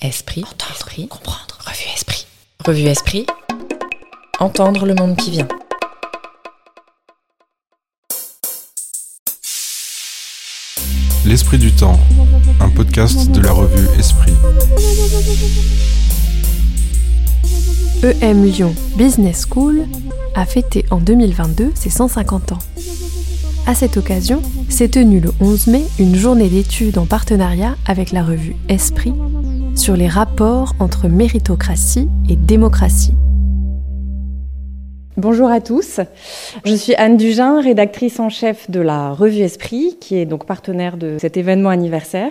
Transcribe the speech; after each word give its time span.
Esprit, 0.00 0.44
entendre, 0.44 0.74
esprit, 0.76 1.08
comprendre. 1.08 1.58
Revue 1.66 1.92
Esprit. 1.92 2.26
Revue 2.64 2.86
Esprit. 2.86 3.26
Entendre 4.38 4.86
le 4.86 4.94
monde 4.94 5.16
qui 5.16 5.32
vient. 5.32 5.48
L'Esprit 11.26 11.58
du 11.58 11.72
Temps, 11.72 11.98
un 12.60 12.68
podcast 12.68 13.28
de 13.32 13.40
la 13.40 13.50
revue 13.50 13.88
Esprit. 13.98 14.34
EM 18.22 18.44
Lyon 18.44 18.76
Business 18.96 19.48
School 19.50 19.84
a 20.36 20.46
fêté 20.46 20.84
en 20.92 20.98
2022 20.98 21.72
ses 21.74 21.90
150 21.90 22.52
ans. 22.52 22.58
À 23.66 23.74
cette 23.74 23.96
occasion, 23.96 24.42
s'est 24.68 24.90
tenue 24.90 25.18
le 25.18 25.32
11 25.40 25.66
mai 25.66 25.82
une 25.98 26.14
journée 26.14 26.48
d'études 26.48 26.98
en 26.98 27.06
partenariat 27.06 27.76
avec 27.84 28.12
la 28.12 28.22
revue 28.22 28.54
Esprit 28.68 29.12
sur 29.78 29.96
les 29.96 30.08
rapports 30.08 30.74
entre 30.80 31.08
méritocratie 31.08 32.08
et 32.28 32.36
démocratie. 32.36 33.14
Bonjour 35.18 35.50
à 35.50 35.60
tous, 35.60 35.98
je 36.64 36.74
suis 36.76 36.94
Anne 36.94 37.16
Dugin, 37.16 37.60
rédactrice 37.60 38.20
en 38.20 38.28
chef 38.28 38.70
de 38.70 38.78
la 38.78 39.10
revue 39.10 39.40
Esprit, 39.40 39.96
qui 39.98 40.16
est 40.16 40.26
donc 40.26 40.46
partenaire 40.46 40.96
de 40.96 41.16
cet 41.18 41.36
événement 41.36 41.70
anniversaire. 41.70 42.30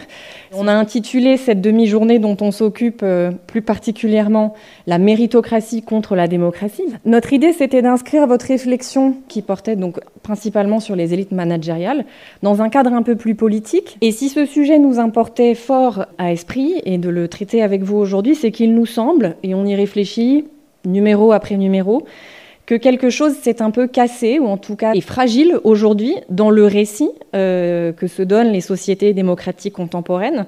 On 0.54 0.70
a 0.70 0.72
intitulé 0.72 1.36
cette 1.36 1.60
demi-journée 1.60 2.18
dont 2.18 2.38
on 2.40 2.52
s'occupe 2.52 3.02
euh, 3.04 3.32
plus 3.46 3.62
particulièrement 3.62 4.54
La 4.86 5.00
méritocratie 5.00 5.82
contre 5.82 6.16
la 6.16 6.30
démocratie. 6.30 6.86
Notre 7.04 7.34
idée, 7.34 7.52
c'était 7.52 7.82
d'inscrire 7.82 8.26
votre 8.26 8.46
réflexion, 8.46 9.18
qui 9.28 9.42
portait 9.42 9.76
donc 9.76 10.00
principalement 10.24 10.80
sur 10.80 10.96
les 10.96 11.14
élites 11.14 11.34
managériales, 11.34 12.06
dans 12.42 12.62
un 12.62 12.70
cadre 12.70 12.94
un 12.94 13.04
peu 13.04 13.18
plus 13.18 13.36
politique. 13.36 13.98
Et 14.00 14.14
si 14.14 14.30
ce 14.30 14.46
sujet 14.46 14.80
nous 14.80 14.98
importait 14.98 15.56
fort 15.56 16.06
à 16.18 16.32
Esprit, 16.32 16.76
et 16.86 16.98
de 16.98 17.10
le 17.10 17.28
traiter 17.28 17.62
avec 17.62 17.84
vous 17.84 17.98
aujourd'hui, 17.98 18.34
c'est 18.34 18.52
qu'il 18.52 18.74
nous 18.74 18.86
semble, 18.86 19.36
et 19.44 19.56
on 19.56 19.66
y 19.66 19.76
réfléchit 19.76 20.46
numéro 20.86 21.34
après 21.34 21.58
numéro, 21.58 22.06
que 22.68 22.76
quelque 22.76 23.10
chose 23.10 23.34
s'est 23.42 23.62
un 23.62 23.72
peu 23.72 23.88
cassé, 23.88 24.40
ou 24.40 24.46
en 24.46 24.58
tout 24.58 24.76
cas 24.76 24.94
est 24.94 25.02
fragile 25.02 25.58
aujourd'hui 25.64 26.16
dans 26.30 26.52
le 26.52 26.66
récit 26.66 27.10
euh, 27.34 27.94
que 27.94 28.08
se 28.08 28.22
donnent 28.22 28.52
les 28.52 28.62
sociétés 28.62 29.14
démocratiques 29.14 29.74
contemporaines. 29.74 30.46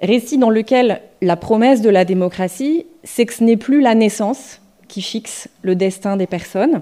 Récit 0.00 0.38
dans 0.38 0.50
lequel 0.50 1.02
la 1.20 1.36
promesse 1.36 1.82
de 1.82 1.90
la 1.90 2.04
démocratie, 2.04 2.86
c'est 3.02 3.26
que 3.26 3.34
ce 3.34 3.42
n'est 3.42 3.56
plus 3.56 3.80
la 3.80 3.96
naissance 3.96 4.60
qui 4.86 5.02
fixe 5.02 5.48
le 5.62 5.74
destin 5.74 6.16
des 6.16 6.28
personnes, 6.28 6.80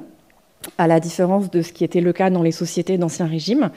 à 0.76 0.86
la 0.86 1.00
différence 1.00 1.50
de 1.50 1.62
ce 1.62 1.72
qui 1.72 1.82
était 1.82 2.02
le 2.02 2.12
cas 2.12 2.28
dans 2.28 2.42
les 2.42 2.52
sociétés 2.52 2.98
d'ancien 2.98 3.26
régime. 3.26 3.70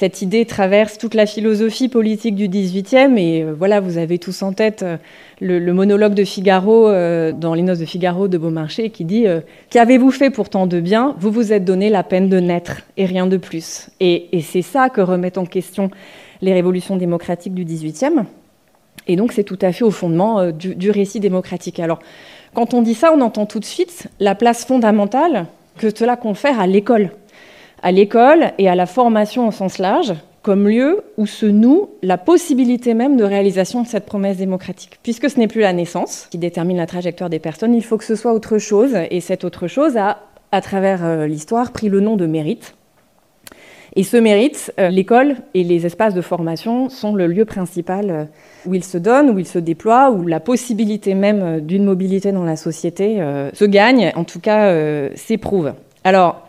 Cette 0.00 0.22
idée 0.22 0.46
traverse 0.46 0.96
toute 0.96 1.12
la 1.12 1.26
philosophie 1.26 1.90
politique 1.90 2.34
du 2.34 2.48
XVIIIe 2.48 3.18
et 3.18 3.42
euh, 3.42 3.52
voilà, 3.52 3.80
vous 3.80 3.98
avez 3.98 4.18
tous 4.18 4.42
en 4.42 4.54
tête 4.54 4.82
euh, 4.82 4.96
le, 5.42 5.74
monologue 5.74 6.14
de 6.14 6.24
Figaro 6.24 6.88
euh, 6.88 7.32
dans 7.32 7.52
Les 7.52 7.60
Noces 7.60 7.80
de 7.80 7.84
Figaro 7.84 8.26
de 8.26 8.38
Beaumarchais 8.38 8.88
qui 8.88 9.04
dit 9.04 9.26
Qu'avez-vous 9.68 10.10
fait 10.10 10.30
pourtant 10.30 10.66
de 10.66 10.80
bien? 10.80 11.14
Vous 11.18 11.30
vous 11.30 11.52
êtes 11.52 11.66
donné 11.66 11.90
la 11.90 12.02
peine 12.02 12.30
de 12.30 12.40
naître 12.40 12.80
et 12.96 13.04
rien 13.04 13.26
de 13.26 13.36
plus. 13.36 13.90
Et, 14.00 14.40
c'est 14.40 14.62
ça 14.62 14.88
que 14.88 15.02
remettent 15.02 15.36
en 15.36 15.44
question 15.44 15.90
les 16.40 16.54
révolutions 16.54 16.96
démocratiques 16.96 17.52
du 17.52 17.66
XVIIIe. 17.66 18.24
Et 19.06 19.16
donc 19.16 19.32
c'est 19.32 19.44
tout 19.44 19.58
à 19.60 19.70
fait 19.70 19.84
au 19.84 19.90
fondement 19.90 20.50
du 20.50 20.90
récit 20.90 21.20
démocratique. 21.20 21.78
Alors 21.78 21.98
quand 22.54 22.72
on 22.72 22.80
dit 22.80 22.94
ça, 22.94 23.12
on 23.14 23.20
entend 23.20 23.44
tout 23.44 23.60
de 23.60 23.66
suite 23.66 24.08
la 24.18 24.34
place 24.34 24.64
fondamentale 24.64 25.44
que 25.76 25.94
cela 25.94 26.16
confère 26.16 26.58
à 26.58 26.66
l'école 26.66 27.10
à 27.82 27.92
l'école 27.92 28.52
et 28.58 28.68
à 28.68 28.74
la 28.74 28.86
formation 28.86 29.48
au 29.48 29.50
sens 29.50 29.78
large 29.78 30.14
comme 30.42 30.68
lieu 30.68 31.02
où 31.16 31.26
se 31.26 31.46
noue 31.46 31.90
la 32.02 32.16
possibilité 32.16 32.94
même 32.94 33.16
de 33.16 33.24
réalisation 33.24 33.82
de 33.82 33.86
cette 33.86 34.06
promesse 34.06 34.38
démocratique. 34.38 34.98
Puisque 35.02 35.28
ce 35.28 35.38
n'est 35.38 35.48
plus 35.48 35.60
la 35.60 35.72
naissance 35.72 36.28
qui 36.30 36.38
détermine 36.38 36.78
la 36.78 36.86
trajectoire 36.86 37.30
des 37.30 37.38
personnes, 37.38 37.74
il 37.74 37.84
faut 37.84 37.98
que 37.98 38.04
ce 38.04 38.14
soit 38.14 38.32
autre 38.32 38.58
chose, 38.58 38.96
et 39.10 39.20
cette 39.20 39.44
autre 39.44 39.66
chose 39.66 39.96
a, 39.96 40.18
à 40.52 40.60
travers 40.60 41.04
euh, 41.04 41.26
l'histoire, 41.26 41.72
pris 41.72 41.88
le 41.88 42.00
nom 42.00 42.16
de 42.16 42.26
mérite. 42.26 42.74
Et 43.96 44.04
ce 44.04 44.16
mérite, 44.16 44.72
euh, 44.78 44.88
l'école 44.88 45.36
et 45.52 45.64
les 45.64 45.84
espaces 45.84 46.14
de 46.14 46.20
formation 46.22 46.88
sont 46.88 47.14
le 47.14 47.26
lieu 47.26 47.44
principal 47.44 48.10
euh, 48.10 48.24
où 48.64 48.74
il 48.74 48.84
se 48.84 48.96
donne, 48.96 49.30
où 49.30 49.38
il 49.38 49.46
se 49.46 49.58
déploie, 49.58 50.10
où 50.10 50.26
la 50.26 50.40
possibilité 50.40 51.14
même 51.14 51.60
d'une 51.60 51.84
mobilité 51.84 52.32
dans 52.32 52.44
la 52.44 52.56
société 52.56 53.18
se 53.52 53.64
gagne, 53.64 54.12
en 54.14 54.24
tout 54.24 54.38
cas 54.38 54.70
s'éprouve. 55.16 55.72
Alors, 56.04 56.46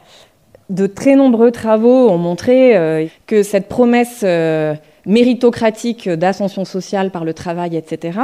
de 0.71 0.87
très 0.87 1.15
nombreux 1.15 1.51
travaux 1.51 2.09
ont 2.09 2.17
montré 2.17 2.75
euh, 2.75 3.05
que 3.27 3.43
cette 3.43 3.67
promesse 3.67 4.21
euh, 4.23 4.73
méritocratique 5.05 6.09
d'ascension 6.09 6.65
sociale 6.65 7.11
par 7.11 7.25
le 7.25 7.33
travail, 7.33 7.75
etc., 7.75 8.19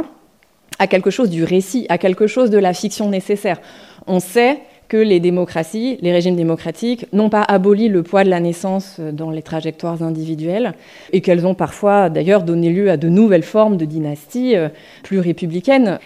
a 0.80 0.88
quelque 0.88 1.10
chose 1.10 1.30
du 1.30 1.44
récit, 1.44 1.86
a 1.90 1.98
quelque 1.98 2.28
chose 2.28 2.50
de 2.50 2.58
la 2.58 2.74
fiction 2.74 3.10
nécessaire. 3.10 3.60
On 4.06 4.20
sait 4.20 4.60
que 4.88 4.98
les 4.98 5.20
démocraties, 5.20 5.98
les 6.02 6.14
régimes 6.14 6.38
démocratiques, 6.38 7.08
n'ont 7.12 7.30
pas 7.30 7.42
aboli 7.42 7.90
le 7.90 8.04
poids 8.04 8.24
de 8.24 8.30
la 8.30 8.40
naissance 8.40 8.98
euh, 9.00 9.12
dans 9.12 9.30
les 9.30 9.42
trajectoires 9.42 10.02
individuelles 10.02 10.74
et 11.12 11.20
qu'elles 11.20 11.46
ont 11.46 11.56
parfois 11.56 12.10
d'ailleurs 12.10 12.44
donné 12.44 12.70
lieu 12.70 12.90
à 12.90 12.96
de 12.96 13.10
nouvelles 13.10 13.44
formes 13.44 13.76
de 13.76 13.86
dynasties 13.86 14.56
plus 15.04 15.20
républicaines. 15.20 16.00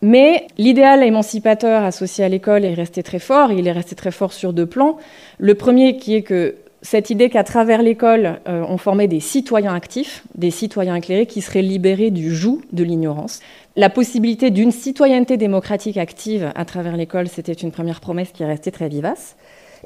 Mais 0.00 0.46
l'idéal 0.58 1.02
émancipateur 1.02 1.82
associé 1.82 2.24
à 2.24 2.28
l'école 2.28 2.64
est 2.64 2.74
resté 2.74 3.02
très 3.02 3.18
fort, 3.18 3.50
il 3.50 3.66
est 3.66 3.72
resté 3.72 3.96
très 3.96 4.12
fort 4.12 4.32
sur 4.32 4.52
deux 4.52 4.66
plans. 4.66 4.96
Le 5.38 5.54
premier 5.54 5.96
qui 5.96 6.14
est 6.14 6.22
que 6.22 6.56
cette 6.82 7.10
idée 7.10 7.28
qu'à 7.28 7.42
travers 7.42 7.82
l'école, 7.82 8.38
euh, 8.48 8.64
on 8.68 8.78
formait 8.78 9.08
des 9.08 9.18
citoyens 9.18 9.74
actifs, 9.74 10.22
des 10.36 10.52
citoyens 10.52 10.94
éclairés 10.94 11.26
qui 11.26 11.40
seraient 11.40 11.62
libérés 11.62 12.10
du 12.12 12.32
joug 12.32 12.60
de 12.72 12.84
l'ignorance. 12.84 13.40
La 13.74 13.90
possibilité 13.90 14.50
d'une 14.50 14.70
citoyenneté 14.70 15.36
démocratique 15.36 15.96
active 15.96 16.52
à 16.54 16.64
travers 16.64 16.96
l'école, 16.96 17.26
c'était 17.26 17.52
une 17.52 17.72
première 17.72 18.00
promesse 18.00 18.30
qui 18.32 18.44
est 18.44 18.46
restée 18.46 18.70
très 18.70 18.88
vivace. 18.88 19.36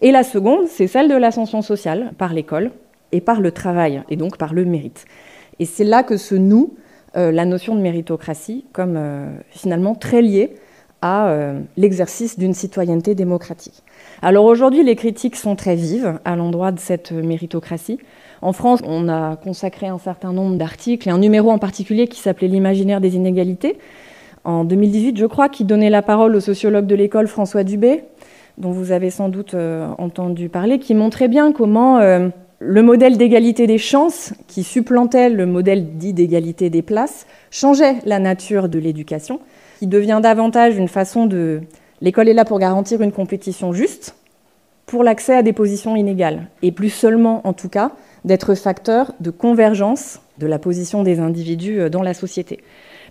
Et 0.03 0.12
la 0.12 0.23
seconde, 0.23 0.67
c'est 0.69 0.87
celle 0.87 1.09
de 1.09 1.15
l'ascension 1.15 1.62
sociale 1.62 2.12
par 2.19 2.34
l'école 2.34 2.73
et 3.12 3.21
par 3.21 3.41
le 3.41 3.53
travail, 3.53 4.03
et 4.11 4.17
donc 4.17 4.37
par 4.37 4.53
le 4.53 4.65
mérite. 4.65 5.06
Et 5.59 5.65
c'est 5.65 5.84
là 5.84 6.03
que 6.03 6.17
noue 6.37 6.75
euh, 6.75 6.91
la 7.15 7.45
notion 7.45 7.75
de 7.75 7.81
méritocratie 7.81 8.65
comme 8.73 8.95
euh, 8.97 9.27
finalement 9.50 9.95
très 9.95 10.23
liée 10.23 10.55
à 11.03 11.28
euh, 11.28 11.61
l'exercice 11.77 12.39
d'une 12.39 12.55
citoyenneté 12.55 13.15
démocratique. 13.15 13.83
Alors 14.23 14.45
aujourd'hui, 14.45 14.84
les 14.84 14.97
critiques 14.97 15.37
sont 15.37 15.56
très 15.56 15.75
vives 15.75 16.19
à 16.25 16.37
l'endroit 16.37 16.73
de 16.73 16.78
cette 16.78 17.12
méritocratie. 17.12 17.99
En 18.41 18.53
France, 18.53 18.81
on 18.84 19.09
a 19.09 19.37
consacré 19.37 19.89
un 19.89 19.99
certain 19.99 20.33
nombre 20.33 20.56
d'articles 20.56 21.09
et 21.09 21.11
un 21.11 21.19
numéro 21.19 21.50
en 21.50 21.59
particulier 21.59 22.06
qui 22.06 22.21
s'appelait 22.21 22.49
L'imaginaire 22.49 23.00
des 23.00 23.17
inégalités, 23.17 23.79
en 24.44 24.65
2018, 24.65 25.17
je 25.19 25.27
crois, 25.27 25.49
qui 25.49 25.65
donnait 25.65 25.91
la 25.91 26.03
parole 26.03 26.34
au 26.34 26.41
sociologue 26.41 26.87
de 26.87 26.94
l'école 26.94 27.29
François 27.29 27.62
Dubé, 27.62 28.05
dont 28.59 28.71
vous 28.71 28.91
avez 28.91 29.11
sans 29.11 29.29
doute 29.29 29.55
entendu 29.99 30.49
parler, 30.49 30.79
qui 30.79 30.94
montrait 30.94 31.29
bien 31.29 31.53
comment 31.53 32.00
le 32.65 32.83
modèle 32.83 33.19
d'égalité 33.19 33.67
des 33.67 33.78
chances, 33.78 34.33
qui 34.47 34.62
supplantait 34.62 35.28
le 35.28 35.47
modèle 35.47 35.97
dit 35.97 36.12
d'égalité 36.12 36.71
des 36.71 36.83
places, 36.83 37.27
changeait 37.50 37.97
la 38.05 38.21
nature 38.21 38.69
de 38.69 38.78
l'éducation, 38.78 39.41
qui 39.81 39.89
devient 39.89 40.21
davantage 40.23 40.77
une 40.77 40.89
façon 40.89 41.27
de... 41.27 41.61
L'école 42.00 42.28
est 42.28 42.34
là 42.34 42.45
pour 42.45 42.61
garantir 42.61 43.03
une 43.03 43.11
compétition 43.11 43.73
juste, 43.73 44.15
pour 44.87 45.03
l'accès 45.03 45.34
à 45.34 45.43
des 45.43 45.53
positions 45.53 45.97
inégales, 45.97 46.49
et 46.62 46.71
plus 46.71 46.91
seulement, 46.91 47.41
en 47.45 47.53
tout 47.53 47.69
cas, 47.69 47.93
d'être 48.25 48.55
facteur 48.55 49.12
de 49.19 49.31
convergence 49.31 50.21
de 50.39 50.47
la 50.47 50.61
position 50.61 51.03
des 51.03 51.19
individus 51.19 51.91
dans 51.91 52.03
la 52.03 52.15
société. 52.15 52.61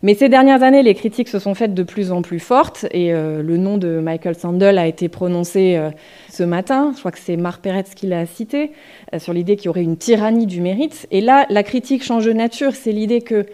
Mais 0.04 0.16
ces 0.16 0.30
dernières 0.30 0.64
années, 0.64 0.82
les 0.82 0.96
critiques 0.96 1.28
se 1.28 1.38
sont 1.38 1.54
faites 1.54 1.76
de 1.76 1.84
plus 1.84 2.12
en 2.12 2.24
plus 2.24 2.40
fortes 2.40 2.88
et 2.92 3.14
euh, 3.14 3.44
le 3.44 3.58
nom 3.58 3.78
de 3.78 4.00
Michael 4.00 4.36
Sandel 4.36 4.80
a 4.80 4.88
été 4.88 5.10
prononcé 5.10 5.76
euh, 5.76 5.92
ce 6.32 6.42
matin. 6.42 6.92
Je 6.96 7.00
crois 7.00 7.12
que 7.12 7.20
c'est 7.20 7.38
Marc 7.38 7.62
Peretz 7.62 7.94
qui 7.94 8.08
l'a 8.08 8.26
cité 8.26 8.72
euh, 9.14 9.20
sur 9.20 9.32
l'idée 9.32 9.56
qu'il 9.58 9.68
y 9.68 9.70
aurait 9.70 9.84
une 9.84 9.98
tyrannie 9.98 10.48
du 10.48 10.60
mérite. 10.60 11.08
Et 11.12 11.22
là, 11.22 11.46
la 11.50 11.62
critique 11.62 12.04
change 12.04 12.26
de 12.26 12.34
nature. 12.34 12.74
C'est 12.74 12.92
l'idée 12.92 13.22
que 13.22 13.46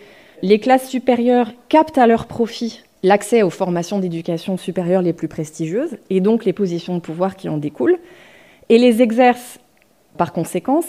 les 0.41 0.59
classes 0.59 0.87
supérieures 0.87 1.51
captent 1.67 1.97
à 1.97 2.07
leur 2.07 2.27
profit 2.27 2.81
l'accès 3.03 3.43
aux 3.43 3.49
formations 3.49 3.99
d'éducation 3.99 4.55
supérieure 4.55 5.01
les 5.01 5.13
plus 5.13 5.27
prestigieuses 5.27 5.97
et 6.09 6.21
donc 6.21 6.45
les 6.45 6.53
positions 6.53 6.95
de 6.95 7.01
pouvoir 7.01 7.35
qui 7.35 7.49
en 7.49 7.57
découlent 7.57 7.97
et 8.69 8.77
les 8.77 9.01
exercent 9.01 9.59
par 10.17 10.31
conséquence 10.31 10.85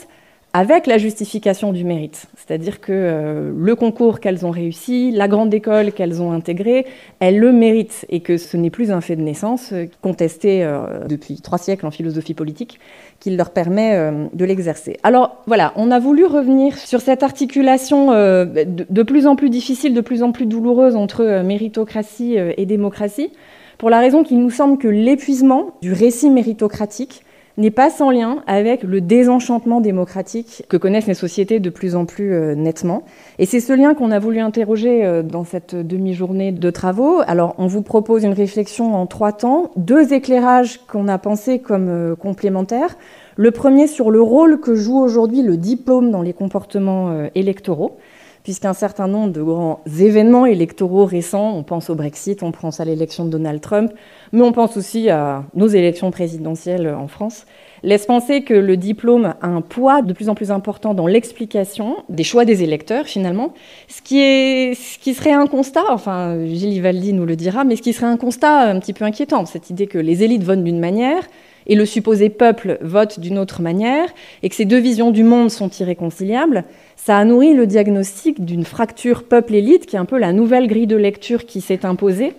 avec 0.54 0.86
la 0.86 0.96
justification 0.96 1.72
du 1.72 1.84
mérite. 1.84 2.26
C'est-à-dire 2.36 2.80
que 2.80 2.92
euh, 2.92 3.52
le 3.54 3.74
concours 3.74 4.18
qu'elles 4.18 4.46
ont 4.46 4.50
réussi, 4.50 5.10
la 5.10 5.28
grande 5.28 5.52
école 5.52 5.92
qu'elles 5.92 6.22
ont 6.22 6.32
intégrée, 6.32 6.86
elles 7.20 7.38
le 7.38 7.52
méritent 7.52 8.06
et 8.08 8.20
que 8.20 8.38
ce 8.38 8.56
n'est 8.56 8.70
plus 8.70 8.90
un 8.90 9.02
fait 9.02 9.16
de 9.16 9.20
naissance 9.20 9.72
euh, 9.72 9.86
contesté 10.00 10.64
euh, 10.64 11.06
depuis 11.06 11.40
trois 11.42 11.58
siècles 11.58 11.86
en 11.86 11.90
philosophie 11.90 12.32
politique 12.32 12.80
qui 13.20 13.30
leur 13.30 13.50
permet 13.50 14.12
de 14.32 14.44
l'exercer. 14.44 14.96
Alors 15.02 15.42
voilà, 15.46 15.72
on 15.74 15.90
a 15.90 15.98
voulu 15.98 16.24
revenir 16.24 16.78
sur 16.78 17.00
cette 17.00 17.24
articulation 17.24 18.12
de, 18.12 18.64
de, 18.88 19.02
plus 19.02 19.26
en 19.26 19.34
plus 19.34 19.50
difficile, 19.50 19.92
de 19.92 20.00
plus 20.00 20.22
en 20.22 20.30
plus 20.30 20.46
douloureuse 20.46 20.94
entre 20.94 21.42
méritocratie 21.42 22.36
et 22.36 22.64
démocratie, 22.64 23.32
pour 23.76 23.90
la 23.90 23.98
raison 23.98 24.22
qu'il 24.22 24.38
nous 24.38 24.50
semble 24.50 24.78
que 24.78 24.86
l'épuisement 24.86 25.72
du 25.82 25.92
récit 25.92 26.30
méritocratique 26.30 27.24
n'est 27.58 27.72
pas 27.72 27.90
sans 27.90 28.10
lien 28.10 28.43
avec 28.46 28.84
le 28.84 29.00
désenchantement 29.00 29.81
démocratique 29.81 30.64
que 30.69 30.76
connaissent 30.76 31.08
les 31.08 31.14
sociétés 31.14 31.58
de 31.58 31.70
plus 31.70 31.96
en 31.96 32.06
plus 32.06 32.32
euh, 32.32 32.55
nettement. 32.55 33.02
Et 33.38 33.46
c'est 33.46 33.60
ce 33.60 33.72
lien 33.72 33.94
qu'on 33.94 34.12
a 34.12 34.20
voulu 34.20 34.38
interroger 34.38 35.05
euh, 35.05 35.22
dans 35.22 35.44
cette 35.44 35.75
demi-journée 35.75 36.52
de 36.52 36.70
travaux. 36.70 37.20
Alors, 37.26 37.56
on 37.58 37.66
vous 37.66 37.82
propose 37.82 38.22
une 38.22 38.32
réflexion 38.32 38.94
en 38.94 39.06
trois 39.06 39.32
temps, 39.32 39.72
deux 39.76 40.12
éclairages 40.12 40.81
qu'on 40.87 41.08
a 41.08 41.19
pensés 41.19 41.58
comme 41.58 41.88
euh, 41.88 42.14
complémentaires. 42.14 42.96
Le 43.37 43.50
premier 43.50 43.88
sur 43.88 44.11
le 44.11 44.22
rôle 44.22 44.61
que 44.61 44.75
joue 44.75 44.99
aujourd'hui 44.99 45.43
le 45.43 45.56
diplôme 45.56 46.11
dans 46.11 46.22
les 46.22 46.32
comportements 46.32 47.28
électoraux 47.37 47.99
puisqu'un 48.43 48.73
certain 48.73 49.08
nombre 49.08 49.32
de 49.32 49.43
grands 49.43 49.81
événements 49.99 50.46
électoraux 50.46 51.05
récents, 51.05 51.55
on 51.56 51.62
pense 51.62 51.90
au 51.90 51.94
Brexit, 51.94 52.43
on 52.43 52.52
pense 52.52 52.81
à 52.81 52.85
l'élection 52.85 53.25
de 53.25 53.31
Donald 53.31 53.61
Trump, 53.61 53.93
mais 54.32 54.43
on 54.43 54.52
pense 54.52 54.76
aussi 54.76 55.11
à 55.11 55.44
nos 55.55 55.67
élections 55.67 56.11
présidentielles 56.11 56.88
en 56.88 57.08
France, 57.08 57.46
laisse 57.82 58.06
penser 58.06 58.43
que 58.43 58.55
le 58.55 58.76
diplôme 58.76 59.35
a 59.40 59.46
un 59.46 59.61
poids 59.61 60.02
de 60.02 60.12
plus 60.12 60.29
en 60.29 60.35
plus 60.35 60.50
important 60.50 60.94
dans 60.94 61.06
l'explication 61.06 61.96
des 62.08 62.25
choix 62.25 62.44
des 62.44 62.62
électeurs, 62.62 63.06
finalement, 63.06 63.55
ce 63.88 64.02
qui, 64.02 64.20
est, 64.20 64.75
ce 64.75 64.99
qui 64.99 65.14
serait 65.14 65.32
un 65.32 65.46
constat, 65.46 65.85
enfin 65.90 66.44
Gilles 66.44 66.75
Ivaldi 66.75 67.12
nous 67.12 67.26
le 67.26 67.37
dira, 67.37 67.64
mais 67.64 67.76
ce 67.76 67.82
qui 67.82 67.93
serait 67.93 68.06
un 68.06 68.17
constat 68.17 68.61
un 68.61 68.81
petit 68.81 68.93
peu 68.93 69.05
inquiétant, 69.05 69.46
cette 69.46 69.70
idée 69.70 69.87
que 69.87 69.99
les 69.99 70.23
élites 70.23 70.43
votent 70.43 70.64
d'une 70.64 70.81
manière 70.81 71.23
et 71.68 71.74
le 71.74 71.86
supposé 71.86 72.30
peuple 72.30 72.78
vote 72.80 73.20
d'une 73.20 73.38
autre 73.38 73.62
manière, 73.62 74.08
et 74.42 74.48
que 74.48 74.54
ces 74.54 74.64
deux 74.64 74.78
visions 74.78 75.10
du 75.10 75.22
monde 75.22 75.50
sont 75.50 75.68
irréconciliables, 75.68 76.64
ça 76.96 77.16
a 77.16 77.24
nourri 77.24 77.54
le 77.54 77.66
diagnostic 77.66 78.44
d'une 78.44 78.64
fracture 78.64 79.22
peuple-élite, 79.22 79.86
qui 79.86 79.96
est 79.96 79.98
un 79.98 80.04
peu 80.04 80.18
la 80.18 80.32
nouvelle 80.32 80.66
grille 80.66 80.86
de 80.86 80.96
lecture 80.96 81.46
qui 81.46 81.60
s'est 81.60 81.86
imposée, 81.86 82.34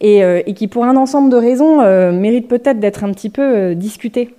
et, 0.00 0.24
euh, 0.24 0.40
qui, 0.42 0.66
pour 0.66 0.84
un 0.84 0.96
ensemble 0.96 1.30
de 1.30 1.36
raisons, 1.36 1.80
euh, 1.80 2.12
mérite 2.12 2.48
peut-être 2.48 2.80
d'être 2.80 3.04
un 3.04 3.12
petit 3.12 3.30
peu 3.30 3.42
euh, 3.42 3.74
discutée. 3.74 4.34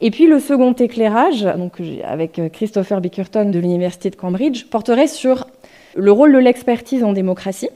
Et 0.00 0.10
puis 0.10 0.26
le 0.26 0.40
second 0.40 0.72
éclairage, 0.72 1.42
donc 1.56 1.74
avec 2.04 2.40
Christopher 2.52 3.00
Bickerton 3.00 3.50
de 3.50 3.58
l'Université 3.60 4.10
de 4.10 4.16
Cambridge, 4.16 4.64
porterait 4.64 5.06
sur 5.06 5.46
le 5.94 6.10
rôle 6.10 6.32
de 6.32 6.38
l'expertise 6.38 7.04
en 7.04 7.12
démocratie. 7.12 7.68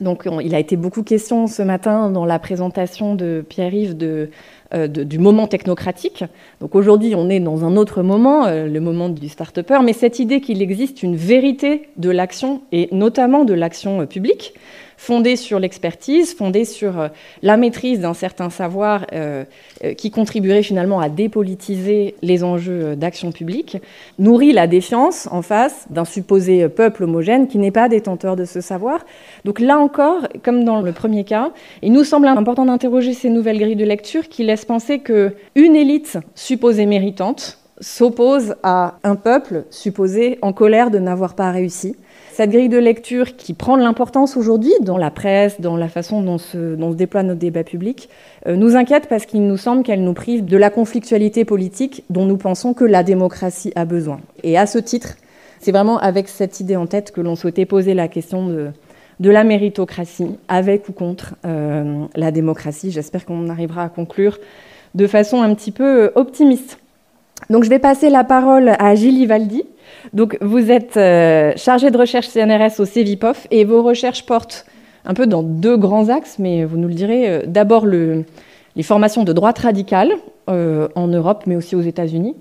Donc 0.00 0.26
il 0.42 0.54
a 0.54 0.58
été 0.58 0.76
beaucoup 0.76 1.02
question 1.02 1.46
ce 1.46 1.60
matin 1.62 2.10
dans 2.10 2.24
la 2.24 2.38
présentation 2.38 3.14
de 3.14 3.44
Pierre-Yves 3.46 3.94
de 3.94 4.30
euh, 4.72 4.86
du 4.88 5.18
moment 5.18 5.46
technocratique. 5.46 6.24
Donc 6.60 6.74
aujourd'hui, 6.74 7.14
on 7.14 7.28
est 7.28 7.38
dans 7.38 7.64
un 7.64 7.76
autre 7.76 8.02
moment, 8.02 8.46
euh, 8.46 8.66
le 8.66 8.80
moment 8.80 9.10
du 9.10 9.28
start-upper, 9.28 9.80
mais 9.84 9.92
cette 9.92 10.18
idée 10.18 10.40
qu'il 10.40 10.62
existe 10.62 11.02
une 11.02 11.16
vérité 11.16 11.88
de 11.98 12.08
l'action, 12.08 12.62
et 12.72 12.88
notamment 12.90 13.44
de 13.44 13.52
l'action 13.52 14.00
euh, 14.00 14.06
publique, 14.06 14.54
fondée 15.04 15.36
sur 15.36 15.58
l'expertise, 15.58 16.34
fondée 16.34 16.64
sur 16.64 16.98
euh, 16.98 17.08
la 17.42 17.58
maîtrise 17.58 18.00
d'un 18.00 18.14
certain 18.14 18.48
savoir 18.48 19.06
euh, 19.12 19.44
euh, 19.84 19.92
qui 19.92 20.10
contribuerait 20.10 20.62
finalement 20.62 20.98
à 20.98 21.10
dépolitiser 21.10 22.14
les 22.22 22.42
enjeux 22.42 22.96
d'action 22.96 23.30
publique, 23.30 23.76
nourrit 24.18 24.52
la 24.52 24.66
défiance 24.66 25.28
en 25.30 25.42
face 25.42 25.86
d'un 25.90 26.06
supposé 26.06 26.70
peuple 26.70 27.04
homogène 27.04 27.48
qui 27.48 27.58
n'est 27.58 27.70
pas 27.70 27.90
détenteur 27.90 28.34
de 28.34 28.46
ce 28.46 28.62
savoir. 28.62 29.04
Donc 29.44 29.60
là 29.60 29.78
encore, 29.78 30.26
comme 30.42 30.64
dans 30.64 30.80
le 30.80 30.92
premier 30.92 31.24
cas, 31.24 31.50
il 31.82 31.92
nous 31.92 32.04
semble 32.04 32.26
important 32.26 32.64
d'interroger 32.64 33.12
ces 33.12 33.28
nouvelles 33.28 33.58
grilles 33.58 33.76
de 33.76 33.84
lecture 33.84 34.30
qui 34.30 34.42
laissent 34.42 34.64
penser 34.64 35.00
qu'une 35.00 35.76
élite 35.76 36.16
supposée 36.34 36.86
méritante 36.86 37.58
s'oppose 37.80 38.54
à 38.62 38.94
un 39.04 39.16
peuple 39.16 39.64
supposé 39.68 40.38
en 40.40 40.54
colère 40.54 40.90
de 40.90 40.98
n'avoir 40.98 41.34
pas 41.34 41.50
réussi 41.50 41.94
cette 42.34 42.50
grille 42.50 42.68
de 42.68 42.78
lecture 42.78 43.36
qui 43.36 43.54
prend 43.54 43.76
de 43.76 43.82
l'importance 43.82 44.36
aujourd'hui 44.36 44.72
dans 44.80 44.98
la 44.98 45.12
presse, 45.12 45.60
dans 45.60 45.76
la 45.76 45.86
façon 45.86 46.20
dont 46.20 46.38
se, 46.38 46.74
déploie 46.94 47.22
notre 47.22 47.38
débat 47.38 47.62
public, 47.62 48.08
euh, 48.48 48.56
nous 48.56 48.74
inquiète 48.74 49.06
parce 49.08 49.24
qu'il 49.24 49.46
nous 49.46 49.56
semble 49.56 49.84
qu'elle 49.84 50.02
nous 50.02 50.14
prive 50.14 50.44
de 50.44 50.56
la 50.56 50.68
conflictualité 50.68 51.44
politique 51.44 52.02
dont 52.10 52.24
nous 52.24 52.36
pensons 52.36 52.74
que 52.74 52.84
la 52.84 53.04
démocratie 53.04 53.72
a 53.76 53.84
besoin. 53.84 54.18
Et 54.42 54.58
à 54.58 54.66
ce 54.66 54.78
titre, 54.78 55.14
c'est 55.60 55.70
vraiment 55.70 55.98
avec 55.98 56.26
cette 56.26 56.58
idée 56.58 56.74
en 56.74 56.86
tête 56.86 57.12
que 57.12 57.20
l'on 57.20 57.36
souhaitait 57.36 57.66
poser 57.66 57.94
la 57.94 58.08
question 58.08 58.48
de, 58.48 58.70
de 59.20 59.30
la 59.30 59.44
méritocratie, 59.44 60.36
avec 60.48 60.88
ou 60.88 60.92
contre 60.92 61.36
euh, 61.46 62.04
la 62.16 62.32
démocratie. 62.32 62.90
J'espère 62.90 63.26
qu'on 63.26 63.48
arrivera 63.48 63.84
à 63.84 63.88
conclure 63.88 64.38
de 64.96 65.06
façon 65.06 65.40
un 65.40 65.54
petit 65.54 65.70
peu 65.70 66.10
optimiste. 66.16 66.78
Donc 67.50 67.64
je 67.64 67.70
vais 67.70 67.78
passer 67.78 68.10
la 68.10 68.24
parole 68.24 68.72
à 68.78 68.94
Gilles 68.94 69.18
Ivaldi, 69.18 69.64
donc, 70.12 70.36
vous 70.40 70.70
êtes 70.70 70.96
euh, 70.96 71.52
chargé 71.56 71.90
de 71.90 71.96
recherche 71.96 72.28
CNRS 72.28 72.78
au 72.78 72.84
CEVIPOF 72.84 73.46
et 73.50 73.64
vos 73.64 73.82
recherches 73.82 74.26
portent 74.26 74.66
un 75.04 75.14
peu 75.14 75.26
dans 75.26 75.42
deux 75.42 75.76
grands 75.76 76.08
axes, 76.08 76.36
mais 76.38 76.64
vous 76.64 76.76
nous 76.76 76.88
le 76.88 76.94
direz. 76.94 77.28
Euh, 77.28 77.42
d'abord, 77.46 77.86
les 77.86 78.82
formations 78.82 79.24
de 79.24 79.32
droite 79.32 79.58
radicale 79.58 80.12
euh, 80.48 80.88
en 80.94 81.08
Europe, 81.08 81.44
mais 81.46 81.56
aussi 81.56 81.76
aux 81.76 81.82
États-Unis. 81.82 82.34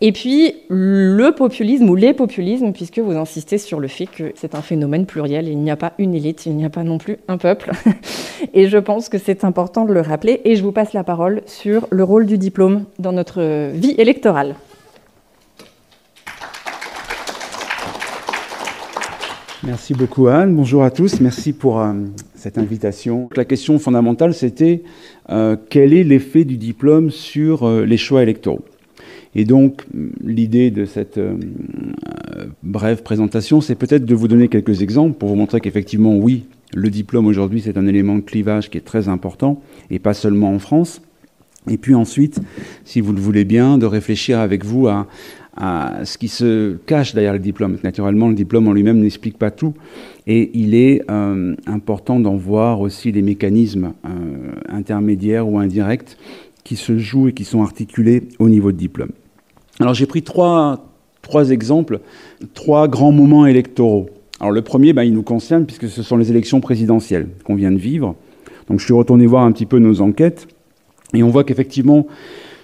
Et 0.00 0.12
puis, 0.12 0.54
le 0.68 1.30
populisme 1.30 1.88
ou 1.88 1.94
les 1.94 2.12
populismes, 2.12 2.72
puisque 2.72 2.98
vous 2.98 3.16
insistez 3.16 3.58
sur 3.58 3.78
le 3.78 3.88
fait 3.88 4.06
que 4.06 4.32
c'est 4.34 4.54
un 4.54 4.62
phénomène 4.62 5.06
pluriel. 5.06 5.48
Il 5.48 5.58
n'y 5.58 5.70
a 5.70 5.76
pas 5.76 5.92
une 5.98 6.14
élite, 6.14 6.46
il 6.46 6.56
n'y 6.56 6.64
a 6.64 6.70
pas 6.70 6.82
non 6.82 6.98
plus 6.98 7.18
un 7.28 7.38
peuple. 7.38 7.70
et 8.54 8.68
je 8.68 8.78
pense 8.78 9.08
que 9.08 9.18
c'est 9.18 9.44
important 9.44 9.84
de 9.84 9.92
le 9.92 10.00
rappeler. 10.00 10.40
Et 10.44 10.56
je 10.56 10.62
vous 10.62 10.72
passe 10.72 10.92
la 10.92 11.04
parole 11.04 11.42
sur 11.46 11.86
le 11.90 12.02
rôle 12.02 12.26
du 12.26 12.38
diplôme 12.38 12.84
dans 12.98 13.12
notre 13.12 13.70
vie 13.72 13.94
électorale. 13.98 14.56
Merci 19.64 19.94
beaucoup 19.94 20.26
Anne. 20.26 20.56
Bonjour 20.56 20.82
à 20.82 20.90
tous. 20.90 21.20
Merci 21.20 21.52
pour 21.52 21.80
euh, 21.80 21.92
cette 22.34 22.58
invitation. 22.58 23.30
La 23.36 23.44
question 23.44 23.78
fondamentale, 23.78 24.34
c'était 24.34 24.82
euh, 25.30 25.56
quel 25.70 25.92
est 25.92 26.02
l'effet 26.02 26.44
du 26.44 26.56
diplôme 26.56 27.12
sur 27.12 27.62
euh, 27.62 27.84
les 27.84 27.96
choix 27.96 28.24
électoraux? 28.24 28.64
Et 29.36 29.44
donc, 29.44 29.86
l'idée 30.22 30.70
de 30.70 30.84
cette 30.84 31.18
brève 32.62 33.02
présentation, 33.02 33.62
c'est 33.62 33.76
peut-être 33.76 34.04
de 34.04 34.14
vous 34.14 34.28
donner 34.28 34.48
quelques 34.48 34.82
exemples 34.82 35.16
pour 35.16 35.30
vous 35.30 35.36
montrer 35.36 35.60
qu'effectivement, 35.60 36.16
oui, 36.16 36.44
le 36.74 36.90
diplôme 36.90 37.26
aujourd'hui, 37.26 37.62
c'est 37.62 37.78
un 37.78 37.86
élément 37.86 38.16
de 38.16 38.20
clivage 38.20 38.68
qui 38.68 38.76
est 38.76 38.82
très 38.82 39.08
important, 39.08 39.62
et 39.90 39.98
pas 39.98 40.12
seulement 40.12 40.52
en 40.52 40.58
France. 40.58 41.00
Et 41.70 41.78
puis 41.78 41.94
ensuite, 41.94 42.40
si 42.84 43.00
vous 43.00 43.12
le 43.12 43.20
voulez 43.20 43.44
bien, 43.44 43.78
de 43.78 43.86
réfléchir 43.86 44.38
avec 44.38 44.66
vous 44.66 44.86
à, 44.88 45.06
à 45.56 46.04
ce 46.04 46.16
qui 46.16 46.28
se 46.28 46.76
cache 46.86 47.14
derrière 47.14 47.34
le 47.34 47.38
diplôme. 47.38 47.76
Naturellement, 47.84 48.28
le 48.28 48.34
diplôme 48.34 48.68
en 48.68 48.72
lui-même 48.72 49.00
n'explique 49.00 49.38
pas 49.38 49.50
tout, 49.50 49.74
et 50.26 50.50
il 50.54 50.74
est 50.74 51.02
euh, 51.10 51.54
important 51.66 52.20
d'en 52.20 52.36
voir 52.36 52.80
aussi 52.80 53.12
les 53.12 53.22
mécanismes 53.22 53.92
euh, 54.04 54.52
intermédiaires 54.68 55.48
ou 55.48 55.58
indirects 55.58 56.16
qui 56.64 56.76
se 56.76 56.96
jouent 56.96 57.28
et 57.28 57.32
qui 57.32 57.44
sont 57.44 57.62
articulés 57.62 58.28
au 58.38 58.48
niveau 58.48 58.72
de 58.72 58.76
diplôme. 58.76 59.10
Alors 59.80 59.94
j'ai 59.94 60.06
pris 60.06 60.22
trois, 60.22 60.88
trois 61.20 61.50
exemples, 61.50 62.00
trois 62.54 62.88
grands 62.88 63.12
moments 63.12 63.46
électoraux. 63.46 64.08
Alors 64.40 64.52
le 64.52 64.62
premier, 64.62 64.92
ben, 64.92 65.02
il 65.02 65.12
nous 65.12 65.22
concerne 65.22 65.66
puisque 65.66 65.88
ce 65.88 66.02
sont 66.02 66.16
les 66.16 66.30
élections 66.30 66.60
présidentielles 66.60 67.28
qu'on 67.44 67.56
vient 67.56 67.72
de 67.72 67.78
vivre. 67.78 68.16
Donc 68.68 68.80
je 68.80 68.84
suis 68.84 68.94
retourné 68.94 69.26
voir 69.26 69.44
un 69.44 69.52
petit 69.52 69.66
peu 69.66 69.78
nos 69.78 70.00
enquêtes, 70.00 70.46
et 71.14 71.22
on 71.22 71.28
voit 71.28 71.44
qu'effectivement, 71.44 72.06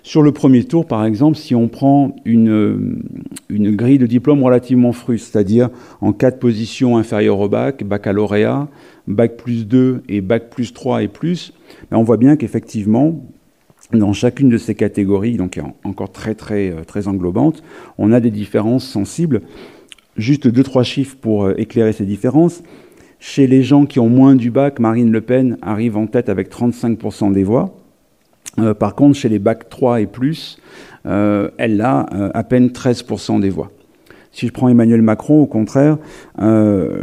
sur 0.09 0.23
le 0.23 0.33
premier 0.33 0.65
tour, 0.65 0.87
par 0.87 1.05
exemple, 1.05 1.37
si 1.37 1.55
on 1.55 1.69
prend 1.69 2.17
une, 2.25 3.03
grille 3.51 3.99
de 3.99 4.07
diplôme 4.07 4.43
relativement 4.43 4.95
fruste, 4.95 5.31
c'est-à-dire 5.31 5.69
en 6.01 6.15
quatre 6.15 6.39
positions 6.39 6.97
inférieures 6.97 7.39
au 7.39 7.51
bac, 7.51 7.85
baccalauréat, 7.85 8.69
bac 9.07 9.37
plus 9.37 9.67
2 9.67 10.05
et 10.09 10.23
bac 10.23 10.49
plus 10.49 10.73
3 10.73 11.03
et 11.03 11.09
plus, 11.09 11.53
ben, 11.91 11.99
on 11.99 12.05
voit 12.05 12.17
bien 12.17 12.37
qu'effectivement, 12.37 13.23
dans 13.93 14.15
chacune 14.15 14.49
de 14.49 14.57
ces 14.57 14.75
catégories, 14.75 15.37
donc 15.37 15.61
encore 15.85 16.11
très 16.11 16.35
très 16.35 16.71
euh, 16.71 16.85
très 16.87 17.07
englobante, 17.07 17.63
on 17.99 18.11
a 18.11 18.19
des 18.19 18.31
différences 18.31 18.89
sensibles. 18.89 19.43
Juste 20.17 20.49
deux 20.49 20.63
trois 20.63 20.85
chiffres 20.85 21.19
pour 21.21 21.45
euh, 21.45 21.55
éclairer 21.59 21.93
ces 21.93 22.07
différences. 22.07 22.63
Chez 23.21 23.47
les 23.47 23.63
gens 23.63 23.85
qui 23.85 24.01
ont 24.01 24.09
moins 24.09 24.37
du 24.37 24.51
bac, 24.51 24.79
Marine 24.79 25.13
Le 25.13 25.21
Pen 25.21 25.59
arrive 25.61 25.99
en 25.99 26.07
tête 26.07 26.31
avec 26.31 26.51
35% 26.51 27.31
des 27.31 27.45
voix. 27.45 27.78
Euh, 28.59 28.75
par 28.75 28.95
contre, 28.95 29.17
chez 29.17 29.29
les 29.29 29.39
bacs 29.39 29.69
3 29.69 30.01
et 30.01 30.07
plus, 30.07 30.59
euh, 31.07 31.51
elle 31.59 31.81
a 31.81 32.07
euh, 32.13 32.31
à 32.35 32.45
peine 32.45 32.69
13% 32.69 33.41
des 33.41 33.51
voix. 33.51 33.71
Si 34.33 34.47
je 34.47 34.53
prends 34.53 34.69
Emmanuel 34.69 35.03
Macron, 35.03 35.41
au 35.41 35.47
contraire, 35.47 35.99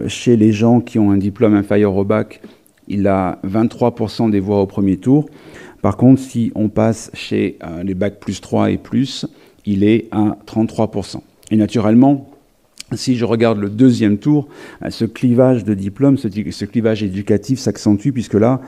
chez 0.07 0.37
les 0.37 0.51
gens 0.53 0.79
qui 0.79 0.99
ont 0.99 1.11
un 1.11 1.17
diplôme 1.17 1.53
inférieur 1.53 1.95
au 1.95 2.05
bac, 2.05 2.39
il 2.87 3.07
a 3.07 3.39
23% 3.45 4.29
des 4.29 4.39
voix 4.39 4.61
au 4.61 4.67
premier 4.67 4.97
tour. 4.97 5.25
Par 5.81 5.97
contre, 5.97 6.21
si 6.21 6.51
on 6.55 6.69
passe 6.69 7.11
chez 7.13 7.57
les 7.83 7.93
bacs 7.93 8.19
plus 8.19 8.39
3 8.39 8.71
et 8.71 8.77
plus, 8.77 9.25
il 9.65 9.83
est 9.83 10.07
à 10.11 10.37
33%. 10.47 11.17
Et 11.51 11.57
naturellement, 11.57 12.29
si 12.93 13.15
je 13.17 13.25
regarde 13.25 13.59
le 13.59 13.69
deuxième 13.69 14.17
tour, 14.17 14.47
ce 14.89 15.03
clivage 15.05 15.63
de 15.63 15.73
diplôme, 15.73 16.17
ce, 16.17 16.29
ce 16.29 16.65
clivage 16.65 17.03
éducatif 17.03 17.59
s'accentue, 17.59 18.11
puisque 18.11 18.35
là, 18.35 18.61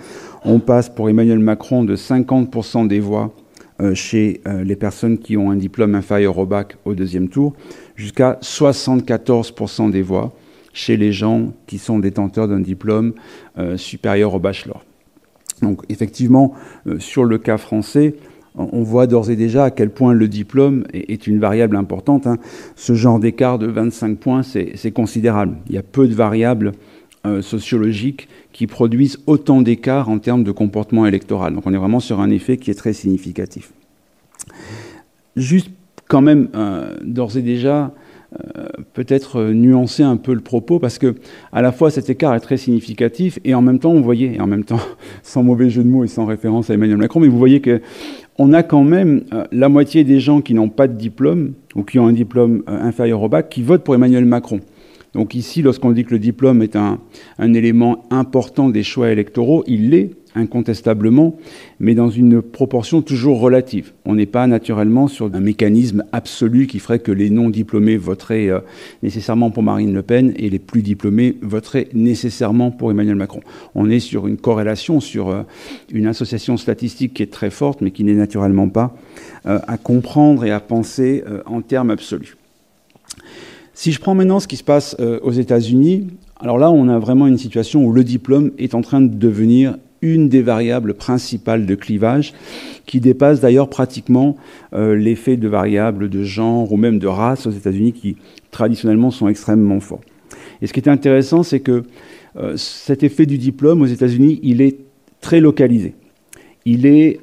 on 0.47 0.59
passe 0.59 0.89
pour 0.89 1.09
Emmanuel 1.09 1.39
Macron 1.39 1.83
de 1.83 1.95
50% 1.95 2.87
des 2.87 2.99
voix 2.99 3.33
euh, 3.81 3.93
chez 3.93 4.41
euh, 4.47 4.63
les 4.63 4.75
personnes 4.75 5.17
qui 5.17 5.37
ont 5.37 5.51
un 5.51 5.55
diplôme 5.55 5.93
inférieur 5.93 6.37
au 6.37 6.45
bac 6.45 6.77
au 6.85 6.95
deuxième 6.95 7.27
tour, 7.27 7.53
jusqu'à 7.95 8.39
74% 8.41 9.91
des 9.91 10.01
voix 10.01 10.33
chez 10.73 10.95
les 10.95 11.11
gens 11.11 11.53
qui 11.65 11.77
sont 11.77 11.99
détenteurs 11.99 12.47
d'un 12.47 12.59
diplôme 12.59 13.13
euh, 13.57 13.77
supérieur 13.77 14.33
au 14.33 14.39
bachelor. 14.39 14.83
Donc 15.61 15.81
effectivement, 15.89 16.53
sur 16.99 17.23
le 17.23 17.39
cas 17.39 17.57
français, 17.57 18.15
on 18.55 18.83
voit 18.83 19.07
d'ores 19.07 19.31
et 19.31 19.35
déjà 19.35 19.65
à 19.65 19.71
quel 19.71 19.89
point 19.89 20.13
le 20.13 20.27
diplôme 20.27 20.85
est, 20.93 21.25
une 21.25 21.39
variable 21.39 21.75
importante. 21.75 22.27
Hein. 22.27 22.37
Ce 22.75 22.93
genre 22.93 23.19
d'écart 23.19 23.57
de 23.57 23.65
25 23.65 24.17
points, 24.17 24.43
c'est 24.43 24.91
considérable. 24.91 25.57
Il 25.67 25.73
y 25.73 25.79
a 25.79 25.83
peu 25.83 26.07
de 26.07 26.13
variables 26.13 26.73
euh, 27.27 27.41
sociologiques 27.41 28.27
qui 28.53 28.67
produisent 28.67 29.19
autant 29.27 29.61
d'écarts 29.61 30.09
en 30.09 30.19
termes 30.19 30.43
de 30.43 30.51
comportement 30.51 31.05
électoral. 31.05 31.53
Donc 31.53 31.63
on 31.65 31.73
est 31.73 31.77
vraiment 31.77 31.99
sur 31.99 32.19
un 32.19 32.29
effet 32.29 32.57
qui 32.57 32.71
est 32.71 32.75
très 32.75 32.93
significatif. 32.93 33.71
Juste 35.35 35.69
quand 36.07 36.21
même, 36.21 36.49
euh, 36.55 36.95
d'ores 37.03 37.37
et 37.37 37.41
déjà, 37.41 37.93
euh, 38.33 38.67
peut-être 38.93 39.51
nuancer 39.51 40.03
un 40.03 40.17
peu 40.17 40.33
le 40.33 40.41
propos 40.41 40.79
parce 40.79 40.97
que 40.97 41.15
à 41.51 41.61
la 41.61 41.71
fois 41.71 41.91
cet 41.91 42.09
écart 42.09 42.33
est 42.33 42.39
très 42.39 42.57
significatif 42.57 43.39
et 43.43 43.53
en 43.53 43.61
même 43.61 43.79
temps, 43.79 43.93
vous 43.93 44.03
voyez, 44.03 44.35
et 44.35 44.41
en 44.41 44.47
même 44.47 44.63
temps, 44.63 44.81
sans 45.23 45.43
mauvais 45.43 45.69
jeu 45.69 45.83
de 45.83 45.89
mots 45.89 46.03
et 46.03 46.07
sans 46.07 46.25
référence 46.25 46.69
à 46.69 46.73
Emmanuel 46.73 46.97
Macron, 46.97 47.19
mais 47.19 47.27
vous 47.27 47.37
voyez 47.37 47.61
que 47.61 47.81
on 48.37 48.53
a 48.53 48.63
quand 48.63 48.83
même 48.83 49.23
la 49.51 49.67
moitié 49.67 50.03
des 50.03 50.19
gens 50.19 50.41
qui 50.41 50.53
n'ont 50.53 50.69
pas 50.69 50.87
de 50.87 50.93
diplôme 50.93 51.53
ou 51.75 51.83
qui 51.83 51.97
ont 51.97 52.05
un 52.05 52.13
diplôme 52.13 52.61
inférieur 52.67 53.23
au 53.23 53.29
bac 53.29 53.49
qui 53.49 53.63
votent 53.63 53.83
pour 53.83 53.95
Emmanuel 53.95 54.25
Macron. 54.25 54.59
Donc 55.13 55.35
ici, 55.35 55.61
lorsqu'on 55.61 55.91
dit 55.91 56.05
que 56.05 56.11
le 56.11 56.19
diplôme 56.19 56.61
est 56.61 56.75
un, 56.75 56.99
élément 57.39 58.05
important 58.11 58.69
des 58.69 58.83
choix 58.83 59.11
électoraux, 59.11 59.63
il 59.67 59.89
l'est 59.89 60.11
incontestablement, 60.35 61.35
mais 61.79 61.95
dans 61.95 62.11
une 62.11 62.43
proportion 62.43 63.01
toujours 63.01 63.39
relative. 63.39 63.93
On 64.05 64.13
n'est 64.13 64.27
pas 64.27 64.45
naturellement 64.45 65.07
sur 65.07 65.33
un 65.33 65.39
mécanisme 65.39 66.03
absolu 66.11 66.67
qui 66.67 66.77
ferait 66.77 66.99
que 66.99 67.11
les 67.11 67.31
non-diplômés 67.31 67.97
voteraient 67.97 68.49
euh, 68.49 68.59
nécessairement 69.01 69.49
pour 69.49 69.63
Marine 69.63 69.93
Le 69.93 70.03
Pen 70.03 70.33
et 70.35 70.51
les 70.51 70.59
plus 70.59 70.83
diplômés 70.83 71.37
voteraient 71.41 71.87
nécessairement 71.93 72.69
pour 72.69 72.91
Emmanuel 72.91 73.15
Macron. 73.15 73.41
On 73.73 73.89
est 73.89 73.99
sur 73.99 74.27
une 74.27 74.37
corrélation, 74.37 74.99
sur 74.99 75.29
euh, 75.29 75.41
une 75.91 76.05
association 76.05 76.57
statistique 76.57 77.15
qui 77.15 77.23
est 77.23 77.33
très 77.33 77.49
forte, 77.49 77.81
mais 77.81 77.89
qui 77.89 78.03
n'est 78.03 78.13
naturellement 78.13 78.69
pas 78.69 78.95
euh, 79.47 79.57
à 79.67 79.77
comprendre 79.77 80.45
et 80.45 80.51
à 80.51 80.59
penser 80.59 81.23
en 81.47 81.61
termes 81.61 81.89
absolus. 81.89 82.37
Si 83.79 83.91
je 83.91 83.99
prends 83.99 84.15
maintenant 84.15 84.39
ce 84.39 84.47
qui 84.47 84.57
se 84.57 84.63
passe 84.63 84.95
euh, 84.99 85.19
aux 85.21 85.31
États-Unis, 85.31 86.07
alors 86.39 86.57
là, 86.57 86.71
on 86.71 86.89
a 86.89 86.97
vraiment 86.97 87.27
une 87.27 87.37
situation 87.37 87.85
où 87.85 87.93
le 87.93 88.03
diplôme 88.03 88.49
est 88.57 88.73
en 88.73 88.81
train 88.81 89.01
de 89.01 89.13
devenir 89.13 89.77
une 90.01 90.29
des 90.29 90.41
variables 90.41 90.95
principales 90.95 91.67
de 91.67 91.75
clivage, 91.75 92.33
qui 92.87 92.99
dépasse 92.99 93.39
d'ailleurs 93.39 93.69
pratiquement 93.69 94.35
euh, 94.73 94.95
l'effet 94.95 95.37
de 95.37 95.47
variables 95.47 96.09
de 96.09 96.23
genre 96.23 96.73
ou 96.73 96.77
même 96.77 96.97
de 96.97 97.05
race 97.05 97.45
aux 97.45 97.51
États-Unis, 97.51 97.93
qui 97.93 98.15
traditionnellement 98.49 99.11
sont 99.11 99.27
extrêmement 99.27 99.79
forts. 99.79 100.01
Et 100.63 100.65
ce 100.65 100.73
qui 100.73 100.79
est 100.79 100.89
intéressant, 100.89 101.43
c'est 101.43 101.59
que 101.59 101.83
euh, 102.35 102.57
cet 102.57 103.03
effet 103.03 103.27
du 103.27 103.37
diplôme 103.37 103.83
aux 103.83 103.85
États-Unis, 103.85 104.39
il 104.41 104.61
est 104.61 104.79
très 105.21 105.39
localisé. 105.39 105.93
Il, 106.65 106.87
est, 106.87 107.19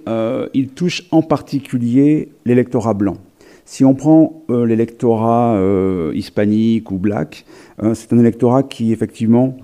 il 0.54 0.68
touche 0.68 1.02
en 1.10 1.20
particulier 1.20 2.28
l'électorat 2.46 2.94
blanc. 2.94 3.18
Si 3.64 3.84
on 3.84 3.94
prend 3.94 4.44
euh, 4.50 4.66
l'électorat 4.66 5.56
euh, 5.56 6.12
hispanique 6.14 6.90
ou 6.90 6.98
black, 6.98 7.44
euh, 7.82 7.94
c'est 7.94 8.12
un 8.12 8.18
électorat 8.18 8.62
qui 8.62 8.92
effectivement 8.92 9.56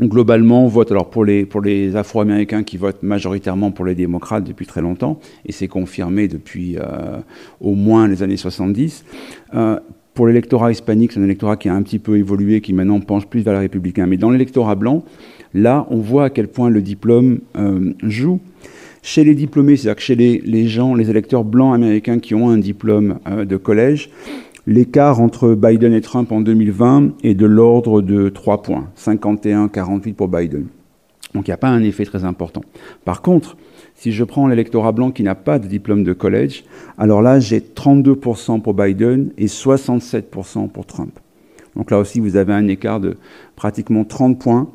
globalement 0.00 0.66
vote 0.68 0.92
alors 0.92 1.10
pour 1.10 1.24
les 1.24 1.44
pour 1.44 1.60
les 1.60 1.96
Afro-Américains 1.96 2.62
qui 2.62 2.76
votent 2.76 3.02
majoritairement 3.02 3.72
pour 3.72 3.84
les 3.84 3.96
démocrates 3.96 4.44
depuis 4.44 4.64
très 4.64 4.80
longtemps 4.80 5.18
et 5.44 5.50
c'est 5.50 5.66
confirmé 5.66 6.28
depuis 6.28 6.76
au 7.60 7.74
moins 7.74 8.06
les 8.06 8.22
années 8.22 8.36
70. 8.36 9.04
pour 10.14 10.28
l'électorat 10.28 10.70
hispanique, 10.70 11.10
c'est 11.10 11.18
un 11.18 11.24
électorat 11.24 11.56
qui 11.56 11.68
a 11.68 11.74
un 11.74 11.82
petit 11.82 11.98
peu 11.98 12.16
évolué, 12.16 12.60
qui 12.60 12.72
maintenant 12.72 13.00
penche 13.00 13.26
plus 13.26 13.40
vers 13.40 13.54
les 13.54 13.60
républicains. 13.60 14.06
Mais 14.06 14.16
dans 14.16 14.30
l'électorat 14.30 14.76
blanc, 14.76 15.04
là, 15.52 15.84
on 15.90 15.96
voit 15.96 16.26
à 16.26 16.30
quel 16.30 16.46
point 16.46 16.70
le 16.70 16.80
diplôme 16.80 17.40
joue. 18.04 18.38
Chez 19.10 19.24
les 19.24 19.34
diplômés, 19.34 19.78
c'est-à-dire 19.78 20.02
chez 20.02 20.16
les, 20.16 20.68
gens, 20.68 20.94
les 20.94 21.08
électeurs 21.08 21.42
blancs 21.42 21.74
américains 21.74 22.18
qui 22.18 22.34
ont 22.34 22.50
un 22.50 22.58
diplôme 22.58 23.20
euh, 23.26 23.46
de 23.46 23.56
collège, 23.56 24.10
l'écart 24.66 25.18
entre 25.22 25.54
Biden 25.54 25.94
et 25.94 26.02
Trump 26.02 26.30
en 26.30 26.42
2020 26.42 27.14
est 27.24 27.32
de 27.32 27.46
l'ordre 27.46 28.02
de 28.02 28.28
3 28.28 28.60
points, 28.60 28.90
51-48 28.98 30.12
pour 30.12 30.28
Biden. 30.28 30.66
Donc 31.32 31.48
il 31.48 31.50
n'y 31.50 31.54
a 31.54 31.56
pas 31.56 31.70
un 31.70 31.82
effet 31.84 32.04
très 32.04 32.26
important. 32.26 32.60
Par 33.06 33.22
contre, 33.22 33.56
si 33.94 34.12
je 34.12 34.24
prends 34.24 34.46
l'électorat 34.46 34.92
blanc 34.92 35.10
qui 35.10 35.22
n'a 35.22 35.34
pas 35.34 35.58
de 35.58 35.66
diplôme 35.66 36.04
de 36.04 36.12
collège, 36.12 36.64
alors 36.98 37.22
là 37.22 37.40
j'ai 37.40 37.60
32% 37.60 38.60
pour 38.60 38.74
Biden 38.74 39.30
et 39.38 39.46
67% 39.46 40.68
pour 40.68 40.84
Trump. 40.84 41.18
Donc 41.76 41.90
là 41.90 41.98
aussi 41.98 42.20
vous 42.20 42.36
avez 42.36 42.52
un 42.52 42.68
écart 42.68 43.00
de 43.00 43.16
pratiquement 43.56 44.04
30 44.04 44.38
points 44.38 44.68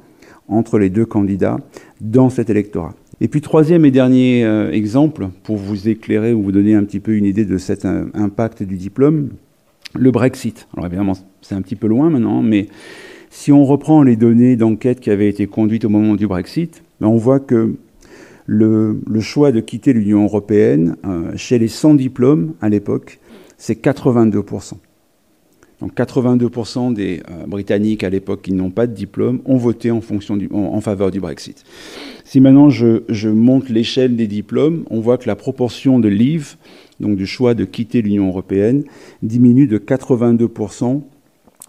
entre 0.47 0.79
les 0.79 0.89
deux 0.89 1.05
candidats 1.05 1.57
dans 2.01 2.31
cet 2.31 2.49
électorat. 2.49 2.95
Et 3.21 3.27
puis 3.27 3.41
troisième 3.41 3.85
et 3.85 3.91
dernier 3.91 4.43
euh, 4.43 4.71
exemple, 4.71 5.29
pour 5.43 5.57
vous 5.57 5.87
éclairer 5.87 6.33
ou 6.33 6.41
vous 6.41 6.51
donner 6.51 6.75
un 6.75 6.83
petit 6.83 6.99
peu 6.99 7.15
une 7.15 7.25
idée 7.25 7.45
de 7.45 7.57
cet 7.57 7.85
euh, 7.85 8.05
impact 8.13 8.63
du 8.63 8.75
diplôme, 8.75 9.29
le 9.95 10.11
Brexit. 10.11 10.67
Alors 10.73 10.87
évidemment, 10.87 11.13
c'est 11.41 11.55
un 11.55 11.61
petit 11.61 11.75
peu 11.75 11.87
loin 11.87 12.09
maintenant, 12.09 12.41
mais 12.41 12.67
si 13.29 13.51
on 13.51 13.65
reprend 13.65 14.03
les 14.03 14.15
données 14.15 14.55
d'enquête 14.55 14.99
qui 14.99 15.11
avaient 15.11 15.29
été 15.29 15.47
conduites 15.47 15.85
au 15.85 15.89
moment 15.89 16.15
du 16.15 16.27
Brexit, 16.27 16.83
ben, 16.99 17.07
on 17.07 17.17
voit 17.17 17.39
que 17.39 17.75
le, 18.45 18.99
choix 19.19 19.51
de 19.51 19.59
quitter 19.59 19.93
l'Union 19.93 20.23
européenne, 20.23 20.97
euh, 21.05 21.31
chez 21.35 21.59
les 21.59 21.67
100 21.67 21.95
diplômes 21.95 22.53
à 22.61 22.69
l'époque, 22.69 23.19
c'est 23.57 23.81
82%. 23.81 24.73
Donc 25.83 25.93
82% 25.95 26.93
des 26.93 27.21
Britanniques 27.45 28.05
à 28.05 28.09
l'époque 28.09 28.43
qui 28.43 28.53
n'ont 28.53 28.71
pas 28.71 28.87
de 28.87 28.93
diplôme 28.93 29.41
ont 29.43 29.57
voté 29.57 29.91
en, 29.91 29.99
faveur 30.79 31.11
du 31.11 31.19
Brexit. 31.19 31.65
Si 32.23 32.39
maintenant 32.39 32.69
je, 32.69 33.27
monte 33.27 33.67
l'échelle 33.67 34.15
des 34.15 34.27
diplômes, 34.27 34.85
on 34.89 35.01
voit 35.01 35.17
que 35.17 35.27
la 35.27 35.35
proportion 35.35 35.99
de 35.99 36.07
leave, 36.07 36.55
donc 37.01 37.17
du 37.17 37.27
choix 37.27 37.53
de 37.53 37.65
quitter 37.65 38.01
l'Union 38.01 38.29
européenne, 38.29 38.85
diminue 39.23 39.67
de 39.67 39.77
82% 39.77 41.01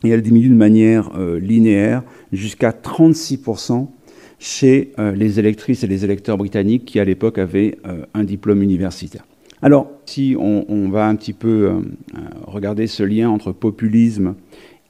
et 0.05 0.11
elle 0.11 0.23
diminue 0.23 0.49
de 0.49 0.55
manière 0.55 1.11
euh, 1.17 1.41
linéaire 1.41 2.05
jusqu'à 2.33 2.71
36% 2.71 3.89
chez 4.39 4.93
euh, 5.01 5.11
les 5.11 5.41
électrices 5.41 5.83
et 5.83 5.89
les 5.89 6.05
électeurs 6.05 6.39
britanniques 6.39 6.85
qui 6.85 7.01
à 7.01 7.05
l'époque 7.05 7.39
avaient 7.39 7.79
euh, 7.85 8.05
un 8.15 8.23
diplôme 8.23 8.63
universitaire. 8.63 9.25
Alors, 9.65 9.91
si 10.05 10.37
on, 10.39 10.91
va 10.91 11.09
un 11.09 11.17
petit 11.17 11.33
peu 11.33 11.73
regarder 12.47 12.87
ce 12.87 13.03
lien 13.03 13.31
entre 13.31 13.51
populisme 13.51 14.35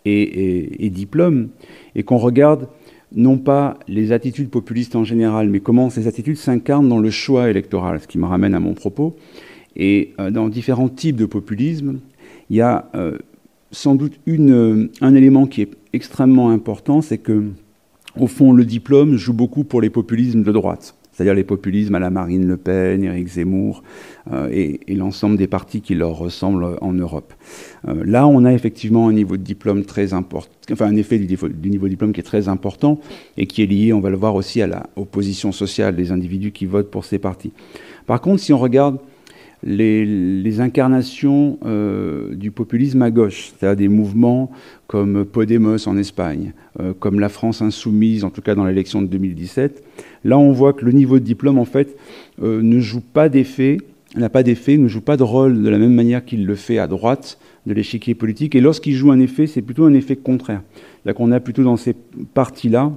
et 0.05 0.91
diplôme, 0.93 1.51
et 1.95 2.03
qu'on 2.03 2.19
regarde 2.19 2.67
non 3.15 3.39
pas 3.39 3.79
les 3.89 4.13
attitudes 4.13 4.51
populistes 4.51 4.97
en 4.97 5.05
général, 5.05 5.49
mais 5.49 5.61
comment 5.61 5.91
ces 5.91 6.09
attitudes 6.09 6.37
s'incarnent 6.37 6.89
dans 6.89 6.99
le 6.99 7.11
choix 7.11 7.49
électoral, 7.51 8.01
ce 8.01 8.09
qui 8.09 8.19
me 8.19 8.27
ramène 8.27 8.55
à 8.55 8.61
mon 8.61 8.75
propos. 8.75 9.17
Et 9.77 10.13
euh, 10.21 10.31
dans 10.31 10.49
différents 10.49 10.89
types 10.89 11.17
de 11.17 11.27
populisme, 11.27 12.01
il 12.51 12.57
y 12.57 12.61
a 12.61 12.91
euh, 12.95 13.19
sans 13.71 13.95
doute 13.95 14.19
euh, 14.29 14.89
un 15.01 15.15
élément 15.15 15.47
qui 15.47 15.63
est 15.63 15.71
extrêmement 15.93 16.51
important, 16.51 17.03
c'est 17.03 17.19
que, 17.19 17.45
au 18.19 18.27
fond, 18.27 18.53
le 18.53 18.65
diplôme 18.65 19.17
joue 19.17 19.33
beaucoup 19.33 19.65
pour 19.65 19.81
les 19.81 19.91
populismes 19.91 20.43
de 20.43 20.53
droite 20.53 20.95
c'est-à-dire 21.15 21.35
les 21.35 21.45
populismes 21.45 21.95
à 21.95 22.01
la 22.01 22.11
Marine 22.11 22.47
Le 22.47 22.57
Pen, 22.57 23.05
Éric 23.05 23.29
Zemmour 23.29 23.83
euh, 24.33 24.49
et, 24.51 24.81
l'ensemble 24.95 25.37
des 25.37 25.47
partis 25.47 25.81
qui 25.81 25.95
leur 25.95 26.17
ressemblent 26.19 26.77
en 26.81 26.93
Europe. 26.93 27.33
Euh, 27.87 28.03
là, 28.05 28.27
on 28.27 28.45
a 28.45 28.53
effectivement 28.53 29.09
un 29.09 29.13
niveau 29.13 29.37
de 29.37 29.43
diplôme 29.43 29.85
très 29.85 30.13
important, 30.13 30.53
enfin 30.73 30.87
un 30.87 30.97
effet 30.97 31.19
du, 31.19 31.27
niveau 31.27 31.49
de 31.87 31.91
diplôme 31.91 32.13
qui 32.13 32.21
est 32.21 32.25
très 32.25 32.49
important 32.49 33.01
et 33.37 33.47
qui 33.47 33.63
est 33.63 33.67
lié, 33.67 33.93
on 33.93 34.01
va 34.01 34.11
le 34.11 34.17
voir 34.17 34.35
aussi, 34.35 34.61
à 34.61 34.67
la 34.67 34.87
opposition 34.97 35.53
sociale 35.53 35.95
des 35.95 36.11
individus 36.11 36.51
qui 36.51 36.67
votent 36.67 36.91
pour 36.91 37.05
ces 37.05 37.19
partis. 37.19 37.53
Par 38.07 38.21
contre, 38.21 38.41
si 38.41 38.53
on 38.53 38.59
regarde 38.59 38.99
les, 39.65 40.61
incarnations 40.61 41.59
euh, 41.65 42.35
du 42.35 42.51
populisme 42.51 43.03
à 43.03 43.11
gauche, 43.11 43.53
c'est-à-dire 43.59 43.77
des 43.77 43.89
mouvements 43.89 44.51
comme 44.87 45.25
Podemos 45.25 45.89
en 45.89 45.97
Espagne, 45.97 46.53
comme 47.01 47.19
la 47.19 47.29
France 47.29 47.63
insoumise, 47.63 48.23
en 48.23 48.31
tout 48.31 48.43
cas 48.43 48.55
dans 48.55 48.65
l'élection 48.65 49.01
de 49.01 49.07
2017, 49.07 49.83
Là, 50.25 50.39
on 50.39 50.53
voit 50.53 50.73
que 50.73 50.85
le 50.85 50.93
niveau 50.93 51.19
de 51.19 51.25
diplôme, 51.25 51.59
en 51.59 51.67
fait, 51.67 51.97
euh, 52.43 52.63
ne 52.63 52.81
joue 52.81 53.01
pas 53.01 53.29
d'effet, 53.29 53.77
n'a 54.17 54.31
pas 54.31 54.43
d'effet, 54.43 54.79
ne 54.79 54.89
joue 54.89 55.03
pas 55.03 55.17
de 55.17 55.23
rôle 55.23 55.63
de 55.63 55.69
la 55.69 55.79
même 55.79 55.95
manière 55.95 56.25
qu'il 56.25 56.47
le 56.47 56.55
fait 56.55 56.79
à 56.79 56.87
droite 56.87 57.39
de 57.67 57.75
l'échiquier 57.75 58.15
politique. 58.15 58.55
Et 58.55 58.61
lorsqu'il 58.61 58.95
joue 58.95 59.11
un 59.11 59.21
effet, 59.21 59.47
c'est 59.47 59.63
plutôt 59.63 59.85
un 59.85 59.93
effet 59.93 60.17
contraire. 60.17 60.63
Là, 61.05 61.13
qu'on 61.13 61.31
a 61.31 61.41
plutôt 61.41 61.63
dans 61.63 61.77
ces 61.77 61.95
parties-là 62.33 62.93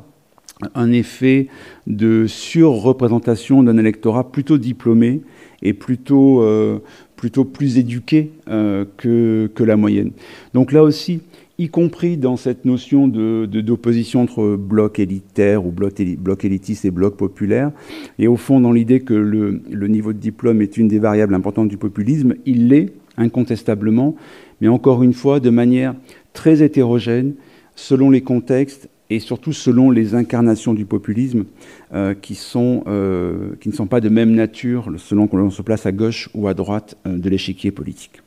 un 0.75 0.91
effet 0.91 1.47
de 1.85 2.25
surreprésentation 2.27 3.63
d'un 3.63 3.77
électorat 3.77 4.31
plutôt 4.31 4.57
diplômé 4.57 5.21
et 5.61 5.73
plutôt, 5.73 6.41
euh, 6.41 6.79
plus 7.15 7.77
éduqué 7.77 8.31
euh, 8.49 8.85
que, 8.97 9.63
la 9.63 9.77
moyenne. 9.77 10.11
Donc 10.53 10.71
là 10.71 10.83
aussi, 10.83 11.21
y 11.57 11.69
compris 11.69 12.17
dans 12.17 12.37
cette 12.37 12.65
notion 12.65 13.07
d'opposition 13.07 14.23
de, 14.23 14.29
entre 14.29 14.55
bloc 14.55 14.99
élitaire 14.99 15.65
ou 15.65 15.71
bloc, 15.71 16.01
bloc, 16.19 16.45
élitiste 16.45 16.85
et 16.85 16.91
bloc 16.91 17.17
populaire, 17.17 17.71
et 18.19 18.27
au 18.27 18.35
fond 18.35 18.59
dans 18.59 18.71
l'idée 18.71 18.99
que 18.99 19.15
le, 19.15 19.61
le, 19.69 19.87
niveau 19.87 20.13
de 20.13 20.19
diplôme 20.19 20.61
est 20.61 20.77
une 20.77 20.87
des 20.87 20.99
variables 20.99 21.33
importantes 21.33 21.69
du 21.69 21.77
populisme, 21.77 22.35
il 22.45 22.67
l'est 22.67 22.93
incontestablement, 23.17 24.15
mais 24.61 24.67
encore 24.67 25.01
une 25.01 25.13
fois 25.13 25.39
de 25.39 25.49
manière 25.49 25.95
très 26.33 26.61
hétérogène, 26.61 27.33
selon 27.75 28.11
les 28.11 28.21
contextes 28.21 28.89
et 29.09 29.19
surtout 29.19 29.53
selon 29.53 29.89
les 29.89 30.15
incarnations 30.15 30.73
du 30.73 30.85
populisme 30.85 31.45
euh, 31.93 32.13
qui, 32.13 32.35
sont, 32.35 32.83
euh, 32.87 33.51
qui 33.61 33.69
ne 33.69 33.73
sont 33.73 33.87
pas 33.87 34.01
de 34.01 34.09
même 34.09 34.33
nature 34.33 34.91
selon 34.97 35.27
qu'on 35.27 35.49
se 35.49 35.61
place 35.61 35.85
à 35.85 35.91
gauche 35.91 36.29
ou 36.33 36.47
à 36.47 36.53
droite 36.53 36.97
euh, 37.05 37.17
de 37.17 37.29
l'échiquier 37.29 37.71
politique. 37.71 38.21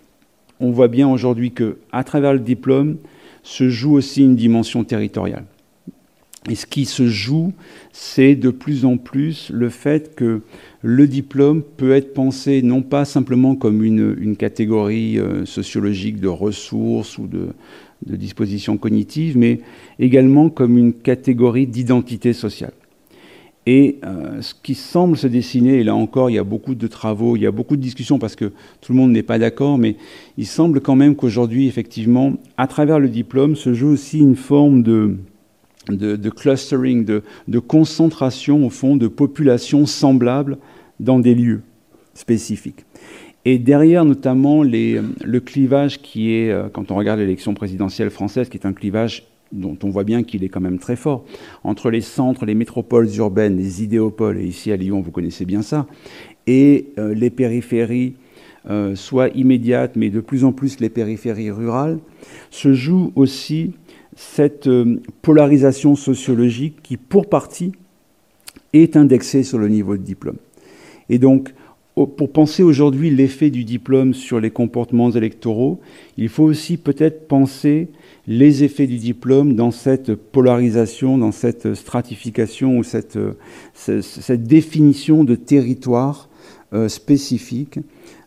On 0.58 0.70
voit 0.70 0.88
bien 0.88 1.08
aujourd'hui 1.08 1.52
que, 1.52 1.78
à 1.92 2.04
travers 2.04 2.32
le 2.32 2.40
diplôme, 2.40 2.96
se 3.42 3.68
joue 3.68 3.92
aussi 3.94 4.22
une 4.22 4.36
dimension 4.36 4.84
territoriale. 4.84 5.44
Et 6.48 6.54
ce 6.54 6.64
qui 6.64 6.86
se 6.86 7.06
joue, 7.06 7.52
c'est 7.92 8.34
de 8.34 8.50
plus 8.50 8.86
en 8.86 8.96
plus 8.96 9.50
le 9.52 9.68
fait 9.68 10.14
que 10.14 10.40
le 10.80 11.06
diplôme 11.06 11.62
peut 11.62 11.92
être 11.92 12.14
pensé 12.14 12.62
non 12.62 12.80
pas 12.80 13.04
simplement 13.04 13.54
comme 13.54 13.84
une, 13.84 14.16
une 14.18 14.36
catégorie 14.36 15.18
sociologique 15.44 16.18
de 16.18 16.28
ressources 16.28 17.18
ou 17.18 17.26
de, 17.26 17.48
de 18.06 18.16
dispositions 18.16 18.76
cognitives, 18.76 19.36
mais 19.36 19.60
également 19.98 20.48
comme 20.48 20.78
une 20.78 20.92
catégorie 20.92 21.66
d'identité 21.66 22.32
sociale. 22.32 22.72
Et 23.66 23.98
euh, 24.04 24.40
ce 24.40 24.54
qui 24.54 24.74
semble 24.74 25.18
se 25.18 25.26
dessiner, 25.26 25.80
et 25.80 25.84
là 25.84 25.94
encore 25.94 26.30
il 26.30 26.34
y 26.34 26.38
a 26.38 26.44
beaucoup 26.44 26.74
de 26.74 26.86
travaux, 26.86 27.36
il 27.36 27.42
y 27.42 27.46
a 27.46 27.50
beaucoup 27.50 27.76
de 27.76 27.82
discussions 27.82 28.18
parce 28.18 28.34
que 28.34 28.52
tout 28.80 28.92
le 28.92 28.98
monde 28.98 29.12
n'est 29.12 29.22
pas 29.22 29.38
d'accord, 29.38 29.76
mais 29.76 29.96
il 30.38 30.46
semble 30.46 30.80
quand 30.80 30.96
même 30.96 31.14
qu'aujourd'hui, 31.14 31.66
effectivement, 31.66 32.32
à 32.56 32.66
travers 32.66 32.98
le 32.98 33.08
diplôme, 33.08 33.56
se 33.56 33.74
joue 33.74 33.88
aussi 33.88 34.18
une 34.18 34.36
forme 34.36 34.82
de, 34.82 35.18
de, 35.88 36.30
clustering, 36.30 37.04
de, 37.04 37.22
de, 37.48 37.58
concentration 37.58 38.66
au 38.66 38.70
fond 38.70 38.96
de 38.96 39.08
populations 39.08 39.84
semblables 39.84 40.56
dans 40.98 41.18
des 41.18 41.34
lieux 41.34 41.60
spécifiques. 42.14 42.84
Et 43.44 43.58
derrière, 43.58 44.04
notamment, 44.04 44.62
le 44.62 45.38
clivage 45.38 46.02
qui 46.02 46.34
est, 46.34 46.50
euh, 46.50 46.68
quand 46.68 46.90
on 46.90 46.94
regarde 46.94 47.20
l'élection 47.20 47.54
présidentielle 47.54 48.10
française, 48.10 48.48
qui 48.48 48.58
est 48.58 48.66
un 48.66 48.72
clivage 48.72 49.26
dont 49.52 49.76
on 49.82 49.88
voit 49.88 50.04
bien 50.04 50.22
qu'il 50.22 50.44
est 50.44 50.48
quand 50.48 50.60
même 50.60 50.78
très 50.78 50.94
fort, 50.94 51.24
entre 51.64 51.90
les 51.90 52.02
centres, 52.02 52.44
les 52.44 52.54
métropoles 52.54 53.08
urbaines, 53.16 53.56
les 53.56 53.82
idéopoles, 53.82 54.38
et 54.38 54.44
ici 54.44 54.70
à 54.70 54.76
Lyon, 54.76 55.00
vous 55.00 55.10
connaissez 55.10 55.44
bien 55.44 55.62
ça, 55.62 55.86
et 56.46 56.92
euh, 56.98 57.14
les 57.14 57.30
périphéries, 57.30 58.14
euh, 58.68 58.94
soit 58.94 59.28
immédiates, 59.30 59.96
mais 59.96 60.10
de 60.10 60.20
plus 60.20 60.44
en 60.44 60.52
plus 60.52 60.78
les 60.78 60.90
périphéries 60.90 61.50
rurales, 61.50 61.98
se 62.50 62.74
joue 62.74 63.10
aussi 63.16 63.72
cette 64.14 64.68
polarisation 65.22 65.96
sociologique 65.96 66.76
qui, 66.82 66.98
pour 66.98 67.28
partie, 67.28 67.72
est 68.74 68.96
indexée 68.96 69.42
sur 69.42 69.58
le 69.58 69.68
niveau 69.68 69.96
de 69.96 70.02
diplôme. 70.02 70.36
Et 71.08 71.18
donc, 71.18 71.54
pour 71.94 72.32
penser 72.32 72.62
aujourd'hui 72.62 73.10
l'effet 73.10 73.50
du 73.50 73.64
diplôme 73.64 74.14
sur 74.14 74.40
les 74.40 74.50
comportements 74.50 75.10
électoraux, 75.10 75.80
il 76.16 76.28
faut 76.28 76.44
aussi 76.44 76.76
peut-être 76.76 77.26
penser 77.28 77.88
les 78.26 78.62
effets 78.64 78.86
du 78.86 78.96
diplôme 78.96 79.54
dans 79.54 79.70
cette 79.70 80.14
polarisation, 80.14 81.18
dans 81.18 81.32
cette 81.32 81.74
stratification 81.74 82.78
ou 82.78 82.84
cette, 82.84 83.18
définition 84.28 85.24
de 85.24 85.34
territoire 85.34 86.28
euh, 86.72 86.88
spécifique, 86.88 87.80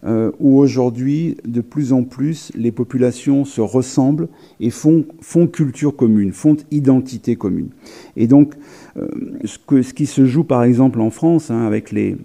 euh, 0.03 0.31
où 0.41 0.57
aujourd'hui, 0.59 1.37
de 1.45 1.61
plus 1.61 1.93
en 1.93 2.03
plus, 2.03 2.51
les 2.55 2.73
populations 2.73 3.45
se 3.45 3.61
ressemblent 3.61 4.27
et 4.59 4.69
font, 4.69 5.05
culture 5.51 5.95
commune, 5.95 6.33
font 6.33 6.57
identité 6.69 7.37
commune. 7.37 7.69
Et 8.17 8.27
donc, 8.27 8.53
euh, 8.97 9.07
ce, 9.45 9.93
qui 9.93 10.05
se 10.05 10.25
joue 10.25 10.43
par 10.43 10.65
exemple 10.65 10.99
en 10.99 11.09
France, 11.09 11.49
hein, 11.49 11.65
avec 11.65 11.93
les, 11.93 12.17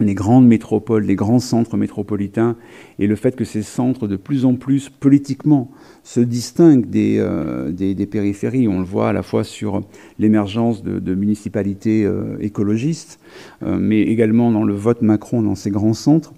les 0.00 0.14
grandes 0.14 0.46
métropoles, 0.46 1.04
les 1.04 1.16
grands 1.16 1.40
centres 1.40 1.76
métropolitains, 1.76 2.56
et 2.98 3.06
le 3.06 3.16
fait 3.16 3.34
que 3.34 3.44
ces 3.44 3.62
centres, 3.62 4.06
de 4.06 4.16
plus 4.16 4.44
en 4.44 4.54
plus 4.54 4.88
politiquement, 4.88 5.70
se 6.04 6.20
distinguent 6.20 6.88
des, 6.88 7.16
euh, 7.18 7.72
périphéries. 8.10 8.68
On 8.68 8.78
le 8.78 8.84
voit 8.84 9.08
à 9.08 9.12
la 9.12 9.22
fois 9.22 9.44
sur 9.44 9.82
l'émergence 10.18 10.82
de, 10.82 11.14
municipalités 11.14 12.04
euh, 12.04 12.36
écologistes, 12.40 13.18
euh, 13.62 13.76
mais 13.80 14.02
également 14.02 14.52
dans 14.52 14.64
le 14.64 14.74
vote 14.74 15.02
Macron 15.02 15.42
dans 15.42 15.54
ces 15.54 15.70
grands 15.70 15.94
centres, 15.94 16.32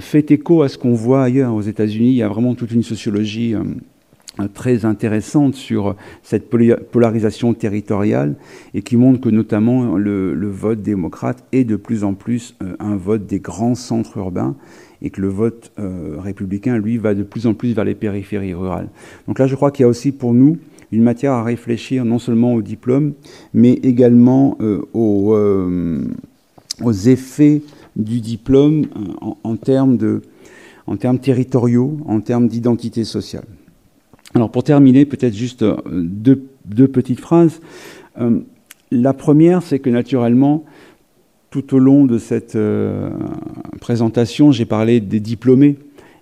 fait 0.00 0.32
écho 0.32 0.62
à 0.62 0.68
ce 0.68 0.76
qu'on 0.76 0.94
voit 0.94 1.22
ailleurs 1.22 1.54
aux 1.54 1.62
États-Unis. 1.62 2.10
Il 2.10 2.16
y 2.16 2.22
a 2.22 2.28
vraiment 2.28 2.56
toute 2.56 2.72
une 2.72 2.82
sociologie 2.82 3.54
très 4.52 4.84
intéressante 4.84 5.54
sur 5.54 5.96
cette 6.22 6.50
polarisation 6.90 7.54
territoriale 7.54 8.34
et 8.74 8.82
qui 8.82 8.96
montre 8.96 9.20
que 9.20 9.28
notamment 9.28 9.96
le, 9.96 10.48
vote 10.48 10.82
démocrate 10.82 11.44
est 11.52 11.64
de 11.64 11.76
plus 11.76 12.04
en 12.04 12.14
plus 12.14 12.54
euh, 12.62 12.76
un 12.78 12.96
vote 12.96 13.26
des 13.26 13.40
grands 13.40 13.74
centres 13.74 14.18
urbains 14.18 14.54
et 15.02 15.10
que 15.10 15.20
le 15.20 15.28
vote 15.28 15.72
euh, 15.78 16.16
républicain, 16.18 16.78
lui, 16.78 16.96
va 16.98 17.14
de 17.14 17.22
plus 17.22 17.46
en 17.46 17.54
plus 17.54 17.74
vers 17.74 17.84
les 17.84 17.94
périphéries 17.94 18.54
rurales. 18.54 18.88
Donc 19.26 19.38
là, 19.38 19.46
je 19.46 19.54
crois 19.54 19.70
qu'il 19.70 19.82
y 19.82 19.86
a 19.86 19.88
aussi 19.88 20.12
pour 20.12 20.32
nous 20.32 20.58
une 20.92 21.02
matière 21.02 21.32
à 21.32 21.42
réfléchir 21.42 22.04
non 22.04 22.18
seulement 22.18 22.54
au 22.54 22.62
diplôme, 22.62 23.12
mais 23.52 23.72
également 23.72 24.56
euh, 24.60 24.82
aux, 24.94 26.92
effets 26.92 27.62
du 27.96 28.20
diplôme 28.20 28.86
en 29.42 29.56
termes 29.56 29.96
de 29.96 30.22
en 30.86 30.96
termes 30.96 31.18
territoriaux, 31.18 31.98
en 32.06 32.20
termes 32.20 32.48
d'identité 32.48 33.04
sociale. 33.04 33.44
Alors 34.36 34.50
pour 34.50 34.64
terminer, 34.64 35.06
peut-être 35.06 35.34
juste 35.34 35.62
euh, 35.62 35.76
deux, 35.86 36.88
petites 36.88 37.20
phrases. 37.20 37.62
Euh, 38.20 38.40
la 38.90 39.14
première, 39.14 39.62
c'est 39.62 39.78
que 39.78 39.88
naturellement, 39.88 40.62
tout 41.48 41.74
au 41.74 41.78
long 41.78 42.04
de 42.04 42.18
cette 42.18 42.54
euh, 42.54 43.08
présentation, 43.80 44.52
j'ai 44.52 44.66
parlé 44.66 45.00
des 45.00 45.20
diplômés 45.20 45.78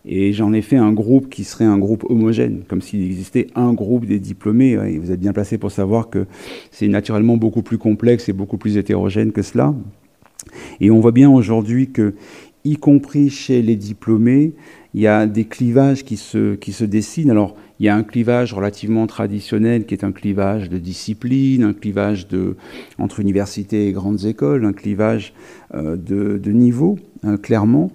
et 0.06 0.32
j'en 0.32 0.52
ai 0.52 0.62
fait 0.62 0.76
un 0.76 0.92
groupe 0.92 1.28
qui 1.28 1.42
serait 1.42 1.64
un 1.64 1.76
groupe 1.76 2.04
homogène, 2.08 2.62
comme 2.68 2.82
s'il 2.82 3.02
existait 3.02 3.48
un 3.56 3.72
groupe 3.72 4.06
des 4.06 4.20
diplômés. 4.20 4.72
Et 4.72 4.98
vous 4.98 5.10
êtes 5.10 5.20
bien 5.20 5.32
placé 5.32 5.58
pour 5.58 5.72
savoir 5.72 6.08
que 6.08 6.26
c'est 6.70 6.86
naturellement 6.86 7.36
beaucoup 7.36 7.62
plus 7.62 7.78
complexe 7.78 8.28
et 8.28 8.32
beaucoup 8.32 8.58
plus 8.58 8.76
hétérogène 8.76 9.32
que 9.32 9.42
cela. 9.42 9.74
Et 10.80 10.92
on 10.92 11.00
voit 11.00 11.10
bien 11.10 11.30
aujourd'hui 11.30 11.90
que, 11.90 12.14
y 12.64 12.76
compris 12.76 13.28
chez 13.28 13.60
les 13.60 13.74
diplômés, 13.74 14.52
il 14.94 15.00
y 15.00 15.08
a 15.08 15.26
des 15.26 15.46
clivages 15.46 16.04
qui 16.04 16.16
se, 16.16 16.54
qui 16.54 16.72
se 16.72 16.84
dessinent. 16.84 17.30
Alors, 17.30 17.56
il 17.80 17.86
y 17.86 17.88
a 17.88 17.96
un 17.96 18.04
clivage 18.04 18.52
relativement 18.52 19.06
traditionnel 19.06 19.84
qui 19.84 19.94
est 19.94 20.04
un 20.04 20.12
clivage 20.12 20.68
de 20.68 20.78
discipline, 20.78 21.64
un 21.64 21.72
clivage 21.72 22.28
de, 22.28 22.56
entre 22.98 23.20
universités 23.20 23.88
et 23.88 23.92
grandes 23.92 24.24
écoles, 24.24 24.64
un 24.64 24.72
clivage 24.72 25.34
euh, 25.74 25.96
de, 25.96 26.38
de, 26.38 26.52
niveau, 26.52 26.98
hein, 27.24 27.36
clairement. 27.36 27.90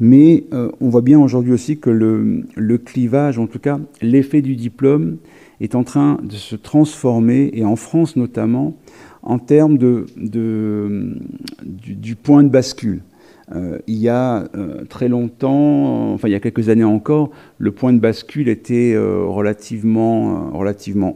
Mais 0.00 0.44
euh, 0.52 0.70
on 0.80 0.90
voit 0.90 1.00
bien 1.00 1.18
aujourd'hui 1.18 1.52
aussi 1.52 1.78
que 1.78 1.90
le, 1.90 2.44
le 2.56 2.78
clivage, 2.78 3.38
en 3.38 3.46
tout 3.46 3.58
cas 3.58 3.80
l'effet 4.02 4.42
du 4.42 4.54
diplôme, 4.54 5.16
est 5.60 5.74
en 5.74 5.84
train 5.84 6.18
de 6.22 6.34
se 6.34 6.56
transformer, 6.56 7.50
et 7.54 7.64
en 7.64 7.76
France 7.76 8.16
notamment, 8.16 8.76
en 9.22 9.38
termes 9.38 9.78
de, 9.78 10.06
de 10.16 11.16
du, 11.64 11.94
du 11.94 12.16
point 12.16 12.42
de 12.42 12.48
bascule. 12.48 13.00
Euh, 13.50 13.78
il 13.86 13.96
y 13.96 14.08
a 14.08 14.48
euh, 14.54 14.84
très 14.88 15.08
longtemps, 15.08 16.12
enfin 16.12 16.28
il 16.28 16.30
y 16.30 16.34
a 16.34 16.40
quelques 16.40 16.68
années 16.68 16.84
encore, 16.84 17.30
le 17.58 17.72
point 17.72 17.92
de 17.92 17.98
bascule 17.98 18.48
était 18.48 18.92
euh, 18.94 19.24
relativement, 19.26 20.50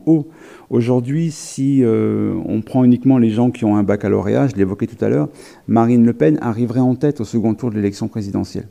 haut. 0.06 0.28
Aujourd'hui, 0.68 1.30
si 1.30 1.84
on 1.84 2.60
prend 2.60 2.82
uniquement 2.82 3.18
les 3.18 3.30
gens 3.30 3.52
qui 3.52 3.64
ont 3.64 3.76
un 3.76 3.84
baccalauréat, 3.84 4.48
je 4.48 4.56
l'évoquais 4.56 4.88
tout 4.88 5.02
à 5.04 5.08
l'heure, 5.08 5.28
Marine 5.68 6.04
Le 6.04 6.12
Pen 6.12 6.38
arriverait 6.42 6.80
en 6.80 6.96
tête 6.96 7.20
au 7.20 7.24
second 7.24 7.54
tour 7.54 7.70
de 7.70 7.76
l'élection 7.76 8.08
présidentielle. 8.08 8.66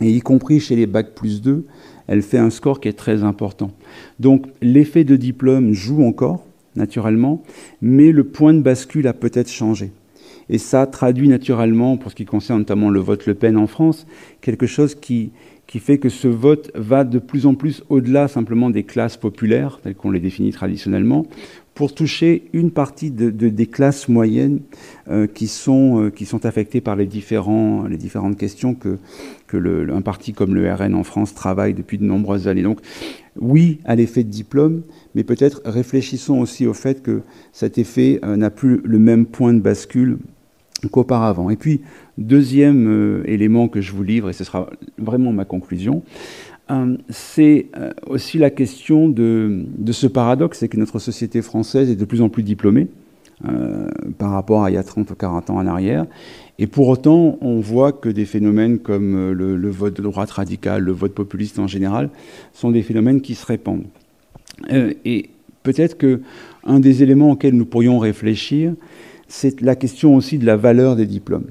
Et 0.00 0.10
y 0.10 0.20
compris 0.20 0.60
chez 0.60 0.76
les 0.76 0.86
bacs 0.86 1.14
plus 1.16 1.42
2, 1.42 1.64
elle 2.06 2.22
fait 2.22 2.38
un 2.38 2.50
score 2.50 2.80
qui 2.80 2.86
est 2.86 2.92
très 2.92 3.24
important. 3.24 3.72
Donc 4.20 4.46
l'effet 4.62 5.02
de 5.02 5.16
diplôme 5.16 5.72
joue 5.72 6.04
encore, 6.04 6.44
naturellement, 6.76 7.42
mais 7.82 8.12
le 8.12 8.22
point 8.22 8.54
de 8.54 8.60
bascule 8.60 9.08
a 9.08 9.12
peut-être 9.12 9.50
changé. 9.50 9.90
Et 10.50 10.58
ça 10.58 10.86
traduit 10.86 11.28
naturellement, 11.28 11.96
pour 11.96 12.10
ce 12.10 12.16
qui 12.16 12.24
concerne 12.24 12.60
notamment 12.60 12.90
le 12.90 13.00
vote 13.00 13.26
Le 13.26 13.34
Pen 13.34 13.56
en 13.56 13.66
France, 13.66 14.06
quelque 14.40 14.66
chose 14.66 14.94
qui, 14.94 15.30
qui 15.66 15.78
fait 15.78 15.98
que 15.98 16.08
ce 16.08 16.28
vote 16.28 16.70
va 16.74 17.04
de 17.04 17.18
plus 17.18 17.46
en 17.46 17.54
plus 17.54 17.84
au-delà 17.90 18.26
simplement 18.26 18.70
des 18.70 18.84
classes 18.84 19.16
populaires, 19.16 19.80
telles 19.82 19.94
qu'on 19.94 20.10
les 20.10 20.20
définit 20.20 20.50
traditionnellement, 20.50 21.26
pour 21.74 21.94
toucher 21.94 22.48
une 22.54 22.72
partie 22.72 23.12
de, 23.12 23.30
des 23.30 23.66
classes 23.66 24.08
moyennes 24.08 24.62
euh, 25.08 25.28
qui, 25.28 25.46
sont, 25.46 26.02
euh, 26.02 26.10
qui 26.10 26.24
sont 26.24 26.44
affectées 26.44 26.80
par 26.80 26.96
les, 26.96 27.06
différents, 27.06 27.84
les 27.84 27.96
différentes 27.98 28.36
questions 28.36 28.74
que, 28.74 28.98
que 29.46 29.88
un 29.92 30.02
parti 30.02 30.32
comme 30.32 30.56
le 30.56 30.72
RN 30.72 30.96
en 30.96 31.04
France 31.04 31.34
travaille 31.34 31.74
depuis 31.74 31.96
de 31.96 32.04
nombreuses 32.04 32.48
années. 32.48 32.64
Donc 32.64 32.80
oui 33.40 33.78
à 33.84 33.94
l'effet 33.94 34.24
de 34.24 34.28
diplôme, 34.28 34.82
mais 35.14 35.22
peut-être 35.22 35.62
réfléchissons 35.64 36.40
aussi 36.40 36.66
au 36.66 36.74
fait 36.74 37.00
que 37.00 37.20
cet 37.52 37.78
effet 37.78 38.18
euh, 38.24 38.36
n'a 38.36 38.50
plus 38.50 38.80
le 38.82 38.98
même 38.98 39.24
point 39.24 39.54
de 39.54 39.60
bascule 39.60 40.18
qu'auparavant. 40.86 41.50
Et 41.50 41.56
puis, 41.56 41.80
deuxième 42.16 42.86
euh, 42.88 43.22
élément 43.26 43.68
que 43.68 43.80
je 43.80 43.92
vous 43.92 44.04
livre, 44.04 44.30
et 44.30 44.32
ce 44.32 44.44
sera 44.44 44.70
vraiment 44.98 45.32
ma 45.32 45.44
conclusion, 45.44 46.02
euh, 46.70 46.96
c'est 47.08 47.66
euh, 47.76 47.92
aussi 48.06 48.38
la 48.38 48.50
question 48.50 49.08
de, 49.08 49.64
ce 49.90 50.06
paradoxe, 50.06 50.58
c'est 50.58 50.68
que 50.68 50.76
notre 50.76 50.98
société 50.98 51.42
française 51.42 51.90
est 51.90 51.96
de 51.96 52.04
plus 52.04 52.22
en 52.22 52.28
plus 52.28 52.42
diplômée 52.42 52.88
par 54.18 54.32
rapport 54.32 54.64
à 54.64 54.70
il 54.70 54.74
y 54.74 54.76
a 54.76 54.82
30 54.82 55.12
ou 55.12 55.14
40 55.14 55.50
ans 55.50 55.58
en 55.58 55.66
arrière. 55.68 56.06
Et 56.58 56.66
pour 56.66 56.88
autant, 56.88 57.38
on 57.40 57.60
voit 57.60 57.92
que 57.92 58.08
des 58.08 58.24
phénomènes 58.24 58.80
comme 58.80 59.30
le, 59.30 59.54
le 59.54 59.70
vote 59.70 59.94
de 59.94 60.02
droite 60.02 60.32
radicale, 60.32 60.82
le 60.82 60.90
vote 60.90 61.14
populiste 61.14 61.60
en 61.60 61.68
général, 61.68 62.10
sont 62.52 62.72
des 62.72 62.82
phénomènes 62.82 63.20
qui 63.20 63.36
se 63.36 63.46
répandent. 63.46 63.84
et 64.68 65.30
peut-être 65.62 65.96
que 65.96 66.20
un 66.64 66.80
des 66.80 67.04
éléments 67.04 67.30
auxquels 67.30 67.54
nous 67.54 67.64
pourrions 67.64 68.00
réfléchir, 68.00 68.74
c'est 69.28 69.60
la 69.60 69.76
question 69.76 70.16
aussi 70.16 70.38
de 70.38 70.46
la 70.46 70.56
valeur 70.56 70.96
des 70.96 71.06
diplômes 71.06 71.46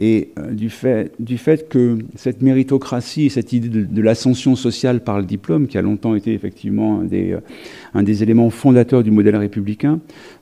et 0.00 0.30
euh, 0.38 0.52
du, 0.52 0.70
fait, 0.70 1.12
du 1.18 1.38
fait 1.38 1.68
que 1.68 1.98
cette 2.14 2.40
méritocratie 2.40 3.26
et 3.26 3.28
cette 3.28 3.52
idée 3.52 3.68
de, 3.68 4.02
l'ascension 4.02 4.54
sociale 4.54 5.00
par 5.00 5.18
le 5.18 5.24
diplôme, 5.24 5.66
qui 5.66 5.76
a 5.76 5.82
longtemps 5.82 6.14
été 6.14 6.32
effectivement 6.34 7.00
un 7.00 7.04
des, 7.04 7.32
euh, 7.32 8.22
éléments 8.22 8.50
fondateurs 8.50 9.02
du 9.02 9.10
modèle 9.10 9.36
républicain, 9.36 9.98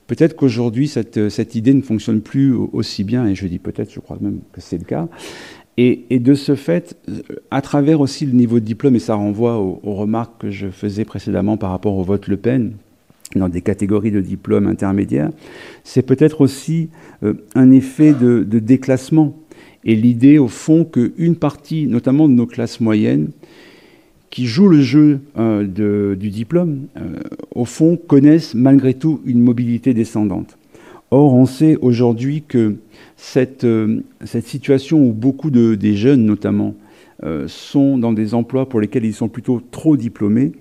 peut-être 0.09 0.37
qu'aujourd'hui 0.37 0.88
cette, 0.88 1.31
cette, 1.31 1.55
idée 1.55 1.72
ne 1.72 1.81
fonctionne 1.81 2.20
plus 2.20 2.52
aussi 2.52 3.02
bien, 3.02 3.26
et 3.26 3.35
je 3.35 3.46
dis 3.46 3.59
peut-être, 3.59 3.92
je 3.92 4.00
crois 4.00 4.18
même 4.20 4.40
que 4.52 4.61
c'est 4.61 4.79
le 4.79 4.85
cas. 4.85 5.09
Et, 5.79 6.07
de 6.11 6.33
ce 6.33 6.55
fait, 6.55 6.96
à 7.50 7.61
travers 7.61 8.00
aussi 8.00 8.24
le 8.24 8.33
niveau 8.33 8.61
de 8.61 8.64
diplôme, 8.64 8.96
et 8.96 8.98
ça 8.98 9.14
renvoie 9.14 9.59
aux 9.59 9.94
remarques 9.94 10.40
que 10.40 10.50
je 10.50 10.68
faisais 10.68 11.05
précédemment 11.05 11.59
par 11.59 11.70
rapport 11.70 11.98
au 11.98 12.02
vote 12.02 12.29
Le 12.29 12.38
Pen, 12.38 12.72
dans 13.34 13.48
des 13.48 13.60
catégories 13.60 14.10
de 14.10 14.20
diplômes 14.20 14.66
intermédiaires, 14.66 15.30
c'est 15.84 16.02
peut-être 16.02 16.40
aussi 16.40 16.90
euh, 17.22 17.34
un 17.54 17.70
effet 17.70 18.12
de, 18.12 18.44
déclassement 18.44 19.36
et 19.84 19.94
l'idée, 19.94 20.38
au 20.38 20.48
fond, 20.48 20.84
qu'une 20.84 21.36
partie, 21.36 21.86
notamment 21.86 22.28
de 22.28 22.34
nos 22.34 22.46
classes 22.46 22.80
moyennes, 22.80 23.30
qui 24.30 24.46
jouent 24.46 24.68
le 24.68 24.82
jeu 24.82 25.20
euh, 25.38 26.14
du 26.14 26.30
diplôme, 26.30 26.86
euh, 26.96 27.20
au 27.54 27.64
fond, 27.64 27.96
connaissent 27.96 28.54
malgré 28.54 28.94
tout 28.94 29.20
une 29.24 29.40
mobilité 29.40 29.94
descendante. 29.94 30.58
Or, 31.12 31.34
on 31.34 31.46
sait 31.46 31.76
aujourd'hui 31.80 32.42
que 32.46 32.76
cette, 33.16 33.64
cette, 34.24 34.46
situation 34.46 35.04
où 35.04 35.12
beaucoup 35.12 35.50
de, 35.50 35.76
des 35.76 35.94
jeunes, 35.94 36.24
notamment, 36.24 36.74
sont 37.46 37.96
dans 37.96 38.12
des 38.12 38.34
emplois 38.34 38.68
pour 38.68 38.80
lesquels 38.80 39.04
ils 39.04 39.14
sont 39.14 39.28
plutôt 39.28 39.62
trop 39.70 39.96
diplômés, 39.96 40.52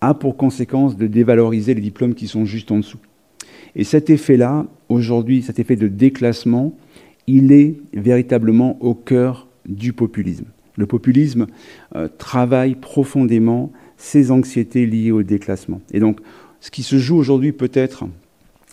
a 0.00 0.14
pour 0.14 0.36
conséquence 0.36 0.96
de 0.96 1.06
dévaloriser 1.06 1.74
les 1.74 1.80
diplômes 1.80 2.14
qui 2.14 2.26
sont 2.26 2.44
juste 2.44 2.70
en 2.70 2.78
dessous. 2.78 2.98
Et 3.74 3.84
cet 3.84 4.10
effet-là, 4.10 4.66
aujourd'hui, 4.88 5.42
cet 5.42 5.58
effet 5.58 5.76
de 5.76 5.88
déclassement, 5.88 6.74
il 7.26 7.52
est 7.52 7.76
véritablement 7.92 8.82
au 8.82 8.94
cœur 8.94 9.48
du 9.66 9.92
populisme. 9.92 10.46
Le 10.76 10.86
populisme 10.86 11.46
euh, 11.94 12.08
travaille 12.18 12.74
profondément 12.74 13.72
ces 13.96 14.30
anxiétés 14.30 14.86
liées 14.86 15.10
au 15.10 15.22
déclassement. 15.22 15.80
Et 15.92 16.00
donc, 16.00 16.20
ce 16.60 16.70
qui 16.70 16.82
se 16.82 16.98
joue 16.98 17.16
aujourd'hui 17.16 17.52
peut-être 17.52 18.04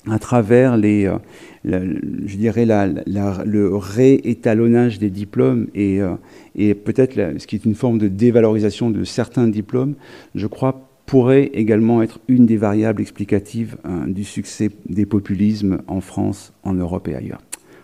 à 0.10 0.20
travers 0.20 0.76
les, 0.76 1.06
euh, 1.06 1.18
je 1.64 2.36
dirais 2.36 2.66
le 2.66 3.76
réétalonnage 3.76 5.00
des 5.00 5.10
diplômes 5.10 5.68
et, 5.74 6.02
euh, 6.02 6.16
et 6.56 6.74
peut-être 6.74 7.16
ce 7.38 7.48
qui 7.48 7.56
est 7.56 7.66
une 7.66 7.76
forme 7.76 8.00
de 8.00 8.10
dévalorisation 8.10 8.90
de 8.90 9.06
certains 9.06 9.48
diplômes, 9.48 9.96
je 10.36 10.48
crois 10.48 10.90
pourrait 11.06 11.52
également 11.54 12.02
être 12.02 12.20
une 12.28 12.46
des 12.46 12.58
variables 12.58 13.02
explicatives 13.02 13.78
hein, 13.84 14.08
du 14.08 14.24
succès 14.24 14.70
des 14.88 15.06
populismes 15.06 15.82
en 15.88 16.02
France, 16.02 16.54
en 16.64 16.74
Europe 16.74 17.08
et 17.08 17.16
ailleurs. 17.16 17.42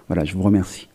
Voilà, 0.07 0.25
je 0.25 0.33
vous 0.33 0.43
remercie. 0.43 0.87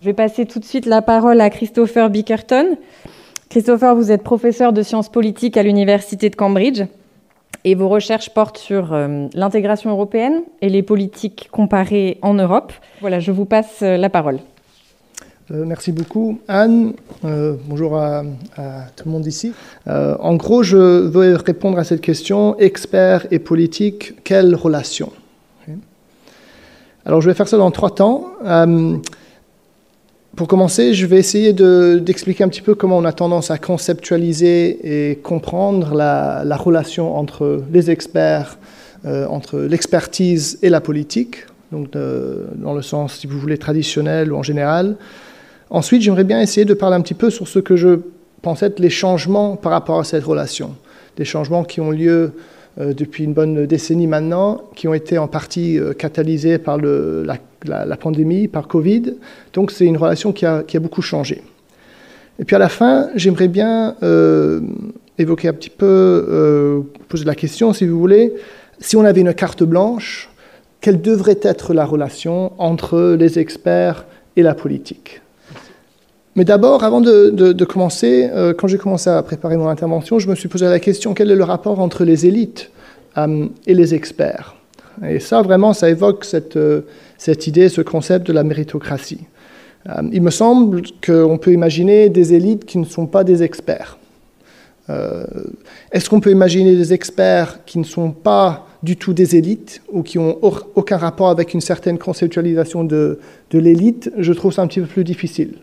Je 0.00 0.06
vais 0.06 0.14
passer 0.14 0.46
tout 0.46 0.58
de 0.58 0.64
suite 0.64 0.86
la 0.86 1.00
parole 1.00 1.40
à 1.40 1.48
Christopher 1.48 2.10
Bickerton. 2.10 2.76
Christopher, 3.50 3.94
vous 3.94 4.10
êtes 4.10 4.24
professeur 4.24 4.72
de 4.72 4.82
sciences 4.82 5.08
politiques 5.08 5.56
à 5.56 5.62
l'Université 5.62 6.28
de 6.28 6.34
Cambridge 6.34 6.82
et 7.64 7.74
vos 7.74 7.88
recherches 7.88 8.30
portent 8.30 8.58
sur 8.58 8.92
euh, 8.92 9.28
l'intégration 9.34 9.90
européenne 9.90 10.42
et 10.60 10.68
les 10.68 10.82
politiques 10.82 11.48
comparées 11.52 12.18
en 12.22 12.34
Europe. 12.34 12.72
Voilà, 13.00 13.20
je 13.20 13.30
vous 13.30 13.44
passe 13.44 13.80
euh, 13.82 13.96
la 13.96 14.10
parole. 14.10 14.40
Euh, 15.52 15.64
merci 15.66 15.92
beaucoup. 15.92 16.40
Anne, 16.48 16.94
euh, 17.26 17.56
bonjour 17.66 17.96
à, 17.96 18.22
tout 18.96 19.04
le 19.04 19.10
monde 19.10 19.26
ici. 19.26 19.52
Euh, 19.86 20.16
en 20.18 20.36
gros, 20.36 20.62
je 20.62 20.76
veux 20.76 21.36
répondre 21.36 21.78
à 21.78 21.84
cette 21.84 22.00
question, 22.00 22.58
expert 22.58 23.26
et 23.30 23.38
politique, 23.38 24.14
quelle 24.24 24.54
relation? 24.54 25.12
Alors, 27.04 27.20
je 27.20 27.28
vais 27.28 27.34
faire 27.34 27.48
ça 27.48 27.56
dans 27.58 27.70
trois 27.72 27.90
temps. 27.90 28.28
pour 30.36 30.48
commencer, 30.48 30.94
je 30.94 31.04
vais 31.04 31.18
essayer 31.18 31.52
d'expliquer 31.52 32.44
un 32.44 32.48
petit 32.48 32.62
peu 32.62 32.74
comment 32.74 32.96
on 32.96 33.04
a 33.04 33.12
tendance 33.12 33.50
à 33.50 33.58
conceptualiser 33.58 35.10
et 35.10 35.16
comprendre 35.16 35.94
la, 35.94 36.44
la 36.44 36.56
relation 36.56 37.16
entre 37.16 37.64
les 37.72 37.90
experts, 37.90 38.56
entre 39.04 39.58
l'expertise 39.58 40.60
et 40.62 40.70
la 40.70 40.80
politique, 40.80 41.44
donc 41.72 41.90
dans 41.90 42.72
le 42.72 42.82
sens, 42.82 43.14
si 43.14 43.26
vous 43.26 43.40
voulez, 43.40 43.58
traditionnel 43.58 44.32
ou 44.32 44.36
en 44.36 44.44
général. 44.44 44.96
Ensuite, 45.72 46.02
j'aimerais 46.02 46.24
bien 46.24 46.38
essayer 46.42 46.66
de 46.66 46.74
parler 46.74 46.96
un 46.96 47.00
petit 47.00 47.14
peu 47.14 47.30
sur 47.30 47.48
ce 47.48 47.58
que 47.58 47.76
je 47.76 48.00
pense 48.42 48.62
être 48.62 48.78
les 48.78 48.90
changements 48.90 49.56
par 49.56 49.72
rapport 49.72 49.98
à 49.98 50.04
cette 50.04 50.22
relation. 50.22 50.74
Des 51.16 51.24
changements 51.24 51.64
qui 51.64 51.80
ont 51.80 51.90
lieu 51.90 52.32
euh, 52.78 52.92
depuis 52.92 53.24
une 53.24 53.32
bonne 53.32 53.64
décennie 53.64 54.06
maintenant, 54.06 54.64
qui 54.74 54.86
ont 54.86 54.92
été 54.92 55.16
en 55.16 55.28
partie 55.28 55.78
euh, 55.78 55.94
catalysés 55.94 56.58
par 56.58 56.76
la, 56.76 57.96
pandémie, 57.96 58.48
par 58.48 58.68
Covid. 58.68 59.14
Donc 59.54 59.70
c'est 59.70 59.86
une 59.86 59.96
relation 59.96 60.34
qui 60.34 60.44
a, 60.44 60.62
qui 60.62 60.76
a, 60.76 60.80
beaucoup 60.80 61.00
changé. 61.00 61.40
Et 62.38 62.44
puis 62.44 62.54
à 62.54 62.58
la 62.58 62.68
fin, 62.68 63.08
j'aimerais 63.14 63.48
bien 63.48 63.96
euh, 64.02 64.60
évoquer 65.16 65.48
un 65.48 65.54
petit 65.54 65.70
peu, 65.70 66.84
poser 67.08 67.24
la 67.24 67.34
question, 67.34 67.72
si 67.72 67.86
vous 67.86 67.98
voulez, 67.98 68.34
si 68.78 68.94
on 68.96 69.06
avait 69.06 69.22
une 69.22 69.32
carte 69.32 69.62
blanche, 69.62 70.28
quelle 70.82 71.00
devrait 71.00 71.40
être 71.40 71.72
la 71.72 71.86
relation 71.86 72.52
entre 72.58 73.16
les 73.18 73.38
experts 73.38 74.04
et 74.36 74.42
la 74.42 74.54
politique? 74.54 75.22
Mais 76.34 76.44
d'abord, 76.44 76.82
avant 76.82 77.02
de, 77.02 77.64
commencer, 77.64 78.28
euh, 78.32 78.54
quand 78.54 78.66
j'ai 78.66 78.78
commencé 78.78 79.10
à 79.10 79.22
préparer 79.22 79.56
mon 79.58 79.68
intervention, 79.68 80.18
je 80.18 80.28
me 80.28 80.34
suis 80.34 80.48
posé 80.48 80.64
la 80.64 80.80
question 80.80 81.12
quel 81.12 81.30
est 81.30 81.36
le 81.36 81.44
rapport 81.44 81.78
entre 81.78 82.04
les 82.04 82.26
élites 82.26 82.70
euh, 83.18 83.48
et 83.66 83.74
les 83.74 83.94
experts? 83.94 84.56
Et 85.06 85.20
ça, 85.20 85.42
vraiment, 85.42 85.74
ça 85.74 85.90
évoque 85.90 86.24
cette, 86.24 86.56
euh, 86.56 86.82
cette 87.18 87.46
idée, 87.46 87.68
ce 87.68 87.82
concept 87.82 88.26
de 88.26 88.32
la 88.32 88.44
méritocratie. 88.44 89.20
il 90.12 90.22
me 90.22 90.30
semble 90.30 90.82
qu'on 91.04 91.38
peut 91.38 91.52
imaginer 91.52 92.08
des 92.08 92.32
élites 92.32 92.64
qui 92.64 92.78
ne 92.78 92.84
sont 92.84 93.06
pas 93.06 93.24
des 93.24 93.42
experts. 93.42 93.98
Est-ce 95.90 96.10
qu'on 96.10 96.20
peut 96.20 96.30
imaginer 96.30 96.76
des 96.76 96.92
experts 96.92 97.60
qui 97.64 97.78
ne 97.78 97.84
sont 97.84 98.10
pas 98.10 98.66
du 98.82 98.96
tout 98.96 99.14
des 99.14 99.36
élites 99.36 99.80
ou 99.90 100.02
qui 100.02 100.18
n'ont 100.18 100.38
aucun 100.74 100.98
rapport 100.98 101.30
avec 101.30 101.54
une 101.54 101.62
certaine 101.62 101.98
conceptualisation 101.98 102.84
de, 102.84 103.18
de 103.50 103.58
l'élite? 103.58 104.12
Je 104.18 104.32
trouve 104.34 104.52
ça 104.52 104.62
un 104.62 104.66
petit 104.66 104.80
peu 104.80 104.86
plus 104.86 105.04
difficile. 105.04 105.54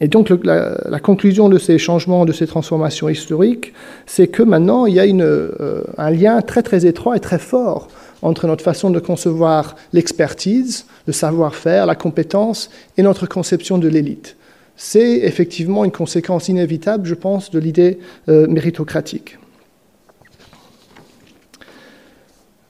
Et 0.00 0.08
donc 0.08 0.30
la, 0.44 1.00
conclusion 1.00 1.48
de 1.48 1.58
ces 1.58 1.78
changements, 1.78 2.26
de 2.26 2.32
ces 2.32 2.46
transformations 2.46 3.08
historiques, 3.08 3.72
c'est 4.04 4.28
que 4.28 4.42
maintenant 4.42 4.84
il 4.84 4.94
y 4.94 5.00
a 5.00 5.04
euh, 5.04 5.84
un 5.96 6.10
lien 6.10 6.42
très 6.42 6.62
très 6.62 6.84
étroit 6.84 7.16
et 7.16 7.20
très 7.20 7.38
fort 7.38 7.88
entre 8.22 8.46
notre 8.46 8.64
façon 8.64 8.90
de 8.90 8.98
concevoir 8.98 9.76
l'expertise, 9.92 10.86
le 11.06 11.12
savoir-faire, 11.12 11.86
la 11.86 11.94
compétence 11.94 12.70
et 12.98 13.02
notre 13.02 13.26
conception 13.26 13.78
de 13.78 13.88
l'élite. 13.88 14.36
C'est 14.76 15.18
effectivement 15.20 15.84
une 15.84 15.92
conséquence 15.92 16.48
inévitable, 16.48 17.06
je 17.06 17.14
pense, 17.14 17.50
de 17.50 17.58
l'idée 17.58 17.98
euh, 18.28 18.46
méritocratique. 18.46 19.38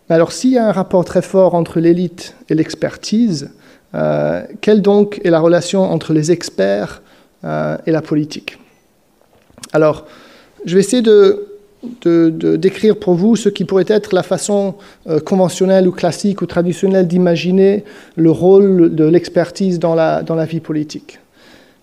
Alors 0.09 0.31
s'il 0.31 0.53
y 0.53 0.59
a 0.59 0.69
un 0.69 0.73
rapport 0.73 1.05
très 1.05 1.23
fort 1.23 1.57
entre 1.57 1.81
l'élite 1.81 2.37
et 2.49 2.55
l'expertise, 2.55 3.51
euh, 3.95 4.45
quelle 4.61 4.83
donc 4.83 5.21
est 5.25 5.31
la 5.31 5.41
relation 5.41 5.83
entre 5.83 6.13
les 6.13 6.31
experts 6.31 7.03
euh, 7.47 7.77
et 7.87 7.93
la 7.93 8.03
politique 8.03 8.59
Alors, 9.73 10.07
je 10.65 10.75
vais 10.75 10.81
essayer 10.81 11.03
de, 11.03 11.47
décrire 12.57 12.97
pour 12.97 13.15
vous 13.15 13.37
ce 13.37 13.49
qui 13.49 13.65
pourrait 13.65 13.85
être 13.87 14.13
la 14.13 14.25
façon 14.25 14.75
euh, 15.09 15.21
conventionnelle 15.21 15.87
ou 15.87 15.93
classique 15.93 16.43
ou 16.43 16.47
traditionnelle 16.47 17.07
d'imaginer 17.07 17.85
le 18.17 18.31
rôle 18.31 18.95
de 18.95 19.05
l'expertise 19.05 19.79
dans 19.79 19.95
la, 19.95 20.23
dans 20.23 20.35
la 20.35 20.47
vie 20.47 20.61
politique. 20.61 21.21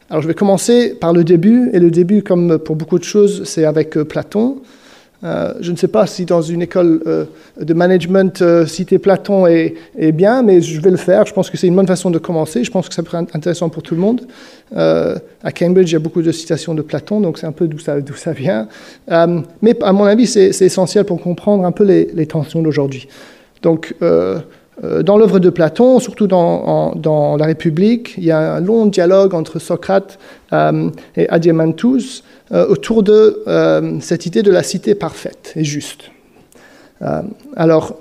Alors, 0.09 0.21
je 0.21 0.27
vais 0.27 0.33
commencer 0.33 0.93
par 0.93 1.13
le 1.13 1.23
début, 1.23 1.69
et 1.71 1.79
le 1.79 1.89
début, 1.89 2.21
comme 2.21 2.59
pour 2.59 2.75
beaucoup 2.75 2.99
de 2.99 3.05
choses, 3.05 3.45
c'est 3.45 3.63
avec 3.63 3.91
Platon. 3.91 4.57
Euh, 5.23 5.53
je 5.61 5.71
ne 5.71 5.77
sais 5.77 5.87
pas 5.87 6.05
si 6.05 6.25
dans 6.25 6.41
une 6.41 6.61
école 6.61 7.01
euh, 7.07 7.25
de 7.59 7.73
management, 7.73 8.41
euh, 8.41 8.65
citer 8.65 8.99
Platon 8.99 9.47
est, 9.47 9.75
bien, 10.11 10.43
mais 10.43 10.59
je 10.59 10.81
vais 10.81 10.91
le 10.91 10.97
faire. 10.97 11.25
Je 11.25 11.33
pense 11.33 11.49
que 11.49 11.57
c'est 11.57 11.67
une 11.67 11.75
bonne 11.75 11.87
façon 11.87 12.11
de 12.11 12.19
commencer. 12.19 12.63
Je 12.63 12.71
pense 12.71 12.89
que 12.89 12.95
ça 12.95 13.03
peut 13.03 13.17
être 13.17 13.35
intéressant 13.35 13.69
pour 13.69 13.83
tout 13.83 13.95
le 13.95 14.01
monde. 14.01 14.21
à 14.75 15.51
Cambridge, 15.57 15.91
il 15.91 15.93
y 15.93 15.95
a 15.95 15.99
beaucoup 15.99 16.21
de 16.21 16.31
citations 16.31 16.73
de 16.73 16.81
Platon, 16.81 17.21
donc 17.21 17.37
c'est 17.37 17.47
un 17.47 17.51
peu 17.51 17.67
d'où 17.67 17.79
ça, 17.79 18.31
vient. 18.31 18.67
mais 19.61 19.83
à 19.83 19.93
mon 19.93 20.05
avis, 20.05 20.27
c'est 20.27 20.49
essentiel 20.61 21.05
pour 21.05 21.21
comprendre 21.21 21.65
un 21.65 21.71
peu 21.71 21.83
les, 21.83 22.09
les 22.13 22.25
tensions 22.25 22.61
d'aujourd'hui. 22.61 23.07
Donc, 23.61 23.95
dans 24.01 25.17
l'œuvre 25.17 25.39
de 25.39 25.49
Platon, 25.49 25.99
surtout 25.99 26.27
dans, 26.27 26.93
dans, 26.95 27.37
La 27.37 27.45
République, 27.45 28.15
il 28.17 28.25
y 28.25 28.31
a 28.31 28.55
un 28.55 28.59
long 28.59 28.87
dialogue 28.87 29.33
entre 29.33 29.59
Socrate 29.59 30.19
et 30.51 31.29
Adiamantus 31.29 32.23
euh, 32.51 32.67
autour 32.67 33.03
de 33.03 33.41
euh, 33.47 33.99
cette 34.01 34.25
idée 34.25 34.43
de 34.43 34.51
la 34.51 34.63
cité 34.63 34.95
parfaite 34.95 35.53
et 35.55 35.63
juste. 35.63 36.11
Euh, 37.01 37.21
alors, 37.55 37.95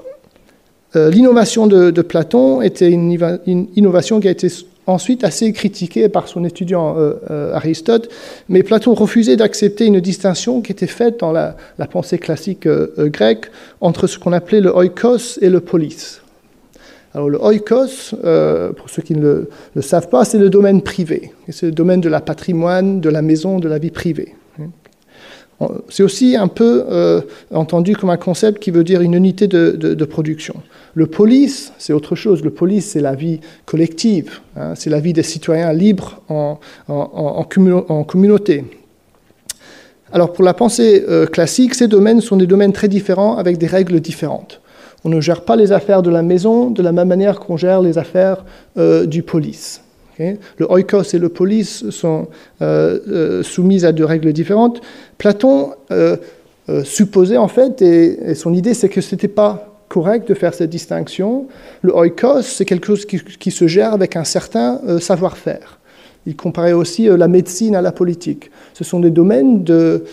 l'innovation 0.94 1.66
de, 1.66 2.02
Platon 2.02 2.60
était 2.60 2.90
une, 2.90 3.38
innovation 3.76 4.20
qui 4.20 4.28
a 4.28 4.30
été 4.30 4.48
ensuite 4.86 5.24
assez 5.24 5.50
critiquée 5.54 6.10
par 6.10 6.28
son 6.28 6.44
étudiant 6.44 6.98
Aristote, 7.54 8.10
mais 8.50 8.62
Platon 8.62 8.92
refusait 8.92 9.36
d'accepter 9.36 9.86
une 9.86 10.00
distinction 10.00 10.60
qui 10.60 10.70
était 10.70 10.86
faite 10.86 11.20
dans 11.20 11.32
la, 11.32 11.56
pensée 11.90 12.18
classique 12.18 12.68
grecque 12.98 13.46
entre 13.80 14.06
ce 14.06 14.18
qu'on 14.18 14.34
appelait 14.34 14.60
le 14.60 14.70
oikos 14.70 15.38
et 15.40 15.48
le 15.48 15.60
polis. 15.60 16.21
Alors 17.14 17.28
le 17.28 17.38
oikos, 17.38 18.14
pour 18.76 18.90
ceux 18.90 19.02
qui 19.02 19.14
ne 19.14 19.20
le, 19.20 19.50
le 19.74 19.82
savent 19.82 20.08
pas, 20.08 20.24
c'est 20.24 20.38
le 20.38 20.48
domaine 20.48 20.80
privé. 20.82 21.32
C'est 21.50 21.66
le 21.66 21.72
domaine 21.72 22.00
de 22.00 22.08
la 22.08 22.20
patrimoine, 22.20 23.00
de 23.00 23.10
la 23.10 23.22
maison, 23.22 23.58
de 23.58 23.68
la 23.68 23.78
vie 23.78 23.90
privée. 23.90 24.34
C'est 25.88 26.02
aussi 26.02 26.36
un 26.36 26.48
peu 26.48 26.84
euh, 26.90 27.20
entendu 27.52 27.96
comme 27.96 28.10
un 28.10 28.16
concept 28.16 28.62
qui 28.62 28.70
veut 28.70 28.84
dire 28.84 29.00
une 29.00 29.14
unité 29.14 29.46
de, 29.46 30.04
production. 30.04 30.54
Le 30.94 31.06
police, 31.06 31.72
c'est 31.78 31.92
autre 31.92 32.14
chose. 32.14 32.42
Le 32.42 32.50
police, 32.50 32.90
c'est 32.90 33.00
la 33.00 33.14
vie 33.14 33.40
collective, 33.64 34.40
hein. 34.56 34.74
c'est 34.74 34.90
la 34.90 35.00
vie 35.00 35.12
des 35.12 35.22
citoyens 35.22 35.72
libres 35.72 36.20
en, 36.28 36.58
communauté. 38.04 38.64
Alors 40.12 40.32
pour 40.32 40.44
la 40.44 40.52
pensée 40.52 41.04
euh, 41.08 41.26
classique, 41.26 41.74
ces 41.74 41.88
domaines 41.88 42.20
sont 42.20 42.36
des 42.36 42.46
domaines 42.46 42.72
très 42.72 42.88
différents 42.88 43.36
avec 43.36 43.56
des 43.56 43.66
règles 43.66 44.00
différentes. 44.00 44.60
On 45.04 45.08
ne 45.08 45.20
gère 45.20 45.42
pas 45.42 45.56
les 45.56 45.72
affaires 45.72 46.02
de 46.02 46.10
la 46.10 46.22
maison 46.22 46.70
de 46.70 46.82
la 46.82 46.92
même 46.92 47.08
manière 47.08 47.40
qu'on 47.40 47.56
gère 47.56 47.82
les 47.82 47.98
affaires 47.98 48.44
euh, 48.76 49.06
du 49.06 49.22
police. 49.22 49.82
Le 50.58 50.70
oikos 50.70 51.14
et 51.14 51.18
le 51.18 51.28
polis 51.28 51.88
sont 51.90 52.28
euh, 52.60 52.98
euh, 53.08 53.42
soumis 53.42 53.84
à 53.84 53.92
deux 53.92 54.04
règles 54.04 54.32
différentes. 54.32 54.80
Platon 55.18 55.72
euh, 55.90 56.16
supposait 56.84 57.36
en 57.36 57.48
fait, 57.48 57.82
et, 57.82 58.34
son 58.34 58.54
idée 58.54 58.74
c'est 58.74 58.88
que 58.88 59.00
ce 59.00 59.14
n'était 59.14 59.28
pas 59.28 59.68
correct 59.88 60.28
de 60.28 60.34
faire 60.34 60.54
cette 60.54 60.70
distinction. 60.70 61.46
Le 61.82 61.94
oikos, 61.94 62.42
c'est 62.42 62.64
quelque 62.64 62.86
chose 62.86 63.04
qui, 63.04 63.50
se 63.50 63.66
gère 63.66 63.92
avec 63.92 64.16
un 64.16 64.24
certain 64.24 64.80
savoir-faire. 65.00 65.78
Il 66.26 66.36
comparait 66.36 66.72
aussi 66.72 67.06
la 67.06 67.26
médecine 67.26 67.74
à 67.74 67.82
la 67.82 67.90
politique. 67.90 68.50
Ce 68.74 68.84
sont 68.84 69.00
des 69.00 69.10
domaines 69.10 69.64
de, 69.64 70.04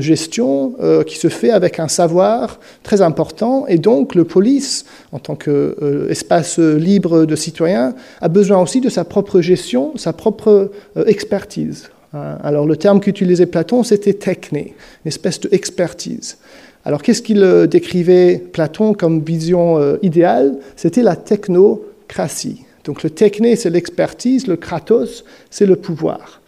gestion 0.00 0.74
euh, 0.80 1.02
qui 1.02 1.16
se 1.16 1.28
fait 1.28 1.50
avec 1.50 1.80
un 1.80 1.88
savoir 1.88 2.60
très 2.82 3.00
important 3.00 3.66
et 3.66 3.78
donc 3.78 4.14
le 4.14 4.24
police, 4.24 4.84
en 5.12 5.18
tant 5.18 5.36
qu'espace 5.36 6.58
euh, 6.58 6.76
libre 6.76 7.24
de 7.24 7.36
citoyens, 7.36 7.94
a 8.20 8.28
besoin 8.28 8.60
aussi 8.60 8.80
de 8.80 8.90
sa 8.90 9.04
propre 9.04 9.40
gestion, 9.40 9.92
sa 9.96 10.12
propre 10.12 10.70
euh, 10.96 11.04
expertise. 11.06 11.88
Hein. 12.12 12.36
Alors 12.42 12.66
le 12.66 12.76
terme 12.76 13.00
qu'utilisait 13.00 13.46
Platon, 13.46 13.82
c'était 13.82 14.14
techné, 14.14 14.74
une 15.04 15.08
espèce 15.08 15.40
d'expertise. 15.40 16.38
Alors 16.84 17.02
qu'est-ce 17.02 17.22
qu'il 17.22 17.66
décrivait 17.68 18.38
Platon 18.38 18.94
comme 18.94 19.20
vision 19.20 19.98
idéale? 20.00 20.56
C'était 20.76 21.02
la 21.02 21.16
technocratie. 21.16 22.64
Donc 22.88 23.04
le 23.04 23.10
techné, 23.10 23.54
c'est 23.54 23.70
l'expertise, 23.70 24.48
le 24.48 24.56
kratos, 24.56 25.24
c'est 25.50 25.66
le 25.66 25.76
pouvoir 25.76 26.40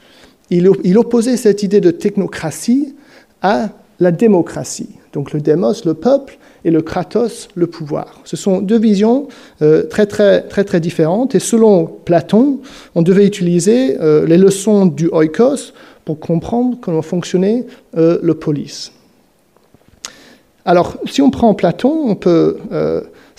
il, 0.51 0.99
opposait 0.99 1.37
cette 1.37 1.63
idée 1.63 1.81
de 1.81 1.91
technocratie 1.91 2.95
à 3.43 3.71
la 4.01 4.11
démocratie. 4.11 4.91
Donc 5.13 5.33
le 5.33 5.41
démos, 5.41 5.85
le 5.85 5.95
peuple, 5.95 6.39
et 6.63 6.71
le 6.71 6.83
kratos, 6.83 7.49
le 7.55 7.67
pouvoir. 7.67 8.21
Ce 8.25 8.37
sont 8.37 8.61
deux 8.61 8.79
visions 8.79 9.29
euh, 9.63 9.85
très, 9.85 10.05
très, 10.05 10.43
très, 10.43 10.79
différentes. 10.79 11.35
Et 11.35 11.39
selon 11.39 11.87
Platon, 11.87 12.61
on 12.95 13.01
devait 13.01 13.27
utiliser 13.27 13.99
euh, 13.99 14.27
les 14.27 14.37
leçons 14.37 14.85
du 14.85 15.09
oikos 15.09 15.73
pour 16.05 16.21
comprendre 16.21 16.77
comment 16.79 17.01
fonctionnait 17.01 17.65
euh, 17.97 18.19
le 18.23 18.35
polis. 18.35 18.93
Alors, 20.67 20.99
si 21.07 21.23
on 21.23 21.31
prend 21.31 21.55
Platon, 21.55 22.05
on 22.09 22.15
peut 22.15 22.59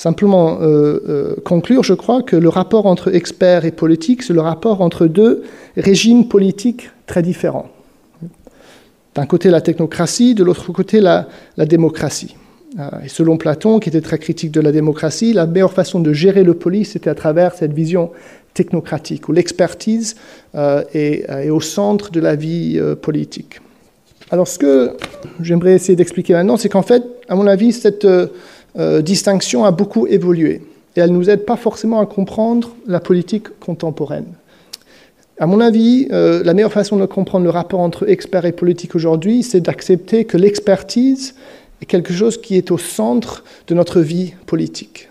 simplement 0.02 0.60
conclure, 1.44 1.84
je 1.84 1.94
crois, 1.94 2.24
que 2.24 2.36
le 2.36 2.50
rapport 2.50 2.88
entre 2.88 3.14
experts 3.14 3.66
et 3.66 3.72
politique, 3.72 4.24
c'est 4.24 4.34
le 4.34 4.42
rapport 4.42 4.82
entre 4.82 5.06
deux 5.06 5.44
régimes 5.78 6.28
politiques 6.28 6.90
très 7.06 7.22
différents. 7.22 7.70
D'un 9.16 9.26
côté 9.26 9.50
la 9.50 9.60
technocratie, 9.60 10.36
de 10.36 10.44
l'autre 10.44 10.72
côté 10.72 11.02
la, 11.02 11.28
démocratie. 11.58 12.36
Euh, 12.80 12.90
et 13.04 13.10
selon 13.10 13.36
Platon, 13.36 13.80
qui 13.80 13.90
était 13.90 14.00
très 14.00 14.18
critique 14.18 14.52
de 14.52 14.62
la 14.62 14.72
démocratie, 14.72 15.34
la 15.34 15.46
meilleure 15.46 15.74
façon 15.74 16.00
de 16.00 16.14
gérer 16.14 16.44
le 16.46 16.54
police 16.54 16.92
c'était 16.92 17.10
à 17.10 17.16
travers 17.16 17.54
cette 17.54 17.74
vision 17.74 18.12
technocratique, 18.54 19.28
où 19.28 19.34
l'expertise 19.34 20.16
euh, 20.56 20.84
est, 20.94 21.50
au 21.50 21.60
centre 21.60 22.12
de 22.12 22.22
la 22.22 22.36
vie 22.36 22.78
euh, 22.80 22.96
politique. 22.96 23.60
Alors 24.30 24.48
ce 24.48 24.58
que 24.58 24.96
j'aimerais 25.42 25.74
essayer 25.74 25.98
d'expliquer 25.98 26.34
maintenant, 26.34 26.56
c'est 26.56 26.70
qu'en 26.70 26.82
fait, 26.82 27.04
à 27.28 27.36
mon 27.36 27.48
avis, 27.48 27.74
cette 27.74 28.08
distinction 28.76 29.66
a 29.66 29.72
beaucoup 29.72 30.08
évolué. 30.08 30.62
Et 30.96 31.00
elle 31.00 31.12
ne 31.12 31.18
nous 31.18 31.30
aide 31.30 31.46
pas 31.46 31.58
forcément 31.58 32.00
à 32.00 32.06
comprendre 32.06 32.76
la 32.88 33.00
politique 33.00 33.48
contemporaine. 33.60 34.34
À 35.42 35.48
mon 35.48 35.60
avis, 35.60 36.08
euh, 36.12 36.44
la 36.44 36.54
meilleure 36.54 36.72
façon 36.72 36.98
de 36.98 37.06
comprendre 37.08 37.46
le 37.46 37.50
rapport 37.50 37.80
entre 37.80 38.08
experts 38.08 38.46
et 38.46 38.52
politique 38.52 38.94
aujourd'hui, 38.94 39.42
c'est 39.42 39.60
d'accepter 39.60 40.26
que 40.26 40.38
l'expertise 40.38 41.34
est 41.82 41.86
quelque 41.86 42.14
chose 42.14 42.40
qui 42.40 42.58
est 42.58 42.70
au 42.70 42.78
centre 42.78 43.44
de 43.68 43.74
notre 43.74 44.02
vie 44.02 44.36
politique. 44.46 45.10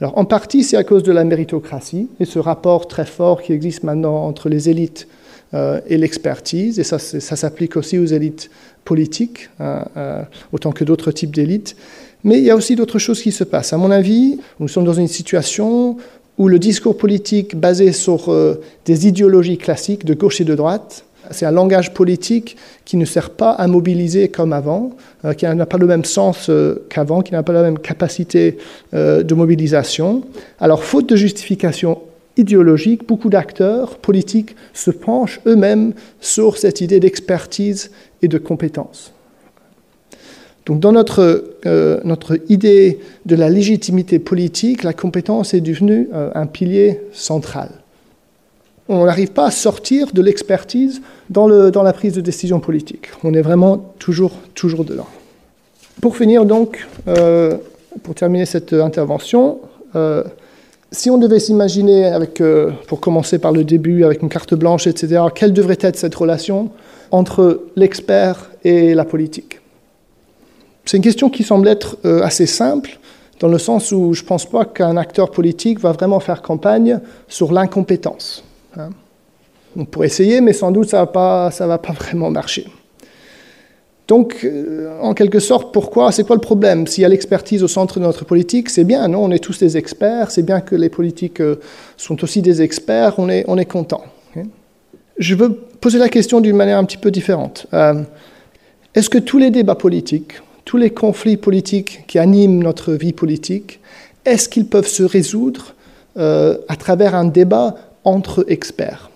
Alors, 0.00 0.16
en 0.16 0.26
partie, 0.26 0.62
c'est 0.62 0.76
à 0.76 0.84
cause 0.84 1.02
de 1.02 1.10
la 1.10 1.24
méritocratie 1.24 2.08
et 2.20 2.24
ce 2.24 2.38
rapport 2.38 2.86
très 2.86 3.04
fort 3.04 3.42
qui 3.42 3.52
existe 3.52 3.82
maintenant 3.82 4.24
entre 4.26 4.48
les 4.48 4.68
élites 4.68 5.08
euh, 5.54 5.80
et 5.88 5.96
l'expertise, 5.96 6.78
et 6.78 6.84
ça, 6.84 7.00
ça 7.00 7.34
s'applique 7.34 7.76
aussi 7.76 7.98
aux 7.98 8.06
élites 8.06 8.50
politiques, 8.84 9.50
hein, 9.58 9.86
euh, 9.96 10.22
autant 10.52 10.70
que 10.70 10.84
d'autres 10.84 11.10
types 11.10 11.34
d'élites. 11.34 11.74
Mais 12.24 12.38
il 12.38 12.44
y 12.44 12.50
a 12.50 12.56
aussi 12.56 12.74
d'autres 12.74 12.98
choses 12.98 13.22
qui 13.22 13.32
se 13.32 13.44
passent. 13.44 13.74
À 13.74 13.76
mon 13.76 13.90
avis, 13.90 14.38
nous 14.58 14.68
sommes 14.68 14.84
dans 14.84 14.94
une 14.94 15.08
situation 15.08 15.98
où 16.38 16.48
le 16.48 16.58
discours 16.58 16.96
politique 16.96 17.54
basé 17.54 17.92
sur 17.92 18.32
euh, 18.32 18.60
des 18.86 19.06
idéologies 19.06 19.58
classiques 19.58 20.04
de 20.04 20.14
gauche 20.14 20.40
et 20.40 20.44
de 20.44 20.54
droite, 20.54 21.04
c'est 21.30 21.46
un 21.46 21.52
langage 21.52 21.94
politique 21.94 22.56
qui 22.84 22.96
ne 22.96 23.04
sert 23.04 23.30
pas 23.30 23.50
à 23.50 23.66
mobiliser 23.66 24.28
comme 24.28 24.52
avant, 24.52 24.90
euh, 25.24 25.32
qui 25.32 25.46
n'a 25.46 25.66
pas 25.66 25.78
le 25.78 25.86
même 25.86 26.04
sens 26.04 26.48
euh, 26.48 26.86
qu'avant, 26.90 27.22
qui 27.22 27.32
n'a 27.32 27.42
pas 27.42 27.52
la 27.52 27.62
même 27.62 27.78
capacité 27.78 28.58
de 28.92 29.34
mobilisation. 29.34 30.22
Alors, 30.60 30.84
faute 30.84 31.08
de 31.08 31.16
justification 31.16 32.00
idéologique, 32.36 33.06
beaucoup 33.06 33.28
d'acteurs 33.28 33.96
politiques 33.98 34.56
se 34.72 34.90
penchent 34.90 35.40
eux-mêmes 35.46 35.92
sur 36.20 36.58
cette 36.58 36.80
idée 36.80 37.00
d'expertise 37.00 37.90
et 38.22 38.28
de 38.28 38.38
compétence. 38.38 39.13
Donc 40.66 40.80
dans 40.80 40.92
notre, 40.92 41.44
euh, 41.66 42.00
notre 42.04 42.38
idée 42.48 42.98
de 43.26 43.36
la 43.36 43.50
légitimité 43.50 44.18
politique, 44.18 44.82
la 44.82 44.94
compétence 44.94 45.52
est 45.52 45.60
devenue 45.60 46.08
euh, 46.14 46.30
un 46.34 46.46
pilier 46.46 47.00
central. 47.12 47.68
on 48.88 49.04
n'arrive 49.04 49.32
pas 49.32 49.46
à 49.46 49.50
sortir 49.50 50.12
de 50.12 50.22
l'expertise 50.22 51.02
dans, 51.28 51.48
la 51.48 51.92
prise 51.92 52.14
de 52.14 52.20
décision 52.20 52.60
politique. 52.60 53.08
On 53.24 53.34
est 53.34 53.42
vraiment 53.42 53.94
toujours, 53.98 54.32
toujours 54.54 54.84
dedans. 54.84 55.08
Pour 56.00 56.16
finir 56.16 56.44
donc, 56.44 56.86
euh, 57.08 57.56
pour 58.02 58.14
terminer 58.14 58.46
cette 58.46 58.72
intervention, 58.72 59.60
si 60.90 61.08
on 61.08 61.18
devait 61.18 61.38
s'imaginer, 61.38 62.18
pour 62.88 63.00
commencer 63.00 63.38
par 63.38 63.52
le 63.52 63.62
début, 63.62 64.02
avec 64.04 64.22
une 64.22 64.28
carte 64.28 64.54
blanche, 64.54 64.88
etc., 64.88 65.22
quelle 65.32 65.52
devrait 65.52 65.78
être 65.80 65.96
cette 65.96 66.14
relation 66.16 66.70
entre 67.12 67.62
l'expert 67.76 68.50
et 68.64 68.94
la 68.94 69.04
politique? 69.04 69.53
C'est 70.84 70.96
une 70.96 71.02
question 71.02 71.30
qui 71.30 71.44
semble 71.44 71.68
être 71.68 71.96
assez 72.22 72.46
simple, 72.46 72.98
dans 73.40 73.48
le 73.48 73.58
sens 73.58 73.90
où 73.92 74.12
je 74.12 74.22
ne 74.22 74.26
pense 74.26 74.46
pas 74.46 74.64
qu'un 74.64 74.96
acteur 74.96 75.30
politique 75.30 75.80
va 75.80 75.92
vraiment 75.92 76.20
faire 76.20 76.42
campagne 76.42 77.00
sur 77.28 77.52
l'incompétence. 77.52 78.44
Hein. 78.76 78.90
On 79.76 79.84
pourrait 79.84 80.06
essayer, 80.06 80.40
mais 80.40 80.52
sans 80.52 80.70
doute 80.70 80.88
ça 80.88 81.00
ne 81.00 81.66
va 81.66 81.78
pas 81.78 81.92
vraiment 81.98 82.30
marcher. 82.30 82.66
Donc, 84.06 84.40
euh, 84.44 84.98
en 85.00 85.14
quelque 85.14 85.40
sorte, 85.40 85.72
pourquoi 85.72 86.12
C'est 86.12 86.24
quoi 86.24 86.36
le 86.36 86.40
problème? 86.40 86.86
S'il 86.86 87.02
y 87.02 87.04
a 87.06 87.08
l'expertise 87.08 87.62
au 87.62 87.68
centre 87.68 87.98
de 87.98 88.04
notre 88.04 88.26
politique, 88.26 88.68
c'est 88.68 88.84
bien, 88.84 89.08
non? 89.08 89.24
On 89.24 89.30
est 89.30 89.38
tous 89.38 89.58
des 89.58 89.78
experts, 89.78 90.30
c'est 90.30 90.42
bien 90.42 90.60
que 90.60 90.74
les 90.74 90.90
politiques 90.90 91.40
euh, 91.40 91.56
sont 91.96 92.22
aussi 92.22 92.42
des 92.42 92.60
experts, 92.60 93.14
on 93.18 93.30
est, 93.30 93.44
on 93.48 93.56
est 93.56 93.64
content. 93.64 94.02
Je 95.16 95.36
veux 95.36 95.54
poser 95.80 95.98
la 95.98 96.08
question 96.08 96.40
d'une 96.40 96.56
manière 96.56 96.76
un 96.76 96.84
petit 96.84 96.96
peu 96.96 97.12
différente. 97.12 97.66
Euh, 97.72 98.02
est-ce 98.96 99.08
que 99.08 99.18
tous 99.18 99.38
les 99.38 99.50
débats 99.50 99.76
politiques, 99.76 100.34
tous 100.64 100.76
les 100.76 100.90
conflits 100.90 101.36
politiques 101.36 102.04
qui 102.06 102.18
animent 102.18 102.62
notre 102.62 102.92
vie 102.92 103.12
politique, 103.12 103.80
est-ce 104.24 104.48
qu'ils 104.48 104.66
peuvent 104.66 104.88
se 104.88 105.02
résoudre 105.02 105.74
à 106.16 106.76
travers 106.78 107.14
un 107.14 107.24
débat 107.24 107.74
entre 108.04 108.44
experts? 108.48 109.10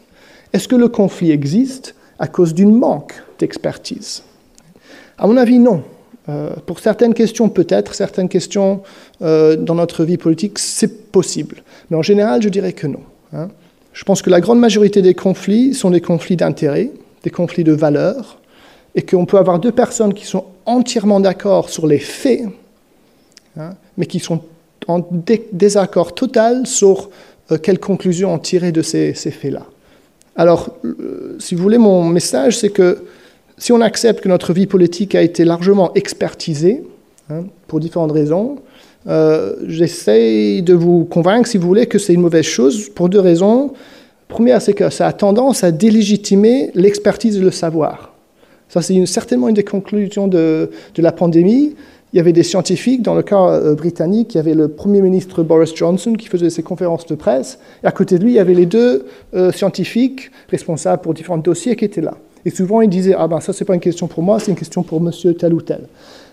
Est-ce 0.52 0.68
que 0.68 0.76
le 0.76 0.88
conflit 0.88 1.30
existe 1.30 1.94
à 2.18 2.26
cause 2.26 2.54
d'une 2.54 2.74
manque 2.74 3.14
d'expertise? 3.38 4.22
À 5.18 5.26
mon 5.26 5.37
avis, 5.37 5.58
non. 5.58 5.82
Euh, 6.28 6.50
pour 6.66 6.78
certaines 6.78 7.14
questions, 7.14 7.48
peut-être, 7.48 7.94
certaines 7.94 8.28
questions 8.28 8.82
euh, 9.22 9.56
dans 9.56 9.74
notre 9.74 10.04
vie 10.04 10.16
politique, 10.16 10.58
c'est 10.58 11.11
possible. 11.11 11.62
Mais 11.90 11.96
en 11.96 12.02
général, 12.02 12.42
je 12.42 12.48
dirais 12.48 12.72
que 12.72 12.87
non. 12.87 13.00
Hein. 13.32 13.48
Je 13.92 14.04
pense 14.04 14.22
que 14.22 14.30
la 14.30 14.40
grande 14.40 14.61
majorité 14.61 15.02
des 15.02 15.14
conflits 15.14 15.74
sont 15.74 15.90
des 15.90 16.00
conflits 16.00 16.37
d'intérêt, 16.37 16.92
des 17.24 17.30
conflits 17.30 17.64
de 17.64 17.72
valeurs, 17.72 18.38
et 18.94 19.02
qu'on 19.02 19.26
peut 19.26 19.38
avoir 19.38 19.58
deux 19.58 19.72
personnes 19.72 20.14
qui 20.14 20.26
sont 20.26 20.44
entièrement 20.68 21.20
d'accord 21.20 21.70
sur 21.70 21.87
les 21.87 21.98
faits, 21.98 22.42
hein, 23.59 23.74
mais 23.96 24.07
qui 24.07 24.20
sont 24.20 24.42
en 24.87 25.07
désaccord 25.52 26.14
total 26.14 26.66
sur 26.66 27.11
euh, 27.50 27.59
quelles 27.59 27.81
conclusions 27.81 28.33
en 28.33 28.38
tirer 28.38 28.72
de 28.72 28.83
ces, 28.83 29.12
faits-là. 29.14 29.66
Alors, 30.37 30.70
si 31.40 31.54
vous 31.54 31.62
voulez, 31.62 31.78
mon 31.78 32.04
message, 32.04 32.59
c'est 32.59 32.70
que 32.70 33.04
si 33.57 33.72
on 33.72 33.81
accepte 33.81 34.22
que 34.22 34.28
notre 34.28 34.52
vie 34.52 34.66
politique 34.66 35.14
a 35.16 35.22
été 35.22 35.44
largement 35.44 35.92
expertisée, 35.94 36.85
hein, 37.28 37.44
pour 37.66 37.81
différentes 37.81 38.12
raisons, 38.12 38.59
euh, 39.09 39.57
j'essaie 39.66 40.61
de 40.61 40.74
vous 40.74 41.04
convaincre, 41.04 41.48
si 41.48 41.59
vous 41.59 41.66
voulez, 41.66 41.87
que 41.87 41.98
c'est 41.98 42.14
une 42.14 42.20
mauvaise 42.20 42.44
chose 42.44 42.88
pour 42.88 43.09
deux 43.09 43.20
raisons. 43.20 43.72
Première, 44.28 44.61
c'est 44.61 44.74
que 44.74 44.90
ça 44.90 45.07
a 45.07 45.12
tendance 45.12 45.64
à 45.64 45.72
délégitimer 45.72 46.70
l'expertise 46.74 47.37
et 47.37 47.40
le 47.40 47.50
savoir. 47.50 48.12
Ça, 48.68 48.83
c'est 48.83 49.07
certainement 49.07 49.48
une 49.48 49.54
des 49.54 49.64
conclusions 49.64 50.28
de, 50.28 50.70
la 50.96 51.12
pandémie. 51.12 51.74
Il 52.12 52.16
y 52.16 52.20
avait 52.20 52.33
des 52.33 52.42
scientifiques, 52.42 53.02
dans 53.02 53.14
le 53.14 53.22
cas 53.22 53.50
euh, 53.50 53.74
britannique, 53.74 54.35
il 54.35 54.38
y 54.38 54.40
avait 54.40 54.54
le 54.54 54.68
Premier 54.68 55.02
ministre 55.02 55.42
Boris 55.42 55.74
Johnson 55.74 56.14
qui 56.14 56.28
faisait 56.28 56.48
ses 56.48 56.62
conférences 56.62 57.07
de 57.07 57.14
presse, 57.14 57.59
et 57.85 57.87
à 57.87 57.92
côté 57.92 58.18
de 58.18 58.24
lui, 58.24 58.33
il 58.33 58.37
y 58.37 58.38
avait 58.38 58.54
les 58.54 58.64
deux 58.64 59.07
euh, 59.35 59.52
scientifiques 59.52 60.31
responsables 60.48 61.02
pour 61.02 61.12
différents 61.12 61.37
dossiers 61.37 61.76
qui 61.76 61.85
étaient 61.85 62.00
là. 62.00 62.16
Et 62.46 62.50
souvent, 62.50 62.81
ils 62.81 62.88
disaient, 62.88 63.14
ah 63.18 63.28
ben 63.28 63.40
ça, 63.40 63.52
c'est 63.52 63.66
pas 63.66 63.74
une 63.74 63.81
question 63.81 64.07
pour 64.07 64.22
moi, 64.22 64.38
c'est 64.38 64.50
une 64.50 64.57
question 64.57 64.83
pour 64.83 65.02
monsieur 65.02 65.35
tel 65.35 65.52
ou 65.52 65.61
tel. 65.61 65.83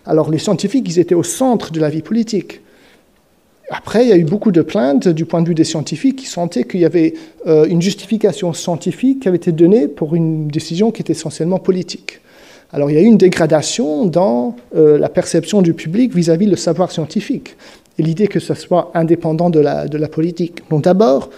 Alors 0.05 0.29
les 0.29 0.37
scientifiques, 0.37 0.87
ils 0.87 0.99
étaient 0.99 1.15
au 1.15 1.23
centre 1.23 1.71
de 1.71 1.79
la 1.79 1.89
vie 1.89 2.01
politique. 2.01 2.61
Après, 3.69 4.05
il 4.05 4.09
y 4.09 4.13
a 4.13 4.17
eu 4.17 4.23
beaucoup 4.23 4.51
de 4.51 4.61
plaintes 4.61 5.07
du 5.07 5.25
point 5.25 5.41
de 5.41 5.47
vue 5.47 5.55
des 5.55 5.63
scientifiques 5.63 6.17
qui 6.17 6.27
sentaient 6.27 6.65
qu'il 6.65 6.79
y 6.79 6.85
avait 6.85 7.15
euh, 7.47 7.65
une 7.65 7.81
justification 7.81 8.53
scientifique 8.53 9.21
qui 9.21 9.27
avait 9.27 9.37
été 9.37 9.51
donnée 9.51 9.87
pour 9.87 10.15
une 10.15 10.47
décision 10.47 10.91
qui 10.91 11.01
était 11.01 11.13
essentiellement 11.13 11.57
politique. 11.57 12.21
Alors 12.73 12.89
il 12.89 12.95
y 12.95 12.97
a 12.97 13.01
eu 13.01 13.05
une 13.05 13.17
dégradation 13.17 14.05
dans 14.05 14.55
euh, 14.75 14.97
la 14.97 15.09
perception 15.09 15.61
du 15.61 15.73
public 15.73 16.13
vis-à-vis 16.15 16.47
du 16.47 16.57
savoir 16.57 16.91
scientifique 16.91 17.55
et 17.97 18.03
l'idée 18.03 18.27
que 18.27 18.39
ce 18.39 18.53
soit 18.53 18.91
indépendant 18.93 19.49
de 19.49 19.59
la, 19.59 20.07
politique. 20.07 20.61
Donc 20.69 20.83
d'abord, 20.83 21.29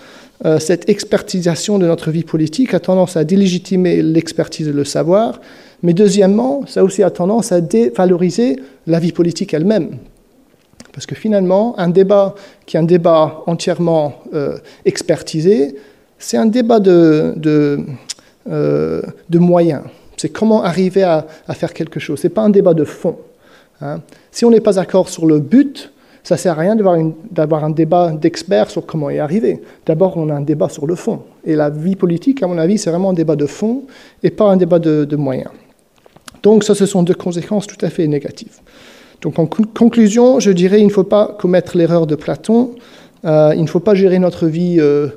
euh, 0.45 0.59
cette 0.59 0.89
expertisation 0.89 1.77
de 1.77 1.85
notre 1.85 2.09
vie 2.11 2.23
politique 2.23 2.73
a 2.73 2.79
tendance 2.79 3.17
à 3.17 3.23
délégitimer 3.23 4.01
l'expertise 4.01 4.67
et 4.67 4.71
le 4.71 4.85
savoir, 4.85 5.39
mais 5.83 5.93
deuxièmement, 5.93 6.63
ça 6.65 6.83
aussi 6.83 7.03
a 7.03 7.11
tendance 7.11 7.51
à 7.51 7.61
dévaloriser 7.61 8.55
la 8.87 8.99
vie 8.99 9.11
politique 9.11 9.53
elle-même. 9.53 9.97
Parce 10.93 11.05
que 11.05 11.13
finalement, 11.13 11.77
un 11.77 11.89
débat 11.89 12.33
qui 12.65 12.77
est 12.77 12.79
un 12.79 12.83
débat 12.83 13.43
entièrement 13.45 14.15
euh, 14.33 14.57
expertisé, 14.85 15.75
c'est 16.17 16.37
un 16.37 16.47
débat 16.47 16.79
de 16.79 17.85
moyens. 19.33 19.83
C'est 20.17 20.29
comment 20.29 20.63
arriver 20.63 21.03
à, 21.03 21.25
faire 21.51 21.73
quelque 21.73 21.99
chose. 21.99 22.19
Ce 22.19 22.27
n'est 22.27 22.33
pas 22.33 22.41
un 22.41 22.49
débat 22.49 22.73
de 22.73 22.83
fond. 22.83 23.17
Hein. 23.81 24.01
Si 24.31 24.43
on 24.45 24.49
n'est 24.49 24.59
pas 24.59 24.73
d'accord 24.73 25.09
sur 25.09 25.27
le 25.27 25.39
but, 25.39 25.91
ça 26.23 26.35
ne 26.35 26.39
sert 26.39 26.59
à 26.59 26.61
rien 26.61 26.75
d'avoir 26.75 27.63
un 27.63 27.69
débat 27.69 28.11
d'experts 28.11 28.69
sur 28.69 28.85
comment 28.85 29.09
y 29.09 29.19
arriver. 29.19 29.61
D'abord, 29.85 30.17
on 30.17 30.29
a 30.29 30.33
un 30.33 30.41
débat 30.41 30.67
sur 30.67 30.85
le 30.85 30.95
fond. 30.95 31.21
Et 31.45 31.55
la 31.55 31.69
vie 31.69 31.95
politique, 31.95 32.43
à 32.43 32.47
mon 32.47 32.57
avis, 32.57 32.77
c'est 32.77 32.89
vraiment 32.89 33.11
un 33.11 33.13
débat 33.13 33.37
de 33.37 33.45
fond 33.45 33.83
et 34.23 34.29
pas 34.29 34.45
un 34.49 34.57
débat 34.57 34.79
de, 34.79 35.15
moyens. 35.15 35.51
Donc 36.43 36.65
ça, 36.65 36.75
ce 36.75 36.85
sont 36.85 37.03
deux 37.03 37.13
conséquences 37.13 37.65
tout 37.65 37.83
à 37.85 37.89
fait 37.89 38.07
négatives. 38.07 38.59
Donc 39.21 39.39
en 39.39 39.45
conclusion, 39.45 40.41
je 40.41 40.51
dirais 40.51 40.81
il 40.81 40.87
ne 40.87 40.91
faut 40.91 41.05
pas 41.05 41.35
commettre 41.39 41.77
l'erreur 41.77 42.07
de 42.07 42.15
Platon. 42.15 42.75
Euh, 43.23 43.53
il 43.55 43.61
ne 43.61 43.67
faut 43.67 43.79
pas 43.79 43.95
gérer 43.95 44.19
notre 44.19 44.47
vie 44.47 44.77
euh, 44.79 45.07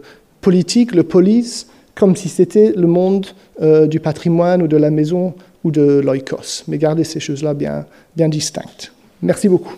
politique, 0.41 0.95
le 0.95 1.03
police, 1.03 1.67
comme 1.95 2.17
si 2.17 2.29
c'était 2.29 2.73
le 2.73 2.87
monde 2.87 3.27
euh, 3.61 3.87
du 3.87 4.01
patrimoine 4.01 4.63
ou 4.63 4.69
de 4.69 4.77
la 4.77 4.91
maison 4.91 5.35
ou 5.65 5.71
de 5.71 6.01
l'oikos. 6.01 6.65
Mais 6.69 6.79
gardez 6.79 7.05
ces 7.05 7.21
choses-là 7.21 7.55
bien, 7.55 7.87
bien 8.17 8.29
distinctes. 8.29 8.93
Merci 9.23 9.49
beaucoup. 9.49 9.75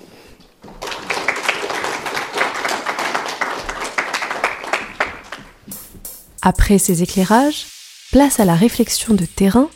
Après 6.43 6.79
ces 6.79 7.03
éclairages, 7.03 7.67
place 8.11 8.41
à 8.41 8.45
la 8.45 8.55
réflexion 8.55 9.15
de 9.15 9.25
terrain 9.25 9.69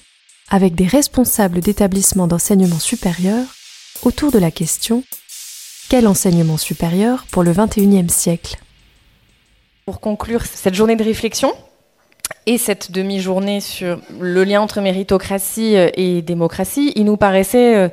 avec 0.50 0.74
des 0.74 0.86
responsables 0.86 1.60
d'établissements 1.60 2.26
d'enseignement 2.26 2.78
supérieur 2.78 3.44
autour 4.02 4.30
de 4.30 4.38
la 4.38 4.50
question 4.50 5.02
quel 5.88 6.08
enseignement 6.08 6.56
supérieur 6.56 7.26
pour 7.30 7.44
le 7.44 7.52
XXIe 7.52 8.08
siècle? 8.08 8.56
Pour 9.84 10.00
conclure 10.00 10.44
cette 10.44 10.74
journée 10.74 10.96
de 10.96 11.04
réflexion 11.04 11.52
et 12.46 12.58
cette 12.58 12.92
demi-journée 12.92 13.60
sur 13.60 14.00
le 14.20 14.44
lien 14.44 14.60
entre 14.60 14.80
méritocratie 14.80 15.74
et 15.74 16.22
démocratie, 16.22 16.92
il 16.94 17.04
nous 17.04 17.16
paraissait 17.16 17.76
euh, 17.76 17.88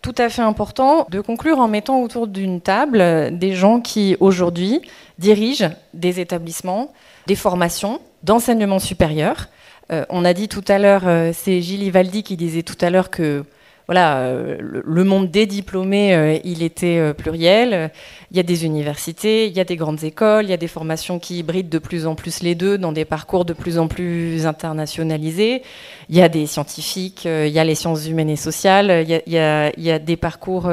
tout 0.00 0.14
à 0.16 0.28
fait 0.30 0.42
important 0.42 1.06
de 1.10 1.20
conclure 1.20 1.58
en 1.58 1.68
mettant 1.68 2.02
autour 2.02 2.26
d'une 2.26 2.60
table 2.60 3.38
des 3.38 3.54
gens 3.54 3.80
qui 3.80 4.16
aujourd'hui 4.18 4.80
dirigent 5.18 5.70
des 5.92 6.20
établissements, 6.20 6.92
des 7.26 7.36
formations 7.36 8.00
d'enseignement 8.22 8.78
supérieur. 8.78 9.48
Euh, 9.92 10.04
on 10.08 10.24
a 10.24 10.32
dit 10.32 10.48
tout 10.48 10.64
à 10.68 10.78
l'heure, 10.78 11.06
euh, 11.06 11.32
c'est 11.34 11.60
Gilles 11.60 11.82
Ivaldi 11.82 12.22
qui 12.22 12.36
disait 12.36 12.62
tout 12.62 12.78
à 12.80 12.88
l'heure 12.88 13.10
que 13.10 13.44
voilà, 13.86 14.18
euh, 14.18 14.56
le 14.60 15.04
monde 15.04 15.30
des 15.30 15.46
diplômés, 15.46 16.40
il 16.44 16.62
était 16.62 17.12
pluriel. 17.14 17.90
Il 18.30 18.36
y 18.36 18.40
a 18.40 18.42
des 18.42 18.64
universités, 18.64 19.46
il 19.46 19.52
y 19.52 19.60
a 19.60 19.64
des 19.64 19.76
grandes 19.76 20.04
écoles, 20.04 20.44
il 20.44 20.50
y 20.50 20.54
a 20.54 20.58
des 20.58 20.68
formations 20.68 21.18
qui 21.18 21.38
hybrident 21.38 21.68
de 21.68 21.78
plus 21.78 22.06
en 22.06 22.14
plus 22.14 22.42
les 22.42 22.54
deux 22.54 22.78
dans 22.78 22.92
des 22.92 23.04
parcours 23.04 23.44
de 23.44 23.52
plus 23.52 23.78
en 23.78 23.88
plus 23.88 24.46
internationalisés. 24.46 25.62
Il 26.08 26.16
y 26.16 26.22
a 26.22 26.28
des 26.28 26.46
scientifiques, 26.46 27.24
il 27.24 27.48
y 27.48 27.58
a 27.58 27.64
les 27.64 27.74
sciences 27.74 28.06
humaines 28.06 28.30
et 28.30 28.36
sociales, 28.36 29.04
il 29.06 29.10
y 29.10 29.38
a, 29.38 29.70
il 29.76 29.82
y 29.82 29.90
a 29.90 29.98
des 29.98 30.16
parcours 30.16 30.70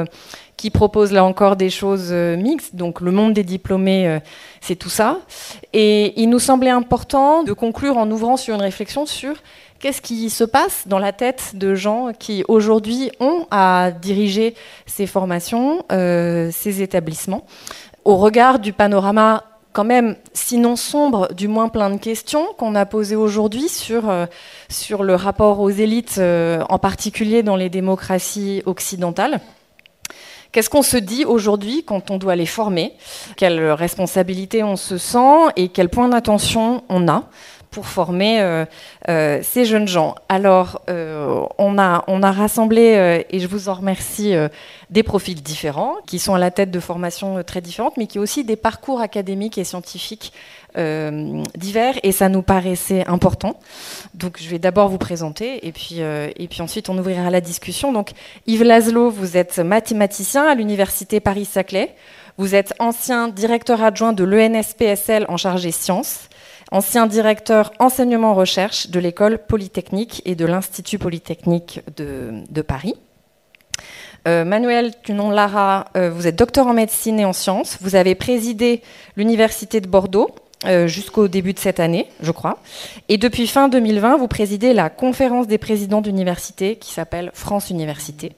qui 0.60 0.68
propose 0.68 1.10
là 1.10 1.24
encore 1.24 1.56
des 1.56 1.70
choses 1.70 2.08
euh, 2.10 2.36
mixtes. 2.36 2.76
Donc 2.76 3.00
le 3.00 3.10
monde 3.10 3.32
des 3.32 3.44
diplômés, 3.44 4.06
euh, 4.06 4.18
c'est 4.60 4.76
tout 4.76 4.90
ça. 4.90 5.20
Et 5.72 6.20
il 6.20 6.28
nous 6.28 6.38
semblait 6.38 6.68
important 6.68 7.42
de 7.44 7.54
conclure 7.54 7.96
en 7.96 8.10
ouvrant 8.10 8.36
sur 8.36 8.54
une 8.54 8.60
réflexion 8.60 9.06
sur 9.06 9.34
qu'est-ce 9.80 10.00
qui 10.00 10.30
se 10.30 10.44
passe 10.44 10.86
dans 10.86 10.98
la 10.98 11.12
tête 11.12 11.52
de 11.54 11.74
gens 11.74 12.12
qui 12.16 12.44
aujourd'hui 12.46 13.10
ont 13.18 13.46
à 13.50 13.90
diriger 13.90 14.54
ces 14.86 15.06
formations, 15.06 15.84
euh, 15.90 16.50
ces 16.52 16.82
établissements, 16.82 17.44
au 18.04 18.16
regard 18.16 18.58
du 18.58 18.72
panorama 18.72 19.44
quand 19.72 19.84
même, 19.84 20.16
sinon 20.32 20.74
sombre, 20.74 21.32
du 21.32 21.46
moins 21.46 21.68
plein 21.68 21.90
de 21.90 21.96
questions 21.96 22.46
qu'on 22.58 22.74
a 22.74 22.86
posées 22.86 23.14
aujourd'hui 23.14 23.68
sur, 23.68 24.12
sur 24.68 25.04
le 25.04 25.14
rapport 25.14 25.60
aux 25.60 25.70
élites, 25.70 26.20
en 26.20 26.78
particulier 26.80 27.44
dans 27.44 27.54
les 27.54 27.68
démocraties 27.68 28.64
occidentales. 28.66 29.40
Qu'est-ce 30.52 30.70
qu'on 30.70 30.82
se 30.82 30.96
dit 30.96 31.24
aujourd'hui 31.24 31.84
quand 31.84 32.10
on 32.10 32.18
doit 32.18 32.34
les 32.34 32.46
former? 32.46 32.94
Quelle 33.36 33.70
responsabilité 33.70 34.64
on 34.64 34.74
se 34.74 34.98
sent 34.98 35.52
et 35.54 35.68
quel 35.68 35.88
point 35.88 36.08
d'attention 36.08 36.82
on 36.88 37.06
a? 37.06 37.24
Pour 37.70 37.86
former 37.86 38.64
ces 39.06 39.64
jeunes 39.64 39.88
gens. 39.88 40.14
Alors, 40.28 40.82
on, 40.88 41.78
a, 41.78 42.04
on 42.06 42.22
a 42.22 42.32
rassemblé, 42.32 43.24
et 43.30 43.38
je 43.38 43.46
vous 43.46 43.68
en 43.68 43.74
remercie, 43.74 44.34
des 44.90 45.02
profils 45.02 45.40
différents, 45.40 45.96
qui 46.06 46.18
sont 46.18 46.34
à 46.34 46.38
la 46.38 46.50
tête 46.50 46.70
de 46.70 46.80
formations 46.80 47.42
très 47.44 47.60
différentes, 47.60 47.96
mais 47.96 48.06
qui 48.06 48.18
ont 48.18 48.22
aussi 48.22 48.44
des 48.44 48.56
parcours 48.56 49.00
académiques 49.00 49.58
et 49.58 49.64
scientifiques 49.64 50.32
euh, 50.76 51.42
divers 51.56 51.98
et 52.04 52.12
ça 52.12 52.28
nous 52.28 52.42
paraissait 52.42 53.04
important. 53.08 53.58
Donc 54.14 54.38
je 54.40 54.48
vais 54.48 54.60
d'abord 54.60 54.88
vous 54.88 54.98
présenter 54.98 55.66
et 55.66 55.72
puis, 55.72 55.96
euh, 55.98 56.30
et 56.36 56.46
puis 56.46 56.62
ensuite 56.62 56.88
on 56.88 56.96
ouvrira 56.96 57.28
la 57.28 57.40
discussion. 57.40 57.92
Donc 57.92 58.10
Yves 58.46 58.62
Laszlo, 58.62 59.10
vous 59.10 59.36
êtes 59.36 59.58
mathématicien 59.58 60.46
à 60.46 60.54
l'université 60.54 61.18
Paris-Saclay. 61.18 61.94
Vous 62.38 62.54
êtes 62.54 62.72
ancien 62.78 63.26
directeur 63.26 63.82
adjoint 63.82 64.12
de 64.12 64.22
l'ENSPSL 64.22 65.26
en 65.28 65.36
charge 65.36 65.62
des 65.62 65.72
sciences, 65.72 66.28
ancien 66.70 67.06
directeur 67.06 67.72
enseignement-recherche 67.78 68.90
de 68.90 69.00
l'école 69.00 69.38
polytechnique 69.38 70.22
et 70.24 70.34
de 70.34 70.46
l'Institut 70.46 70.98
polytechnique 70.98 71.80
de, 71.96 72.62
Paris. 72.62 72.94
Euh, 74.28 74.44
Manuel 74.44 74.92
Tunon-Lara, 75.02 75.86
vous 75.94 76.26
êtes 76.26 76.36
docteur 76.36 76.66
en 76.66 76.74
médecine 76.74 77.18
et 77.18 77.24
en 77.24 77.32
sciences. 77.32 77.78
Vous 77.80 77.96
avez 77.96 78.14
présidé 78.14 78.82
l'Université 79.16 79.80
de 79.80 79.88
Bordeaux 79.88 80.34
euh, 80.66 80.86
jusqu'au 80.86 81.26
début 81.26 81.54
de 81.54 81.58
cette 81.58 81.80
année, 81.80 82.06
je 82.20 82.32
crois. 82.32 82.58
Et 83.08 83.16
depuis 83.16 83.46
fin 83.46 83.70
2020, 83.70 84.18
vous 84.18 84.28
présidez 84.28 84.74
la 84.74 84.90
conférence 84.90 85.46
des 85.46 85.56
présidents 85.56 86.02
d'université 86.02 86.76
qui 86.76 86.92
s'appelle 86.92 87.30
France 87.32 87.70
Université. 87.70 88.32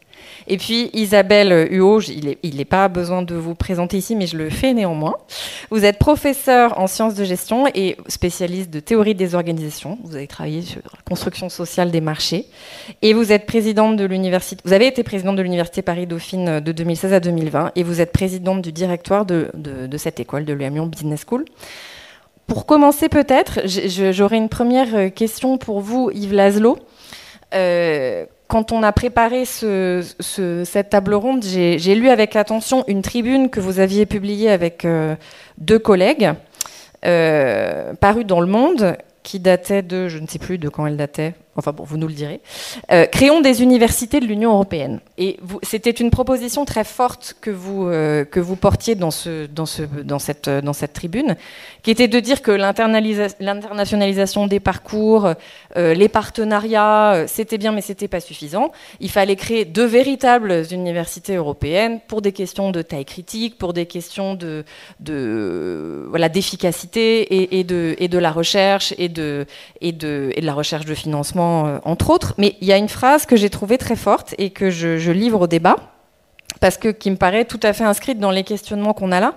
Et 0.47 0.57
puis 0.57 0.91
Isabelle 0.93 1.69
Huot, 1.71 2.01
il 2.01 2.57
n'est 2.57 2.65
pas 2.65 2.89
besoin 2.89 3.23
de 3.23 3.35
vous 3.35 3.55
présenter 3.55 3.99
ici, 3.99 4.17
mais 4.17 4.27
je 4.27 4.37
le 4.37 4.51
fais 4.51 4.75
néanmoins. 4.75 5.17
Vous 5.71 5.85
êtes 5.85 5.99
professeur 5.99 6.79
en 6.79 6.87
sciences 6.87 7.15
de 7.15 7.25
gestion 7.25 7.67
et 7.75 7.97
spécialiste 8.09 8.71
de 8.71 8.81
théorie 8.81 9.15
des 9.15 9.35
organisations. 9.35 9.99
Vous 10.05 10.17
avez 10.17 10.27
travaillé 10.27 10.63
sur 10.63 10.81
la 10.85 11.01
construction 11.05 11.49
sociale 11.49 11.91
des 11.91 12.01
marchés. 12.01 12.47
Et 13.03 13.13
vous 13.13 13.33
êtes 13.33 13.47
présidente 13.47 13.97
de 13.97 14.05
l'université. 14.05 14.63
Vous 14.65 14.73
avez 14.73 14.87
été 14.87 15.03
présidente 15.03 15.37
de 15.37 15.43
l'université 15.43 15.83
Paris-Dauphine 15.83 16.61
de 16.61 16.73
2016 16.73 17.13
à 17.13 17.21
2020, 17.21 17.73
et 17.77 17.83
vous 17.83 18.01
êtes 18.01 18.13
présidente 18.13 18.63
du 18.63 18.73
directoire 18.73 19.27
de, 19.27 19.51
cette 19.97 20.21
école, 20.21 20.45
de 20.45 20.53
l'UAM 20.53 20.89
Business 20.89 21.25
School. 21.29 21.45
Pour 22.47 22.67
commencer 22.67 23.09
peut-être, 23.09 23.61
j'aurais 23.67 24.37
une 24.37 24.49
première 24.49 25.13
question 25.15 25.59
pour 25.59 25.81
vous, 25.81 26.11
Yves 26.13 26.35
Laszlo. 26.35 26.79
Euh, 27.55 28.27
quand 28.53 28.71
on 28.71 28.83
a 28.83 28.93
préparé 28.93 29.47
cette 29.47 30.91
table 30.91 31.15
ronde, 31.15 31.43
j'ai 31.43 31.95
lu 31.95 32.11
avec 32.11 32.37
attention 32.37 32.85
une 32.87 33.01
tribune 33.01 33.49
que 33.49 33.61
vous 33.61 33.81
aviez 33.81 34.05
publiée 34.05 34.51
avec 34.51 34.85
euh, 34.85 35.17
deux 35.57 35.79
collègues, 35.79 36.35
parue 37.01 38.25
dans 38.27 38.41
Le 38.41 38.47
Monde, 38.47 38.99
qui 39.23 39.41
datait 39.41 39.81
de, 39.81 40.09
je 40.09 40.19
ne 40.19 40.27
sais 40.27 40.39
plus 40.39 40.59
de 40.59 40.69
quand 40.69 40.87
elle 40.87 40.99
datait, 40.99 41.33
enfin 41.57 41.73
bon, 41.73 41.83
vous 41.85 41.97
nous 41.99 42.09
le 42.09 42.15
direz. 42.15 42.41
Euh, 42.91 43.05
créons 43.07 43.43
des 43.43 43.63
universités 43.63 44.19
de 44.21 44.27
l'Union 44.27 44.53
européenne. 44.53 45.01
Et 45.19 45.39
c'était 45.63 45.91
une 45.91 46.11
proposition 46.11 46.65
très 46.65 46.85
forte 46.85 47.37
que 47.41 47.51
vous, 47.51 47.89
euh, 47.89 48.25
portiez 48.61 48.95
dans, 48.95 49.11
ce, 49.11 49.47
dans, 49.47 49.67
ce, 49.67 49.83
dans, 49.83 50.19
cette, 50.19 50.49
tribune, 50.95 51.37
qui 51.83 51.91
était 51.91 52.09
de 52.09 52.19
dire 52.21 52.41
que 52.43 52.51
l'internationalisation 52.51 54.47
des 54.47 54.61
parcours, 54.61 55.33
euh, 55.77 55.95
les 55.95 56.09
partenariats, 56.09 57.25
c'était 57.27 57.59
bien, 57.59 57.73
mais 57.73 57.83
c'était 57.83 58.09
pas 58.09 58.21
suffisant. 58.21 58.73
Il 59.01 59.11
fallait 59.11 59.37
créer 59.37 59.65
de 59.65 59.83
véritables 59.83 60.65
universités 60.71 61.37
européennes 61.37 62.01
pour 62.09 62.21
des 62.23 62.33
questions 62.33 62.71
de 62.71 62.81
taille 62.83 63.05
critique, 63.05 63.59
pour 63.59 63.75
des 63.75 63.87
questions 63.87 64.39
d'efficacité 65.01 67.51
et, 67.53 67.65
de, 67.65 68.19
la 68.19 68.31
recherche 68.31 68.95
et 68.99 69.11
et 69.81 69.93
de 69.93 70.33
la 70.41 70.55
recherche 70.55 70.87
de 70.87 70.95
financement 70.95 71.42
euh, 71.43 71.79
entre 71.85 72.11
autres. 72.11 72.35
Mais 72.39 72.57
il 72.61 72.69
y 72.69 72.73
a 72.73 72.77
une 72.77 72.89
phrase 72.89 73.27
que 73.27 73.37
j'ai 73.37 73.51
trouvée 73.51 73.79
très 73.79 73.97
forte 73.97 74.35
et 74.39 74.51
que 74.51 74.71
je, 74.71 75.11
livre 75.11 75.43
au 75.43 75.47
débat, 75.47 75.77
parce 76.61 76.77
que 76.77 76.89
qui 76.89 77.11
me 77.11 77.17
paraît 77.17 77.45
tout 77.45 77.61
à 77.63 77.73
fait 77.73 77.85
inscrite 77.85 78.19
dans 78.19 78.31
les 78.31 78.45
questionnements 78.45 78.95
qu'on 78.95 79.13
a 79.13 79.21
là. 79.21 79.35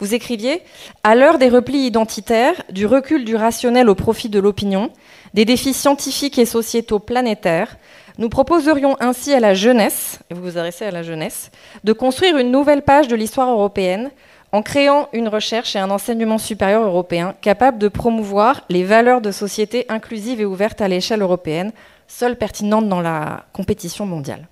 Vous 0.00 0.14
écriviez 0.14 0.62
À 1.02 1.14
l'heure 1.14 1.38
des 1.38 1.48
replis 1.48 1.86
identitaires, 1.86 2.62
du 2.70 2.86
recul 2.86 3.24
du 3.24 3.36
rationnel 3.36 3.88
au 3.88 3.94
profit 3.94 4.28
de 4.28 4.40
l'opinion, 4.40 4.90
des 5.34 5.44
défis 5.44 5.72
scientifiques 5.72 6.38
et 6.38 6.46
sociétaux 6.46 6.98
planétaires, 6.98 7.76
nous 8.18 8.28
proposerions 8.28 8.96
ainsi 9.00 9.32
à 9.32 9.40
la 9.40 9.54
jeunesse, 9.54 10.20
et 10.30 10.34
vous 10.34 10.42
vous 10.42 10.58
adressez 10.58 10.84
à 10.84 10.90
la 10.90 11.02
jeunesse, 11.02 11.50
de 11.82 11.92
construire 11.92 12.36
une 12.36 12.50
nouvelle 12.50 12.82
page 12.82 13.08
de 13.08 13.16
l'histoire 13.16 13.50
européenne 13.50 14.10
en 14.54 14.62
créant 14.62 15.08
une 15.12 15.26
recherche 15.26 15.74
et 15.74 15.80
un 15.80 15.90
enseignement 15.90 16.38
supérieur 16.38 16.84
européen 16.84 17.34
capable 17.40 17.76
de 17.78 17.88
promouvoir 17.88 18.62
les 18.68 18.84
valeurs 18.84 19.20
de 19.20 19.32
société 19.32 19.84
inclusive 19.88 20.40
et 20.40 20.44
ouverte 20.44 20.80
à 20.80 20.86
l'échelle 20.86 21.22
européenne, 21.22 21.72
seule 22.06 22.36
pertinente 22.36 22.88
dans 22.88 23.00
la 23.00 23.46
compétition 23.52 24.06
mondiale. 24.06 24.46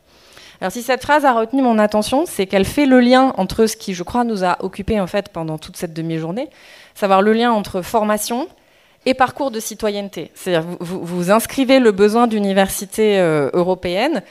Alors 0.61 0.73
si 0.73 0.83
cette 0.83 1.03
phrase 1.03 1.25
a 1.25 1.33
retenu 1.33 1.63
mon 1.63 1.79
attention, 1.79 2.25
c'est 2.27 2.47
qu'elle 2.49 2.65
fait 2.65 2.87
le 2.87 2.99
lien 2.99 3.33
entre 3.37 3.67
ce 3.67 3.77
qui, 3.77 3.95
je 3.95 4.03
crois, 4.03 4.25
nous 4.25 4.43
a 4.43 4.57
occupés 4.65 4.99
en 4.99 5.07
fait 5.07 5.29
pendant 5.29 5.57
toute 5.57 5.77
cette 5.77 5.95
demi-journée, 5.95 6.51
savoir 6.97 7.23
le 7.23 7.33
lien 7.33 7.53
entre 7.53 7.81
formation 7.81 8.49
et 9.07 9.15
parcours 9.15 9.53
de 9.53 9.61
citoyenneté. 9.61 10.33
C'est-à-dire 10.35 10.69
vous, 10.81 11.05
vous, 11.05 11.31
inscrivez 11.31 11.79
le 11.79 11.93
besoin 11.93 12.27
d'université 12.27 13.21
euh, 13.21 13.51
européenne 13.53 14.23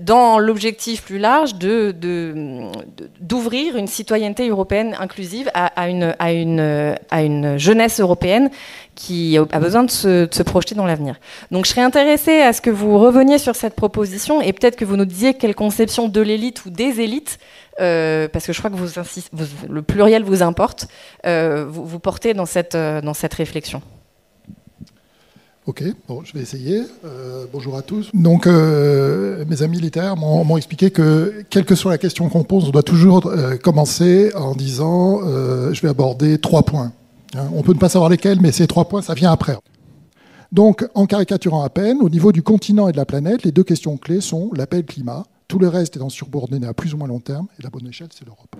dans 0.00 0.38
l'objectif 0.38 1.02
plus 1.02 1.18
large 1.18 1.54
de, 1.54 1.94
d'ouvrir 3.20 3.76
une 3.76 3.86
citoyenneté 3.86 4.48
européenne 4.48 4.96
inclusive 4.98 5.50
à, 5.54 5.88
une, 5.88 6.14
à, 6.18 6.32
une, 6.32 6.96
à 7.10 7.22
une 7.22 7.56
jeunesse 7.58 8.00
européenne 8.00 8.50
qui 8.94 9.36
a 9.36 9.58
besoin 9.60 9.84
de 9.84 9.90
se, 9.90 10.26
se 10.30 10.42
projeter 10.42 10.74
dans 10.74 10.86
l'avenir. 10.86 11.16
Donc 11.50 11.66
je 11.66 11.70
serais 11.70 11.82
intéressée 11.82 12.40
à 12.40 12.52
ce 12.52 12.60
que 12.60 12.70
vous 12.70 12.98
reveniez 12.98 13.38
sur 13.38 13.54
cette 13.54 13.74
proposition 13.74 14.40
et 14.40 14.52
peut-être 14.52 14.76
que 14.76 14.84
vous 14.84 14.96
nous 14.96 15.04
disiez 15.04 15.34
quelle 15.34 15.54
conception 15.54 16.08
de 16.08 16.20
l'élite 16.20 16.64
ou 16.64 16.70
des 16.70 17.00
élites, 17.00 17.38
euh, 17.80 18.28
parce 18.28 18.46
que 18.46 18.52
je 18.52 18.58
crois 18.58 18.70
que 18.70 18.76
vous, 18.76 18.88
le 19.68 19.82
pluriel 19.82 20.24
vous 20.24 20.42
importe, 20.42 20.88
euh, 21.26 21.66
vous, 21.68 21.84
vous, 21.84 21.98
portez 21.98 22.34
dans 22.34 22.46
cette, 22.46 22.76
dans 22.76 23.14
cette 23.14 23.34
réflexion. 23.34 23.82
Ok, 25.66 25.82
bon, 26.06 26.22
je 26.22 26.32
vais 26.32 26.40
essayer. 26.40 26.82
Euh, 27.04 27.44
bonjour 27.52 27.76
à 27.76 27.82
tous. 27.82 28.10
Donc, 28.14 28.46
euh, 28.46 29.44
mes 29.48 29.62
amis 29.62 29.80
littéraires 29.80 30.16
m'ont 30.16 30.56
expliqué 30.56 30.92
que, 30.92 31.42
quelle 31.50 31.64
que 31.64 31.74
soit 31.74 31.90
la 31.90 31.98
question 31.98 32.28
qu'on 32.28 32.44
pose, 32.44 32.68
on 32.68 32.70
doit 32.70 32.84
toujours 32.84 33.26
euh, 33.26 33.56
commencer 33.56 34.32
en 34.36 34.54
disant 34.54 35.22
je 35.24 35.80
vais 35.80 35.88
aborder 35.88 36.38
trois 36.38 36.62
points. 36.62 36.92
Hein, 37.34 37.48
on 37.52 37.62
peut 37.62 37.72
ne 37.72 37.78
pas 37.78 37.88
savoir 37.88 38.10
lesquels, 38.10 38.40
mais 38.40 38.52
ces 38.52 38.68
trois 38.68 38.84
points, 38.84 39.02
ça 39.02 39.14
vient 39.14 39.32
après. 39.32 39.58
Donc, 40.52 40.86
en 40.94 41.06
caricaturant 41.06 41.64
à 41.64 41.68
peine, 41.68 41.98
au 42.00 42.08
niveau 42.08 42.30
du 42.30 42.44
continent 42.44 42.86
et 42.86 42.92
de 42.92 42.96
la 42.96 43.04
planète, 43.04 43.42
les 43.42 43.50
deux 43.50 43.64
questions 43.64 43.96
clés 43.96 44.20
sont 44.20 44.50
l'appel 44.54 44.84
climat. 44.84 45.24
Tout 45.48 45.58
le 45.58 45.66
reste 45.66 45.96
est 45.96 46.00
en 46.00 46.08
subordonné 46.10 46.68
à 46.68 46.74
plus 46.74 46.94
ou 46.94 46.96
moins 46.96 47.08
long 47.08 47.18
terme, 47.18 47.48
et 47.58 47.64
la 47.64 47.70
bonne 47.70 47.88
échelle, 47.88 48.08
c'est 48.16 48.24
l'Europe 48.24 48.54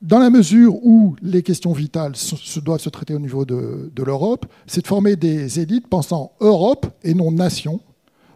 dans 0.00 0.18
la 0.18 0.30
mesure 0.30 0.74
où 0.84 1.16
les 1.22 1.42
questions 1.42 1.72
vitales 1.72 2.14
se 2.14 2.60
doivent 2.60 2.80
se 2.80 2.88
traiter 2.88 3.14
au 3.14 3.18
niveau 3.18 3.44
de, 3.44 3.90
l'Europe, 4.04 4.46
c'est 4.66 4.82
de 4.82 4.86
former 4.86 5.16
des 5.16 5.58
élites 5.58 5.88
pensant 5.88 6.32
Europe 6.40 6.86
et 7.02 7.14
non 7.14 7.32
nation 7.32 7.80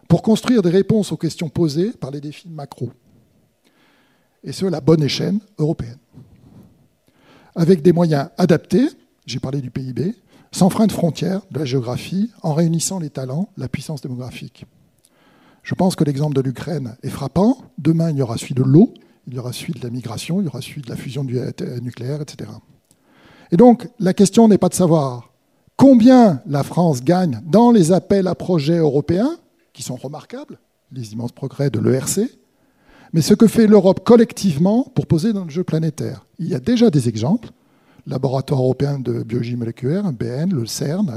pour 0.09 0.21
construire 0.21 0.61
des 0.61 0.69
réponses 0.69 1.11
aux 1.11 1.17
questions 1.17 1.49
posées 1.49 1.91
par 1.91 2.11
les 2.11 2.19
défis 2.19 2.49
macro. 2.49 2.91
Et 4.43 4.51
ce, 4.51 4.65
la 4.65 4.81
bonne 4.81 5.01
échelle 5.01 5.39
européenne. 5.57 5.97
Avec 7.55 7.81
des 7.81 7.93
moyens 7.93 8.29
adaptés, 8.37 8.89
j'ai 9.25 9.39
parlé 9.39 9.61
du 9.61 9.71
PIB, 9.71 10.15
sans 10.51 10.69
frein 10.69 10.87
de 10.87 10.91
frontières, 10.91 11.41
de 11.49 11.59
la 11.59 11.65
géographie, 11.65 12.29
en 12.41 12.53
réunissant 12.53 12.99
les 12.99 13.09
talents, 13.09 13.49
la 13.57 13.69
puissance 13.69 14.01
démographique. 14.01 14.65
Je 15.63 15.75
pense 15.75 15.95
que 15.95 16.03
l'exemple 16.03 16.35
de 16.35 16.41
l'Ukraine 16.41 16.97
est 17.03 17.09
frappant. 17.09 17.57
Demain, 17.77 18.11
il 18.11 18.17
y 18.17 18.21
aura 18.21 18.37
celui 18.37 18.53
de 18.53 18.63
l'eau, 18.63 18.93
il 19.27 19.33
y 19.33 19.39
aura 19.39 19.53
suite 19.53 19.79
de 19.79 19.83
la 19.83 19.89
migration, 19.89 20.41
il 20.41 20.45
y 20.45 20.47
aura 20.47 20.61
suite 20.61 20.85
de 20.85 20.89
la 20.89 20.95
fusion 20.95 21.23
nucléaire, 21.23 22.21
etc. 22.21 22.49
Et 23.51 23.57
donc, 23.57 23.87
la 23.99 24.13
question 24.13 24.47
n'est 24.47 24.57
pas 24.57 24.69
de 24.69 24.73
savoir 24.73 25.31
combien 25.77 26.41
la 26.45 26.63
France 26.63 27.03
gagne 27.03 27.41
dans 27.45 27.71
les 27.71 27.91
appels 27.91 28.27
à 28.27 28.35
projets 28.35 28.77
européens, 28.77 29.37
qui 29.73 29.83
sont 29.83 29.95
remarquables, 29.95 30.59
les 30.91 31.13
immenses 31.13 31.31
progrès 31.31 31.69
de 31.69 31.79
l'ERC, 31.79 32.29
mais 33.13 33.21
ce 33.21 33.33
que 33.33 33.47
fait 33.47 33.67
l'Europe 33.67 34.03
collectivement 34.03 34.91
pour 34.95 35.05
poser 35.05 35.33
dans 35.33 35.45
le 35.45 35.49
jeu 35.49 35.63
planétaire. 35.63 36.25
Il 36.39 36.47
y 36.47 36.55
a 36.55 36.59
déjà 36.59 36.89
des 36.89 37.07
exemples. 37.07 37.49
Laboratoire 38.05 38.59
européen 38.59 38.99
de 38.99 39.23
biologie 39.23 39.55
moléculaire, 39.55 40.11
BN, 40.11 40.51
le 40.51 40.65
CERN, 40.65 41.09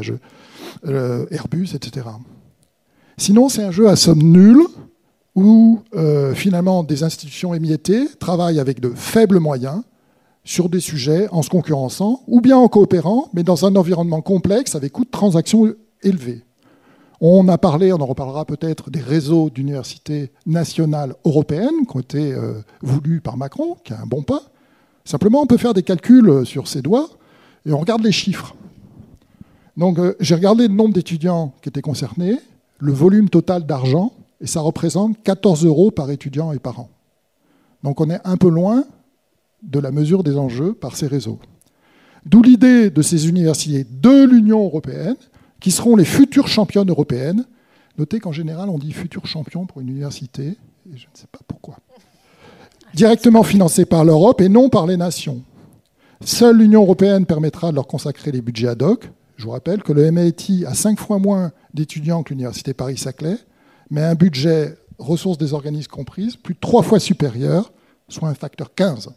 euh, 0.86 1.26
Airbus, 1.30 1.74
etc. 1.74 2.06
Sinon, 3.16 3.48
c'est 3.48 3.64
un 3.64 3.72
jeu 3.72 3.88
à 3.88 3.96
somme 3.96 4.22
nulle 4.22 4.62
où 5.36 5.80
euh, 5.94 6.34
finalement 6.34 6.82
des 6.82 7.04
institutions 7.04 7.54
émiettées 7.54 8.08
travaillent 8.18 8.58
avec 8.58 8.80
de 8.80 8.90
faibles 8.96 9.38
moyens 9.38 9.82
sur 10.44 10.68
des 10.68 10.80
sujets 10.80 11.28
en 11.30 11.42
se 11.42 11.50
concurrençant, 11.50 12.22
ou 12.26 12.40
bien 12.40 12.56
en 12.56 12.68
coopérant, 12.68 13.28
mais 13.34 13.42
dans 13.42 13.66
un 13.66 13.76
environnement 13.76 14.22
complexe 14.22 14.74
avec 14.74 14.92
coûts 14.92 15.04
de 15.04 15.10
transaction 15.10 15.74
élevés. 16.02 16.42
On 17.20 17.48
a 17.48 17.58
parlé, 17.58 17.92
on 17.92 18.00
en 18.00 18.06
reparlera 18.06 18.44
peut-être, 18.44 18.90
des 18.90 19.00
réseaux 19.00 19.50
d'universités 19.50 20.30
nationales 20.46 21.14
européennes 21.24 21.86
qui 21.88 21.96
ont 21.96 22.00
été 22.00 22.32
euh, 22.32 22.54
voulus 22.80 23.20
par 23.20 23.36
Macron, 23.36 23.76
qui 23.84 23.92
est 23.92 23.96
un 23.96 24.06
bon 24.06 24.22
pas. 24.22 24.42
Simplement, 25.04 25.42
on 25.42 25.46
peut 25.46 25.56
faire 25.56 25.74
des 25.74 25.82
calculs 25.82 26.46
sur 26.46 26.68
ses 26.68 26.82
doigts 26.82 27.08
et 27.66 27.72
on 27.72 27.78
regarde 27.78 28.02
les 28.02 28.12
chiffres. 28.12 28.54
Donc 29.76 29.98
euh, 29.98 30.14
j'ai 30.20 30.34
regardé 30.34 30.68
le 30.68 30.74
nombre 30.74 30.94
d'étudiants 30.94 31.52
qui 31.60 31.68
étaient 31.68 31.82
concernés, 31.82 32.38
le 32.78 32.92
volume 32.92 33.28
total 33.28 33.66
d'argent, 33.66 34.12
et 34.40 34.46
ça 34.46 34.60
représente 34.60 35.22
14 35.22 35.64
euros 35.64 35.90
par 35.90 36.10
étudiant 36.10 36.52
et 36.52 36.58
par 36.58 36.80
an. 36.80 36.90
Donc 37.82 38.00
on 38.00 38.10
est 38.10 38.20
un 38.24 38.36
peu 38.36 38.48
loin 38.48 38.84
de 39.62 39.78
la 39.78 39.90
mesure 39.90 40.22
des 40.22 40.36
enjeux 40.36 40.74
par 40.74 40.96
ces 40.96 41.06
réseaux. 41.06 41.38
D'où 42.24 42.42
l'idée 42.42 42.90
de 42.90 43.02
ces 43.02 43.28
universités 43.28 43.84
de 43.84 44.24
l'Union 44.24 44.64
européenne, 44.64 45.16
qui 45.60 45.70
seront 45.70 45.96
les 45.96 46.04
futures 46.04 46.48
championnes 46.48 46.90
européennes. 46.90 47.44
Notez 47.98 48.20
qu'en 48.20 48.32
général, 48.32 48.68
on 48.68 48.78
dit 48.78 48.92
futurs 48.92 49.26
champions 49.26 49.66
pour 49.66 49.80
une 49.80 49.88
université, 49.88 50.48
et 50.48 50.96
je 50.96 51.06
ne 51.06 51.16
sais 51.16 51.26
pas 51.30 51.40
pourquoi. 51.46 51.78
Directement 52.94 53.42
financées 53.42 53.86
par 53.86 54.04
l'Europe 54.04 54.40
et 54.40 54.48
non 54.48 54.68
par 54.68 54.86
les 54.86 54.96
nations. 54.96 55.42
Seule 56.22 56.58
l'Union 56.58 56.82
européenne 56.82 57.26
permettra 57.26 57.70
de 57.70 57.74
leur 57.74 57.86
consacrer 57.86 58.32
les 58.32 58.40
budgets 58.40 58.68
ad 58.68 58.82
hoc. 58.82 59.10
Je 59.36 59.44
vous 59.44 59.50
rappelle 59.50 59.82
que 59.82 59.92
le 59.92 60.10
MIT 60.10 60.64
a 60.66 60.74
cinq 60.74 60.98
fois 60.98 61.18
moins 61.18 61.52
d'étudiants 61.74 62.22
que 62.22 62.30
l'Université 62.30 62.72
Paris-Saclay, 62.72 63.36
mais 63.90 64.02
un 64.02 64.14
budget 64.14 64.76
ressources 64.98 65.38
des 65.38 65.52
organismes 65.52 65.90
comprises 65.90 66.36
plus 66.36 66.54
de 66.54 66.60
trois 66.60 66.82
fois 66.82 66.98
supérieur, 66.98 67.72
soit 68.08 68.28
un 68.28 68.34
facteur 68.34 68.74
15. 68.74 69.10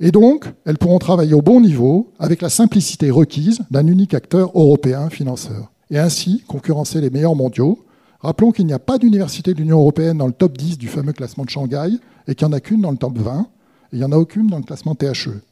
Et 0.00 0.10
donc, 0.12 0.46
elles 0.64 0.78
pourront 0.78 0.98
travailler 0.98 1.34
au 1.34 1.42
bon 1.42 1.60
niveau, 1.60 2.12
avec 2.18 2.40
la 2.40 2.48
simplicité 2.48 3.10
requise 3.10 3.60
d'un 3.70 3.86
unique 3.86 4.14
acteur 4.14 4.50
européen 4.54 5.10
financeur, 5.10 5.70
et 5.90 5.98
ainsi 5.98 6.42
concurrencer 6.48 7.00
les 7.00 7.10
meilleurs 7.10 7.36
mondiaux. 7.36 7.84
Rappelons 8.20 8.50
qu'il 8.50 8.66
n'y 8.66 8.72
a 8.72 8.78
pas 8.78 8.98
d'université 8.98 9.52
de 9.52 9.58
l'Union 9.58 9.78
européenne 9.78 10.18
dans 10.18 10.26
le 10.26 10.32
top 10.32 10.56
10 10.56 10.78
du 10.78 10.88
fameux 10.88 11.12
classement 11.12 11.44
de 11.44 11.50
Shanghai, 11.50 11.90
et 12.26 12.34
qu'il 12.34 12.46
n'y 12.46 12.54
en 12.54 12.56
a 12.56 12.60
qu'une 12.60 12.80
dans 12.80 12.90
le 12.90 12.96
top 12.96 13.18
20, 13.18 13.40
et 13.40 13.44
il 13.92 13.98
n'y 13.98 14.04
en 14.04 14.12
a 14.12 14.16
aucune 14.16 14.46
dans 14.46 14.56
le 14.56 14.62
classement 14.62 14.94
THE. 14.94 15.42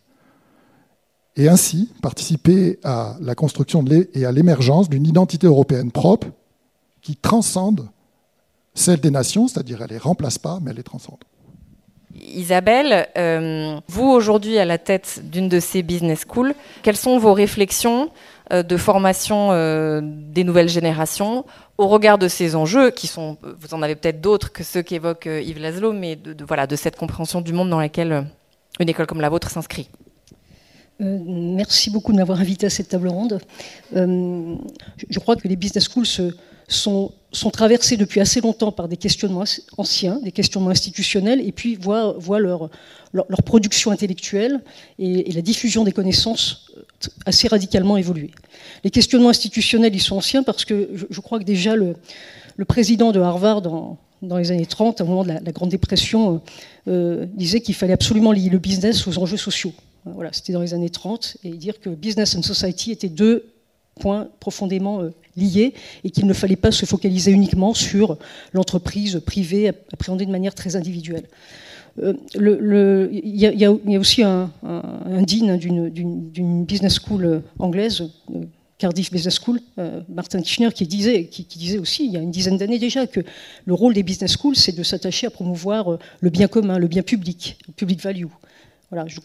Et 1.37 1.49
ainsi 1.49 1.91
participer 2.03 2.79
à 2.83 3.17
la 3.21 3.35
construction 3.35 3.85
et 4.15 4.25
à 4.25 4.33
l'émergence 4.33 4.89
d'une 4.89 5.07
identité 5.07 5.47
européenne 5.47 5.93
propre 5.93 6.29
qui 7.03 7.17
transcende 7.17 7.89
celle 8.75 9.01
des 9.01 9.11
nations, 9.11 9.49
c'est-à-dire 9.49 9.79
elle 9.81 9.89
ne 9.89 9.93
les 9.95 9.99
remplace 9.99 10.39
pas, 10.39 10.59
mais 10.63 10.71
elle 10.71 10.77
les 10.77 10.83
transcende. 10.83 11.25
Isabelle, 12.15 13.09
euh, 13.17 13.79
vous 13.87 14.07
aujourd'hui 14.07 14.59
à 14.59 14.65
la 14.65 14.79
tête 14.79 15.21
d'une 15.25 15.49
de 15.49 15.61
ces 15.61 15.83
business 15.83 16.25
schools, 16.27 16.55
quelles 16.83 16.97
sont 16.97 17.19
vos 17.19 17.33
réflexions 17.33 18.11
euh, 18.53 18.63
de 18.63 18.77
formation 18.77 19.53
euh, 19.53 20.01
des 20.03 20.45
nouvelles 20.45 20.69
générations 20.69 21.45
au 21.77 21.87
regard 21.87 22.19
de 22.19 22.29
ces 22.29 22.57
enjeux 22.57 22.91
qui 22.91 23.07
sont, 23.07 23.37
vous 23.43 23.75
en 23.75 23.83
avez 23.83 23.95
peut-être 23.95 24.21
d'autres 24.21 24.53
que 24.53 24.65
ceux 24.65 24.83
qu'évoque 24.83 25.27
Yves 25.27 25.61
Laszlo, 25.61 25.93
mais 25.93 26.17
de, 26.17 26.45
voilà, 26.45 26.67
de 26.67 26.75
cette 26.75 26.97
compréhension 26.97 27.41
du 27.41 27.53
monde 27.53 27.71
dans 27.71 27.79
laquelle 27.79 28.27
une 28.81 28.89
école 28.89 29.07
comme 29.07 29.21
la 29.21 29.29
vôtre 29.29 29.51
s'inscrit? 29.51 29.89
Merci 30.99 31.91
beaucoup 31.91 32.11
de 32.11 32.17
m'avoir 32.17 32.41
invité 32.41 32.67
à 32.67 32.71
cette 32.71 32.89
table 32.89 33.07
ronde. 33.07 33.41
je 33.93 35.19
crois 35.21 35.37
que 35.37 35.47
les 35.47 35.55
business 35.55 35.85
schools 35.85 36.07
se, 36.07 36.35
sont, 36.69 37.13
traversés 37.53 37.97
depuis 37.97 38.21
assez 38.21 38.41
longtemps 38.41 38.73
par 38.73 38.89
des 38.89 38.97
questionnements 38.97 39.45
anciens, 39.77 40.21
des 40.23 40.33
questionnements 40.33 40.71
institutionnels, 40.71 41.41
et 41.41 41.53
puis 41.53 41.75
voient, 41.77 42.15
leur, 42.39 42.71
production 43.45 43.91
intellectuelle 43.91 44.61
et, 44.99 45.33
la 45.33 45.41
diffusion 45.41 45.85
des 45.85 45.93
connaissances 45.93 46.67
euh, 46.77 46.83
assez 47.27 47.49
radicalement 47.49 47.97
évoluer. 47.97 48.31
Les 48.85 48.91
questionnements 48.91 49.31
institutionnels, 49.31 49.95
ils 49.95 50.03
sont 50.03 50.17
anciens 50.17 50.43
parce 50.43 50.65
que 50.65 50.91
je, 51.11 51.21
crois 51.21 51.39
que 51.39 51.45
déjà 51.45 51.75
le, 51.75 51.97
président 52.67 53.13
de 53.13 53.21
Harvard, 53.21 53.63
dans, 53.63 54.37
les 54.37 54.51
années 54.51 54.67
30, 54.67 55.01
au 55.01 55.05
moment 55.07 55.25
de 55.25 55.29
la, 55.29 55.53
Grande 55.53 55.71
Dépression, 55.71 56.43
euh, 56.87 57.25
disait 57.35 57.61
qu'il 57.61 57.75
fallait 57.75 57.95
absolument 57.95 58.33
lier 58.33 58.51
le 58.51 58.59
business 58.59 59.07
aux 59.07 59.19
enjeux 59.19 59.37
sociaux. 59.37 59.73
Voilà, 60.05 60.33
c'était 60.33 60.53
dans 60.53 60.63
les 60.63 60.75
années 60.75 60.91
30, 60.91 61.39
et 61.45 61.51
dire 61.51 61.81
que 61.81 61.91
business 61.91 62.35
and 62.37 62.43
society 62.43 62.93
étaient 62.93 63.09
deux 63.09 63.53
points 63.99 64.29
profondément 64.41 65.03
euh, 65.03 65.11
liés 65.37 65.75
et 66.05 66.11
qu'il 66.11 66.27
ne 66.27 66.33
fallait 66.33 66.57
pas 66.57 66.71
se 66.71 66.87
focaliser 66.87 67.31
uniquement 67.31 67.75
sur 67.75 68.17
l'entreprise 68.53 69.21
privée 69.25 69.69
appréhendée 69.93 70.27
de 70.27 70.31
manière 70.31 70.55
très 70.55 70.77
individuelle. 70.77 71.25
Euh, 72.03 73.09
il 73.13 73.37
y, 73.37 73.65
a 73.65 74.01
aussi 74.01 74.23
un, 74.23 74.51
dean 74.63 75.57
d'une 75.57 76.65
business 76.65 76.99
school 77.01 77.25
euh, 77.25 77.41
anglaise, 77.59 78.05
Cardiff 78.79 79.13
Business 79.13 79.41
School, 79.45 79.59
Martin 80.09 80.41
Kirchner, 80.41 80.71
qui 80.73 80.87
disait, 80.87 81.25
qui, 81.25 81.43
disait 81.59 81.79
aussi, 81.79 82.07
il 82.07 82.13
y 82.13 82.17
a 82.17 82.21
une 82.21 82.31
dizaine 82.31 82.57
d'années 82.57 82.79
déjà, 82.79 83.09
que 83.09 83.19
le 83.65 83.75
rôle 83.75 83.93
des 83.93 84.05
business 84.05 84.37
schools, 84.37 84.55
c'est 84.55 84.77
de 84.77 84.85
s'attacher 84.85 85.27
à 85.27 85.31
promouvoir 85.31 85.99
le 86.21 86.31
bien 86.31 86.47
commun, 86.47 86.79
le 86.79 86.87
bien 86.87 87.03
public, 87.03 87.59
le 87.67 87.73
public 87.73 88.01
value. 88.01 88.27
Voilà, 88.91 89.07
je, 89.07 89.21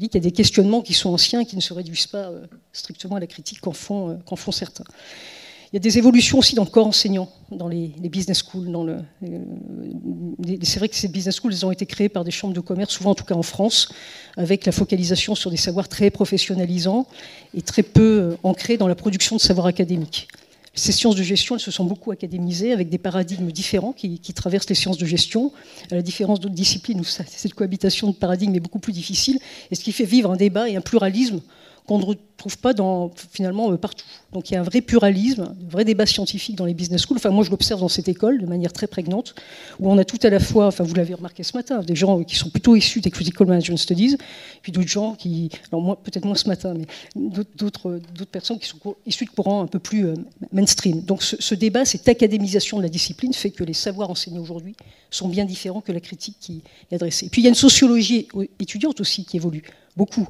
dis 0.00 0.08
qu'il 0.08 0.14
y 0.14 0.16
a 0.16 0.28
des 0.28 0.32
questionnements 0.32 0.82
qui 0.82 0.92
sont 0.92 1.10
anciens, 1.10 1.44
qui 1.44 1.54
ne 1.54 1.60
se 1.60 1.72
réduisent 1.72 2.08
pas 2.08 2.30
euh, 2.30 2.46
strictement 2.72 3.16
à 3.16 3.20
la 3.20 3.28
critique 3.28 3.60
qu'en 3.60 3.72
font, 3.72 4.10
euh, 4.10 4.50
certains. 4.50 4.84
Il 5.72 5.76
y 5.76 5.78
a 5.78 5.80
des 5.80 5.98
évolutions 5.98 6.38
aussi 6.38 6.54
dans 6.54 6.64
le 6.64 6.70
corps 6.70 6.86
enseignant, 6.86 7.30
dans 7.52 7.68
les, 7.68 7.88
business 8.04 8.38
schools. 8.38 8.74
Euh, 8.74 9.38
c'est 10.62 10.78
vrai 10.78 10.88
que 10.88 10.96
ces 10.96 11.08
business 11.08 11.36
schools 11.36 11.64
ont 11.64 11.70
été 11.70 11.86
créées 11.86 12.08
par 12.08 12.24
des 12.24 12.30
chambres 12.30 12.54
de 12.54 12.60
commerce, 12.60 12.92
souvent 12.92 13.10
en 13.10 13.14
tout 13.14 13.24
cas 13.24 13.34
en 13.34 13.42
France, 13.42 13.88
avec 14.36 14.64
la 14.64 14.72
focalisation 14.72 15.34
sur 15.34 15.50
des 15.50 15.58
savoirs 15.58 15.88
très 15.88 16.10
professionnalisants 16.10 17.06
et 17.54 17.62
très 17.62 17.82
peu 17.82 18.36
ancrés 18.42 18.78
dans 18.78 18.88
la 18.88 18.94
production 18.94 19.36
de 19.36 19.40
savoirs 19.40 19.66
académiques. 19.66 20.26
Ces 20.78 20.92
sciences 20.92 21.16
de 21.16 21.24
gestion, 21.24 21.56
elles 21.56 21.60
se 21.60 21.72
sont 21.72 21.84
beaucoup 21.84 22.12
académisées 22.12 22.72
avec 22.72 22.88
des 22.88 22.98
paradigmes 22.98 23.50
différents 23.50 23.92
qui, 23.92 24.18
traversent 24.32 24.68
les 24.68 24.76
sciences 24.76 24.96
de 24.96 25.06
gestion, 25.06 25.52
à 25.90 25.96
la 25.96 26.02
différence 26.02 26.38
d'autres 26.38 26.54
disciplines 26.54 27.00
où 27.00 27.04
cette 27.04 27.54
cohabitation 27.54 28.08
de 28.08 28.14
paradigmes 28.14 28.54
est 28.54 28.60
beaucoup 28.60 28.78
plus 28.78 28.92
difficile, 28.92 29.40
et 29.70 29.74
ce 29.74 29.82
qui 29.82 29.90
fait 29.90 30.04
vivre 30.04 30.30
un 30.30 30.36
débat 30.36 30.68
et 30.68 30.76
un 30.76 30.80
pluralisme 30.80 31.40
qu'on 31.88 31.98
ne 31.98 32.04
retrouve 32.04 32.58
pas 32.58 32.72
finalement 33.32 33.72
euh, 33.72 33.78
partout. 33.78 34.04
Donc 34.34 34.50
il 34.50 34.54
y 34.54 34.56
a 34.56 34.60
un 34.60 34.62
vrai 34.62 34.82
pluralisme, 34.82 35.42
un 35.42 35.70
vrai 35.70 35.86
débat 35.86 36.04
scientifique 36.04 36.54
dans 36.54 36.66
les 36.66 36.74
business 36.74 37.02
schools. 37.06 37.16
Enfin, 37.16 37.30
moi, 37.30 37.44
je 37.44 37.50
l'observe 37.50 37.80
dans 37.80 37.88
cette 37.88 38.08
école 38.08 38.38
de 38.38 38.46
manière 38.46 38.74
très 38.74 38.86
prégnante, 38.86 39.34
où 39.80 39.90
on 39.90 39.96
a 39.96 40.04
tout 40.04 40.18
à 40.22 40.28
la 40.28 40.38
fois, 40.38 40.66
enfin, 40.66 40.84
vous 40.84 40.94
l'avez 40.94 41.14
remarqué 41.14 41.42
ce 41.42 41.56
matin, 41.56 41.80
des 41.80 41.96
gens 41.96 42.22
qui 42.22 42.36
sont 42.36 42.50
plutôt 42.50 42.76
issus 42.76 43.00
des 43.00 43.10
Critical 43.10 43.46
Management 43.46 43.78
Studies, 43.78 44.18
puis 44.60 44.70
d'autres 44.70 44.88
gens 44.88 45.14
qui, 45.14 45.48
alors 45.72 45.82
moi, 45.82 45.96
peut-être 45.96 46.26
moins 46.26 46.34
ce 46.34 46.46
matin, 46.46 46.74
mais 46.76 46.86
d'autres 47.56 48.00
personnes 48.30 48.58
qui 48.58 48.68
sont 48.68 48.94
issues 49.06 49.24
de 49.24 49.30
courants 49.30 49.62
un 49.62 49.66
peu 49.66 49.78
plus 49.78 50.06
euh, 50.06 50.14
mainstream. 50.52 51.00
Donc 51.00 51.22
ce, 51.22 51.36
ce 51.40 51.54
débat, 51.54 51.86
cette 51.86 52.06
académisation 52.06 52.76
de 52.76 52.82
la 52.82 52.90
discipline 52.90 53.32
fait 53.32 53.50
que 53.50 53.64
les 53.64 53.72
savoirs 53.72 54.10
enseignés 54.10 54.38
aujourd'hui 54.38 54.76
sont 55.10 55.28
bien 55.28 55.46
différents 55.46 55.80
que 55.80 55.92
la 55.92 56.00
critique 56.00 56.36
qui 56.38 56.62
est 56.90 56.94
adressée. 56.94 57.26
Et 57.26 57.28
puis 57.30 57.40
il 57.40 57.44
y 57.44 57.48
a 57.48 57.50
une 57.50 57.54
sociologie 57.54 58.28
étudiante 58.60 59.00
aussi 59.00 59.24
qui 59.24 59.38
évolue 59.38 59.62
beaucoup. 59.98 60.28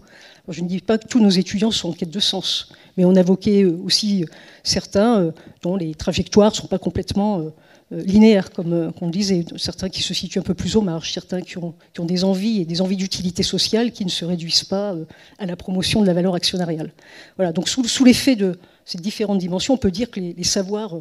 Je 0.49 0.62
ne 0.62 0.69
dis 0.69 0.81
pas 0.81 0.97
que 0.99 1.07
tous 1.07 1.21
nos 1.21 1.29
étudiants 1.29 1.71
sont 1.71 1.91
en 1.91 1.93
quête 1.93 2.11
de 2.11 2.21
sens, 2.21 2.73
mais 2.97 3.05
on 3.05 3.14
invoquait 3.14 3.64
euh, 3.64 3.79
aussi 3.85 4.25
euh, 4.25 4.27
certains 4.64 5.21
euh, 5.21 5.31
dont 5.62 5.77
les 5.77 5.95
trajectoires 5.95 6.51
ne 6.51 6.57
sont 6.57 6.66
pas 6.66 6.79
complètement 6.79 7.43
linéaires, 7.91 8.51
comme 8.51 8.93
on 9.01 9.09
disait, 9.09 9.47
certains 9.57 9.89
qui 9.89 10.03
se 10.03 10.12
situent 10.12 10.41
un 10.41 10.43
peu 10.43 10.53
plus 10.53 10.77
aux 10.77 10.83
marges, 10.83 11.11
certains 11.11 11.41
qui 11.41 11.57
ont, 11.57 11.75
des 12.01 12.23
envies 12.23 12.61
et 12.61 12.64
des 12.66 12.83
envies 12.83 12.97
d'utilité 12.97 13.43
sociale 13.43 13.93
qui 13.93 14.05
ne 14.05 14.11
se 14.11 14.27
réduisent 14.27 14.64
pas 14.64 14.95
à 15.39 15.47
la 15.47 15.57
promotion 15.57 16.03
de 16.03 16.07
la 16.07 16.12
valeur 16.12 16.35
actionnariale. 16.35 16.93
Voilà, 17.37 17.51
donc 17.51 17.66
sous, 17.66 18.05
l'effet 18.05 18.37
de 18.37 18.59
ces 18.85 18.99
différentes 18.99 19.39
dimensions, 19.39 19.73
on 19.73 19.79
peut 19.79 19.91
dire 19.91 20.11
que 20.11 20.21
les, 20.21 20.45
savoirs, 20.45 20.97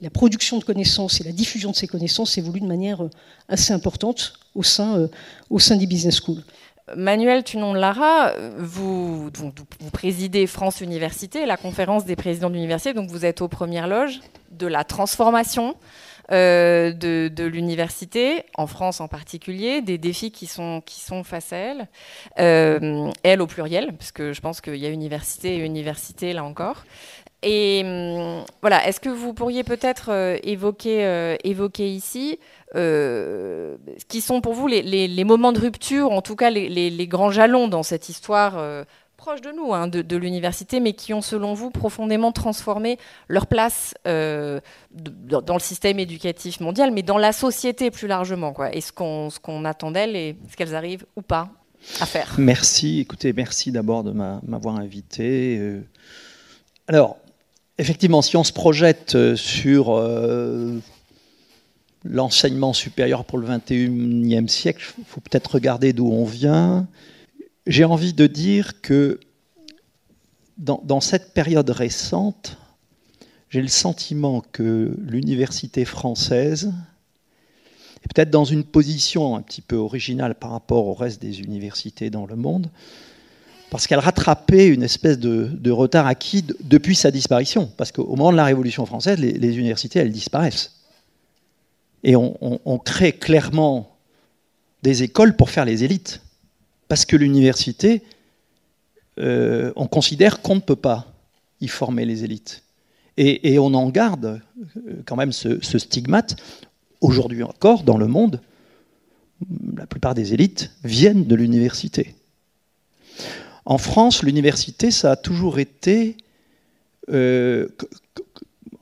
la 0.00 0.08
production 0.08 0.58
de 0.58 0.64
connaissances 0.64 1.20
et 1.20 1.24
la 1.24 1.32
diffusion 1.32 1.70
de 1.70 1.76
ces 1.76 1.86
connaissances 1.86 2.38
évoluent 2.38 2.60
de 2.60 2.66
manière 2.66 3.02
assez 3.48 3.74
importante 3.74 4.32
au 4.54 4.62
sein 4.62 5.76
des 5.76 5.86
business 5.86 6.16
schools. 6.16 6.42
Manuel 6.96 7.44
Tunon-Lara, 7.44 8.32
vous, 8.58 9.30
vous, 9.30 9.90
présidez 9.92 10.46
France 10.46 10.80
Université, 10.80 11.46
la 11.46 11.56
conférence 11.56 12.04
des 12.04 12.16
présidents 12.16 12.50
d'université, 12.50 12.92
donc 12.92 13.10
vous 13.10 13.24
êtes 13.24 13.40
aux 13.40 13.48
premières 13.48 13.86
loges 13.86 14.20
de 14.50 14.66
la 14.66 14.84
transformation 14.84 15.76
euh, 16.30 16.92
de, 16.92 17.44
l'université, 17.44 18.44
en 18.54 18.66
France 18.66 19.00
en 19.00 19.08
particulier, 19.08 19.82
des 19.82 19.98
défis 19.98 20.30
qui 20.30 20.46
sont, 20.46 20.80
qui 20.84 21.00
sont 21.00 21.24
face 21.24 21.52
à 21.52 21.56
elle, 21.56 21.88
euh, 22.38 23.10
elle 23.22 23.42
au 23.42 23.46
pluriel, 23.46 23.92
parce 23.96 24.12
que 24.12 24.32
je 24.32 24.40
pense 24.40 24.60
qu'il 24.60 24.76
y 24.76 24.86
a 24.86 24.90
université 24.90 25.56
et 25.56 25.58
université 25.58 26.32
là 26.32 26.44
encore. 26.44 26.84
Et 27.42 27.82
hum, 27.84 28.44
voilà, 28.60 28.86
est-ce 28.86 29.00
que 29.00 29.08
vous 29.08 29.34
pourriez 29.34 29.64
peut-être 29.64 30.10
euh, 30.10 30.38
évoquer, 30.42 31.36
évoquer 31.44 31.88
ici 31.88 32.38
euh, 32.74 33.76
qui 34.08 34.22
sont 34.22 34.40
pour 34.40 34.54
vous 34.54 34.66
les, 34.66 35.24
moments 35.24 35.52
de 35.52 35.60
rupture, 35.60 36.10
en 36.10 36.22
tout 36.22 36.36
cas 36.36 36.48
les, 36.48 37.06
grands 37.06 37.30
jalons 37.30 37.68
dans 37.68 37.82
cette 37.82 38.08
histoire 38.08 38.56
euh, 38.56 38.84
proche 39.18 39.42
de 39.42 39.50
nous, 39.50 39.74
hein, 39.74 39.88
de, 39.88 40.16
l'université, 40.16 40.80
mais 40.80 40.94
qui 40.94 41.12
ont, 41.12 41.20
selon 41.20 41.52
vous, 41.52 41.70
profondément 41.70 42.32
transformé 42.32 42.98
leur 43.28 43.46
place 43.46 43.92
euh, 44.06 44.60
dans 44.90 45.54
le 45.54 45.60
système 45.60 45.98
éducatif 45.98 46.60
mondial, 46.60 46.92
mais 46.92 47.02
dans 47.02 47.18
la 47.18 47.32
société 47.32 47.90
plus 47.90 48.08
largement. 48.08 48.54
Quoi. 48.54 48.74
Et 48.74 48.80
ce 48.80 48.90
qu'on, 48.90 49.28
qu'on 49.42 49.66
attend 49.66 49.90
d'elles 49.90 50.16
et 50.16 50.36
ce 50.50 50.56
qu'elles 50.56 50.74
arrivent 50.74 51.04
ou 51.16 51.20
pas 51.20 51.50
à 52.00 52.06
faire. 52.06 52.36
Merci. 52.38 53.00
Écoutez, 53.00 53.34
merci 53.34 53.70
d'abord 53.70 54.02
de 54.02 54.12
m'avoir 54.12 54.76
invité. 54.76 55.60
Alors, 56.88 57.18
effectivement, 57.82 58.22
si 58.22 58.36
on 58.36 58.44
se 58.44 58.52
projette 58.52 59.34
sur 59.34 60.00
l'enseignement 62.04 62.72
supérieur 62.72 63.24
pour 63.24 63.38
le 63.38 63.46
21e 63.46 64.48
siècle, 64.48 64.94
il 64.98 65.04
faut 65.04 65.20
peut-être 65.20 65.54
regarder 65.54 65.92
d'où 65.92 66.08
on 66.08 66.24
vient. 66.24 66.86
J'ai 67.66 67.84
envie 67.84 68.12
de 68.12 68.26
dire 68.26 68.80
que 68.80 69.20
dans, 70.58 71.00
cette 71.00 71.34
période 71.34 71.70
récente, 71.70 72.56
j'ai 73.50 73.60
le 73.60 73.68
sentiment 73.68 74.42
que 74.52 74.96
l'université 74.98 75.84
française 75.84 76.72
est 78.04 78.14
peut-être 78.14 78.30
dans 78.30 78.44
une 78.44 78.64
position 78.64 79.36
un 79.36 79.42
petit 79.42 79.60
peu 79.60 79.76
originale 79.76 80.34
par 80.36 80.50
rapport 80.50 80.86
au 80.86 80.94
reste 80.94 81.20
des 81.20 81.40
universités 81.40 82.10
dans 82.10 82.26
le 82.26 82.36
monde, 82.36 82.70
parce 83.72 83.86
qu'elle 83.86 84.00
rattrapait 84.00 84.68
une 84.68 84.82
espèce 84.82 85.18
de, 85.18 85.70
retard 85.70 86.06
acquis 86.06 86.44
depuis 86.62 86.94
sa 86.94 87.10
disparition. 87.10 87.72
Parce 87.78 87.90
qu'au 87.90 88.04
moment 88.16 88.30
de 88.30 88.36
la 88.36 88.44
Révolution 88.44 88.84
française, 88.84 89.18
les, 89.18 89.56
universités, 89.58 89.98
elles 89.98 90.12
disparaissent. 90.12 90.82
Et 92.04 92.14
on, 92.14 92.78
crée 92.84 93.14
clairement 93.14 93.96
des 94.82 95.04
écoles 95.04 95.36
pour 95.36 95.48
faire 95.48 95.64
les 95.64 95.84
élites. 95.84 96.20
Parce 96.86 97.06
que 97.06 97.16
l'université, 97.16 98.02
euh, 99.18 99.72
on 99.74 99.86
considère 99.86 100.42
qu'on 100.42 100.56
ne 100.56 100.60
peut 100.60 100.76
pas 100.76 101.06
y 101.62 101.68
former 101.68 102.04
les 102.04 102.24
élites. 102.24 102.64
Et, 103.16 103.58
on 103.58 103.72
en 103.72 103.88
garde 103.88 104.42
euh, 104.76 105.02
quand 105.06 105.16
même 105.16 105.32
ce, 105.32 105.78
stigmate. 105.78 106.36
Aujourd'hui 107.00 107.42
encore, 107.42 107.84
dans 107.84 107.96
le 107.96 108.06
monde, 108.06 108.42
la 109.74 109.86
plupart 109.86 110.14
des 110.14 110.34
élites 110.34 110.72
viennent 110.84 111.24
de 111.24 111.34
l'université. 111.34 112.16
En 113.64 113.78
France, 113.78 114.22
l'université, 114.22 114.90
ça 114.90 115.12
a 115.12 115.16
toujours 115.16 115.58
été... 115.58 116.16
Euh, 117.10 117.68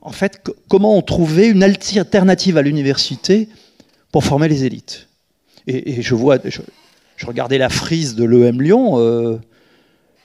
en 0.01 0.11
fait, 0.11 0.41
comment 0.67 0.97
on 0.97 1.01
trouvait 1.01 1.47
une 1.47 1.63
alternative 1.63 2.57
à 2.57 2.61
l'université 2.61 3.49
pour 4.11 4.23
former 4.23 4.47
les 4.47 4.65
élites. 4.65 5.07
Et, 5.67 6.01
je 6.01 6.15
vois, 6.15 6.37
je, 6.43 7.25
regardais 7.25 7.59
la 7.59 7.69
frise 7.69 8.15
de 8.15 8.23
l'EM 8.23 8.61
Lyon. 8.61 9.39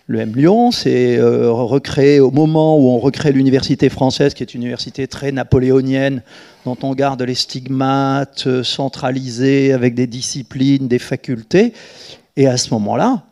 Le 0.09 0.21
M 0.21 0.37
Lyon, 0.37 0.71
c'est 0.71 1.19
euh, 1.19 1.51
recréé 1.51 2.21
au 2.21 2.31
moment 2.31 2.79
où 2.79 2.91
on 2.91 3.01
recrée 3.01 3.33
l'université 3.33 3.89
française, 3.89 4.35
qui 4.35 4.45
est 4.45 4.55
une 4.55 4.63
université 4.63 5.09
très 5.09 5.33
napoléonienne, 5.33 6.23
dont 6.65 6.77
on 6.85 6.95
garde 6.95 7.23
les 7.23 7.35
stigmates, 7.35 8.47
euh, 8.47 8.63
centralisés, 8.63 9.73
avec 9.73 9.97
des 9.97 10.07
disciplines, 10.07 10.87
des 10.87 11.01
facultés. 11.01 11.73
Et 12.37 12.47
à 12.47 12.57
ce 12.57 12.73
moment-là, 12.75 13.25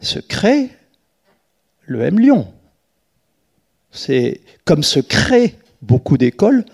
se 0.00 0.18
crée 0.18 0.70
le 1.86 2.02
M 2.02 2.18
Lyon. 2.18 2.52
C'est 3.90 4.40
comme 4.64 4.82
se 4.82 5.00
créent 5.00 5.56
beaucoup 5.82 6.18
d'écoles 6.18 6.64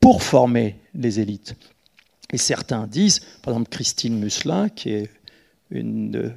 pour 0.00 0.22
former 0.22 0.76
les 0.94 1.20
élites. 1.20 1.54
Et 2.32 2.38
certains 2.38 2.86
disent, 2.86 3.20
par 3.42 3.54
exemple 3.54 3.70
Christine 3.70 4.18
Musselin, 4.18 4.68
qui 4.68 4.90
est 4.90 5.10
une 5.70 6.34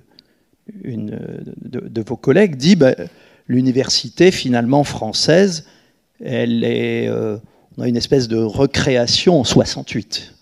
de, 0.71 2.01
vos 2.01 2.15
collègues 2.15 2.55
dit 2.55 2.75
bah, 2.75 2.95
l'université 3.47 4.31
finalement 4.31 4.83
française, 4.83 5.67
elle 6.23 6.63
est, 6.63 7.07
euh, 7.07 7.37
on 7.77 7.83
a 7.83 7.87
une 7.87 7.97
espèce 7.97 8.27
de 8.27 8.37
recréation 8.37 9.39
en 9.39 9.43
68. 9.43 10.33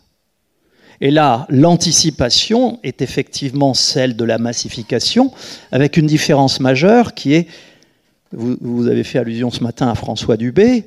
Et 1.01 1.09
là, 1.09 1.47
l'anticipation 1.49 2.79
est 2.83 3.01
effectivement 3.01 3.73
celle 3.73 4.15
de 4.15 4.23
la 4.23 4.37
massification, 4.37 5.31
avec 5.71 5.97
une 5.97 6.05
différence 6.05 6.59
majeure 6.59 7.15
qui 7.15 7.33
est, 7.33 7.47
vous, 8.31 8.87
avez 8.87 9.03
fait 9.03 9.17
allusion 9.17 9.49
ce 9.49 9.63
matin 9.63 9.89
à 9.89 9.95
François 9.95 10.37
Dubé, 10.37 10.85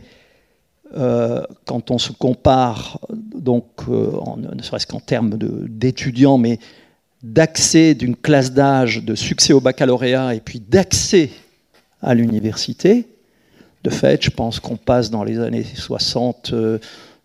euh, 0.96 1.42
quand 1.66 1.90
on 1.90 1.98
se 1.98 2.12
compare, 2.12 3.00
donc, 3.34 3.66
euh, 3.88 4.12
ne 4.36 4.62
serait-ce 4.62 4.86
qu'en 4.86 5.00
termes 5.00 5.36
d'étudiants, 5.36 6.38
mais 6.38 6.60
d'accès 7.24 7.94
d'une 7.94 8.14
classe 8.14 8.52
d'âge, 8.52 9.02
de 9.02 9.16
succès 9.16 9.52
au 9.52 9.60
baccalauréat 9.60 10.34
et 10.36 10.40
puis 10.40 10.60
d'accès 10.60 11.30
à 12.00 12.14
l'université. 12.14 13.08
De 13.82 13.90
fait, 13.90 14.22
je 14.22 14.30
pense 14.30 14.60
qu'on 14.60 14.76
passe 14.76 15.10
dans 15.10 15.24
les 15.24 15.40
années 15.40 15.64
60 15.64 16.52
euh, 16.52 16.78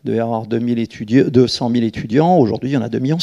de 0.06 0.18
avoir 0.20 0.46
200 0.46 1.72
000 1.72 1.84
étudiants, 1.86 2.38
aujourd'hui 2.38 2.72
il 2.72 2.74
y 2.74 2.78
en 2.78 2.82
a 2.82 2.90
2,5 2.90 3.00
millions. 3.02 3.18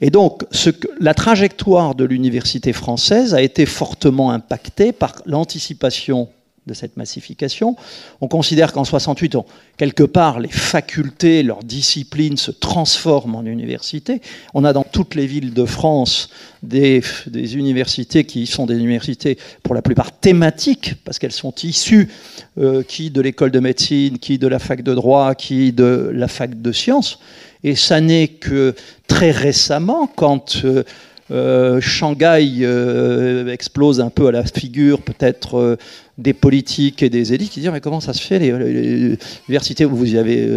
Et 0.00 0.10
donc, 0.10 0.44
la 1.00 1.14
trajectoire 1.14 1.94
de 1.94 2.04
l'université 2.04 2.72
française 2.72 3.34
a 3.34 3.40
été 3.40 3.64
fortement 3.64 4.30
impactée 4.30 4.92
par 4.92 5.22
l'anticipation 5.24 6.28
de 6.66 6.74
cette 6.74 6.96
massification. 6.96 7.76
On 8.20 8.28
considère 8.28 8.72
qu'en 8.72 8.84
68, 8.84 9.36
quelque 9.76 10.02
part, 10.02 10.40
les 10.40 10.48
facultés, 10.48 11.42
leurs 11.42 11.62
disciplines 11.62 12.36
se 12.36 12.50
transforment 12.50 13.36
en 13.36 13.46
universités. 13.46 14.20
On 14.54 14.64
a 14.64 14.72
dans 14.72 14.82
toutes 14.82 15.14
les 15.14 15.26
villes 15.26 15.54
de 15.54 15.64
France 15.64 16.28
des, 16.62 17.02
universités 17.54 18.24
qui 18.24 18.46
sont 18.46 18.66
des 18.66 18.76
universités 18.76 19.38
pour 19.62 19.74
la 19.74 19.82
plupart 19.82 20.12
thématiques, 20.12 20.94
parce 21.04 21.18
qu'elles 21.18 21.32
sont 21.32 21.54
issues 21.62 22.08
euh, 22.58 22.82
qui 22.82 23.10
de 23.10 23.20
l'école 23.20 23.50
de 23.50 23.60
médecine, 23.60 24.18
qui 24.18 24.38
de 24.38 24.48
la 24.48 24.58
fac 24.58 24.82
de 24.82 24.94
droit, 24.94 25.34
qui 25.34 25.72
de 25.72 26.10
la 26.12 26.28
fac 26.28 26.60
de 26.60 26.72
sciences. 26.72 27.18
Et 27.62 27.74
ça 27.74 28.00
n'est 28.00 28.28
que 28.28 28.74
très 29.06 29.30
récemment, 29.30 30.06
quand... 30.06 30.64
Euh, 30.64 30.84
euh, 31.32 31.80
Shanghai 31.80 32.64
explose 33.50 34.00
un 34.00 34.10
peu 34.10 34.28
à 34.28 34.30
la 34.30 34.44
figure 34.44 35.02
peut-être 35.02 35.76
des 36.18 36.32
politiques 36.32 37.02
et 37.02 37.10
des 37.10 37.34
élites 37.34 37.50
qui 37.50 37.60
disent 37.60 37.70
mais 37.70 37.80
comment 37.80 38.00
ça 38.00 38.12
se 38.12 38.22
fait 38.22 38.38
les, 38.38 38.48
universités 39.48 39.84
vous 39.84 40.14
y 40.14 40.18
avez 40.18 40.48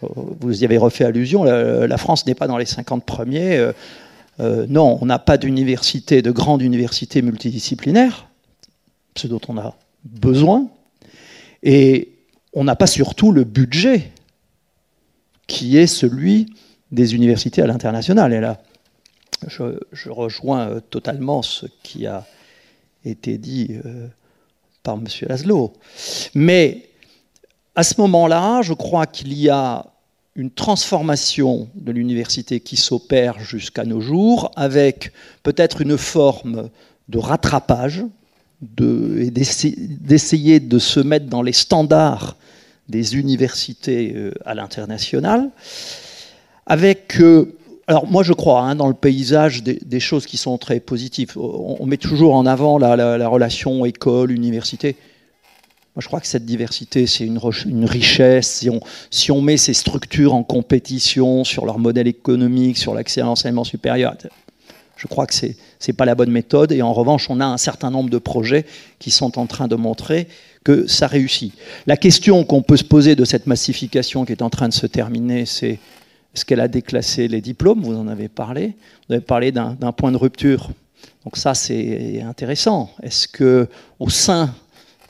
vous 0.00 0.62
y 0.62 0.64
avez 0.64 0.78
refait 0.78 1.04
allusion 1.04 1.44
la, 1.44 1.98
France 1.98 2.26
n'est 2.26 2.34
pas 2.34 2.46
dans 2.46 2.56
les 2.56 2.66
50 2.66 3.04
premiers 3.04 3.70
non 4.40 4.98
on 5.00 5.06
n'a 5.06 5.18
pas 5.18 5.36
d'université 5.36 6.22
de 6.22 6.30
grande 6.30 6.62
université 6.62 7.20
multidisciplinaire 7.20 8.28
ce 9.16 9.26
dont 9.26 9.40
on 9.48 9.58
a 9.58 9.76
besoin 10.04 10.68
et 11.62 12.12
on 12.52 12.64
n'a 12.64 12.76
pas 12.76 12.86
surtout 12.86 13.32
le 13.32 13.44
budget 13.44 14.10
qui 15.46 15.76
est 15.76 15.86
celui 15.86 16.46
des 16.92 17.14
universités 17.14 17.62
à 17.62 17.66
l'international. 17.66 18.32
Et 18.32 18.40
là 18.40 18.60
je, 19.46 20.10
rejoins 20.10 20.68
euh, 20.68 20.80
totalement 20.80 21.42
ce 21.42 21.66
qui 21.82 22.06
a 22.06 22.26
été 23.04 23.38
dit 23.38 23.78
euh, 23.84 24.08
par 24.82 24.96
M. 24.96 25.06
Laszlo. 25.22 25.72
Mais 26.34 26.88
à 27.74 27.82
ce 27.82 28.00
moment-là, 28.00 28.62
je 28.62 28.72
crois 28.72 29.06
qu'il 29.06 29.32
y 29.32 29.48
a 29.48 29.86
une 30.34 30.50
transformation 30.50 31.68
de 31.74 31.90
l'université 31.92 32.60
qui 32.60 32.76
s'opère 32.76 33.40
jusqu'à 33.40 33.84
nos 33.84 34.00
jours, 34.00 34.52
avec 34.56 35.12
peut-être 35.42 35.82
une 35.82 35.98
forme 35.98 36.70
de 37.08 37.18
rattrapage, 37.18 38.04
et 38.78 39.30
d'essayer 39.30 40.60
de 40.60 40.78
se 40.78 41.00
mettre 41.00 41.26
dans 41.26 41.42
les 41.42 41.52
standards 41.52 42.36
des 42.88 43.16
universités 43.16 44.12
euh, 44.16 44.32
à 44.44 44.54
l'international, 44.54 45.50
avec 46.66 47.20
alors 47.88 48.06
moi 48.06 48.22
je 48.22 48.34
crois 48.34 48.60
hein, 48.60 48.76
dans 48.76 48.86
le 48.86 48.94
paysage 48.94 49.62
des, 49.62 50.00
choses 50.00 50.26
qui 50.26 50.36
sont 50.36 50.58
très 50.58 50.78
positives. 50.78 51.32
On, 51.36 51.86
met 51.86 51.96
toujours 51.96 52.34
en 52.34 52.44
avant 52.44 52.78
la, 52.78 53.28
relation 53.28 53.86
école-université. 53.86 54.94
Moi 55.96 56.02
je 56.02 56.06
crois 56.06 56.20
que 56.20 56.26
cette 56.26 56.44
diversité 56.44 57.06
c'est 57.06 57.24
une, 57.24 57.38
richesse. 57.86 58.58
Si 58.58 58.70
on, 58.70 58.80
si 59.10 59.32
on 59.32 59.40
met 59.40 59.56
ces 59.56 59.72
structures 59.72 60.34
en 60.34 60.44
compétition 60.44 61.44
sur 61.44 61.64
leur 61.64 61.78
modèle 61.78 62.06
économique, 62.06 62.76
sur 62.76 62.94
l'accès 62.94 63.22
à 63.22 63.24
l'enseignement 63.24 63.64
supérieur, 63.64 64.14
je 64.96 65.06
crois 65.06 65.26
que 65.26 65.34
ce 65.34 65.46
n'est 65.46 65.94
pas 65.94 66.04
la 66.04 66.14
bonne 66.14 66.30
méthode. 66.30 66.72
Et 66.72 66.82
en 66.82 66.92
revanche 66.92 67.30
on 67.30 67.40
a 67.40 67.46
un 67.46 67.58
certain 67.58 67.90
nombre 67.90 68.10
de 68.10 68.18
projets 68.18 68.66
qui 68.98 69.10
sont 69.10 69.38
en 69.38 69.46
train 69.46 69.66
de 69.66 69.76
montrer 69.76 70.28
que 70.62 70.86
ça 70.86 71.06
réussit. 71.06 71.54
La 71.86 71.96
question 71.96 72.44
qu'on 72.44 72.60
peut 72.60 72.76
se 72.76 72.84
poser 72.84 73.16
de 73.16 73.24
cette 73.24 73.46
massification 73.46 74.26
qui 74.26 74.32
est 74.32 74.42
en 74.42 74.50
train 74.50 74.68
de 74.68 74.74
se 74.74 74.86
terminer, 74.86 75.46
c'est 75.46 75.78
est-ce 76.34 76.44
qu'elle 76.44 76.60
a 76.60 76.68
déclassé 76.68 77.28
les 77.28 77.40
diplômes 77.40 77.82
Vous 77.82 77.96
en 77.96 78.06
avez 78.06 78.28
parlé. 78.28 78.74
Vous 79.08 79.14
avez 79.14 79.24
parlé 79.24 79.52
d'un 79.52 79.92
point 79.96 80.12
de 80.12 80.16
rupture. 80.16 80.70
Donc 81.24 81.36
ça, 81.36 81.54
c'est 81.54 82.22
intéressant. 82.22 82.90
Est-ce 83.02 83.28
que 83.28 83.68
au 83.98 84.08
sein 84.10 84.54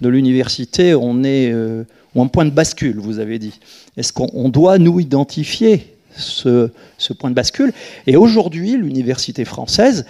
de 0.00 0.08
l'université, 0.08 0.94
on 0.94 1.24
est 1.24 1.50
euh, 1.52 1.84
ou 2.14 2.22
un 2.22 2.28
point 2.28 2.44
de 2.44 2.50
bascule 2.50 2.98
Vous 2.98 3.18
avez 3.18 3.38
dit? 3.38 3.58
Est-ce 3.96 4.12
qu'on 4.12 4.48
doit 4.48 4.78
nous 4.78 5.00
identifier 5.00 5.96
ce, 6.16 6.70
ce 6.96 7.12
point 7.12 7.30
de 7.30 7.34
bascule? 7.34 7.72
Et 8.06 8.16
aujourd'hui, 8.16 8.76
l'université 8.76 9.44
française, 9.44 10.06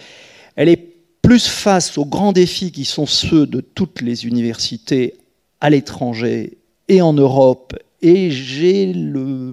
elle 0.56 0.68
est 0.68 0.88
plus 1.22 1.46
face 1.46 1.98
aux 1.98 2.06
grands 2.06 2.32
défis 2.32 2.70
qui 2.70 2.84
sont 2.84 3.06
ceux 3.06 3.46
de 3.46 3.61
toutes 3.61 4.02
les 4.02 4.26
universités 4.26 5.14
à 5.61 5.70
l'étranger 5.70 6.59
et 6.88 7.02
en 7.02 7.12
Europe 7.12 7.74
et 8.03 8.30
j'ai 8.30 8.94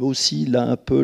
aussi 0.02 0.46
là 0.46 0.64
un 0.64 0.78
peu 0.78 1.04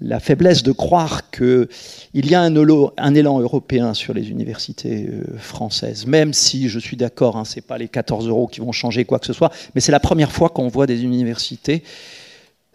la 0.00 0.20
faiblesse 0.20 0.62
de 0.62 0.72
croire 0.72 1.30
qu'il 1.30 1.68
y 2.14 2.34
a 2.34 2.40
un, 2.40 2.54
un, 2.56 3.14
élan 3.14 3.40
européen 3.40 3.94
sur 3.94 4.14
les 4.14 4.30
universités 4.30 5.08
euh, 5.08 5.38
françaises, 5.38 6.06
même 6.06 6.32
si 6.32 6.68
je 6.68 6.78
suis 6.78 6.96
d'accord, 6.96 7.36
hein, 7.36 7.44
ce 7.44 7.56
n'est 7.56 7.62
pas 7.62 7.78
les 7.78 7.88
14 7.88 8.28
euros 8.28 8.46
qui 8.46 8.60
vont 8.60 8.72
changer 8.72 9.04
quoi 9.04 9.18
que 9.18 9.26
ce 9.26 9.32
soit, 9.32 9.52
mais 9.74 9.80
c'est 9.80 9.92
la 9.92 10.00
première 10.00 10.32
fois 10.32 10.48
qu'on 10.48 10.68
voit 10.68 10.86
des 10.86 11.02
universités 11.02 11.82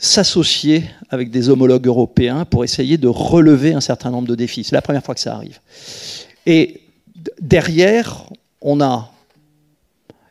s'associer 0.02 0.84
avec 1.12 1.30
des 1.30 1.50
homologues 1.50 1.86
européens 1.86 2.44
pour 2.44 2.64
essayer 2.64 2.98
de 2.98 3.08
relever 3.08 3.74
un 3.74 3.82
certain 3.82 4.10
nombre 4.10 4.28
de 4.28 4.34
défis. 4.34 4.64
C'est 4.64 4.76
la 4.76 4.82
première 4.82 5.04
fois 5.04 5.14
que 5.14 5.22
ça 5.22 5.36
arrive. 5.36 5.60
Et 6.48 6.82
derrière, 7.40 8.26
on 8.62 8.82
a 8.82 9.11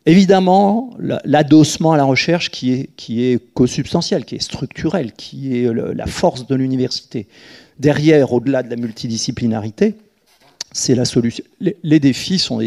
évidemment 0.07 0.91
l'adossement 1.25 1.93
à 1.93 1.97
la 1.97 2.05
recherche 2.05 2.51
qui 2.51 2.73
est, 2.73 2.91
qui 2.97 3.39
co-substantiel, 3.55 4.25
qui 4.25 4.37
est 4.37 4.43
structurel, 4.43 5.13
qui 5.13 5.57
est 5.57 5.73
la 5.73 6.07
force 6.07 6.47
de 6.47 6.55
l'université. 6.55 7.29
Derrière, 7.79 8.33
au-delà 8.33 8.63
de 8.63 8.71
la 8.71 8.77
multidisciplinarité, 8.77 9.95
c'est 10.73 10.95
la 10.95 11.05
solution. 11.05 11.45
Les, 11.61 12.01
défis 12.01 12.39
sont 12.39 12.61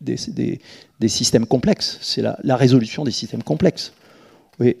des, 0.00 0.60
systèmes 1.08 1.46
complexes. 1.46 1.98
C'est 2.00 2.22
la, 2.22 2.38
la, 2.44 2.56
résolution 2.56 3.04
des 3.04 3.10
systèmes 3.10 3.42
complexes. 3.42 3.92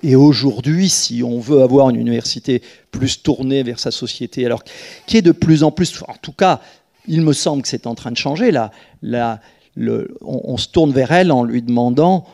Et, 0.02 0.14
aujourd'hui, 0.14 0.88
si 0.90 1.22
on 1.22 1.40
veut 1.40 1.62
avoir 1.62 1.88
une 1.88 1.96
université 1.96 2.62
plus 2.90 3.22
tournée 3.22 3.62
vers 3.62 3.78
sa 3.78 3.90
société, 3.90 4.44
alors 4.44 4.62
qui 5.06 5.16
est 5.16 5.22
de 5.22 5.32
plus 5.32 5.62
en 5.62 5.70
plus, 5.70 6.02
en 6.06 6.16
tout 6.20 6.32
cas, 6.32 6.60
il 7.08 7.22
me 7.22 7.32
semble 7.32 7.62
que 7.62 7.68
c'est 7.68 7.86
en 7.86 7.94
train 7.94 8.10
de 8.10 8.16
changer. 8.16 8.50
Là, 8.50 9.40
on, 10.20 10.56
se 10.56 10.68
tourne 10.68 10.92
vers 10.92 11.12
elle 11.12 11.32
en 11.32 11.44
lui 11.44 11.62
demandant 11.62 12.24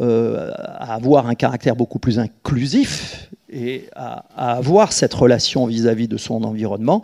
euh, 0.00 0.50
à 0.56 0.94
avoir 0.94 1.26
un 1.26 1.34
caractère 1.34 1.76
beaucoup 1.76 1.98
plus 1.98 2.18
inclusif 2.18 3.30
et 3.48 3.88
à, 3.94 4.24
avoir 4.36 4.92
cette 4.92 5.14
relation 5.14 5.66
vis-à-vis 5.66 6.08
de 6.08 6.16
son 6.16 6.44
environnement. 6.44 7.02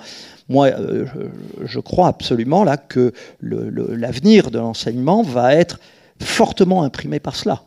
Moi, 0.48 0.66
euh, 0.68 1.06
je, 1.62 1.80
crois 1.80 2.08
absolument 2.08 2.64
là 2.64 2.76
que 2.76 3.12
l'avenir 3.40 4.50
de 4.50 4.58
l'enseignement 4.58 5.22
va 5.22 5.54
être 5.54 5.80
fortement 6.20 6.82
imprimé 6.82 7.20
par 7.20 7.36
cela. 7.36 7.62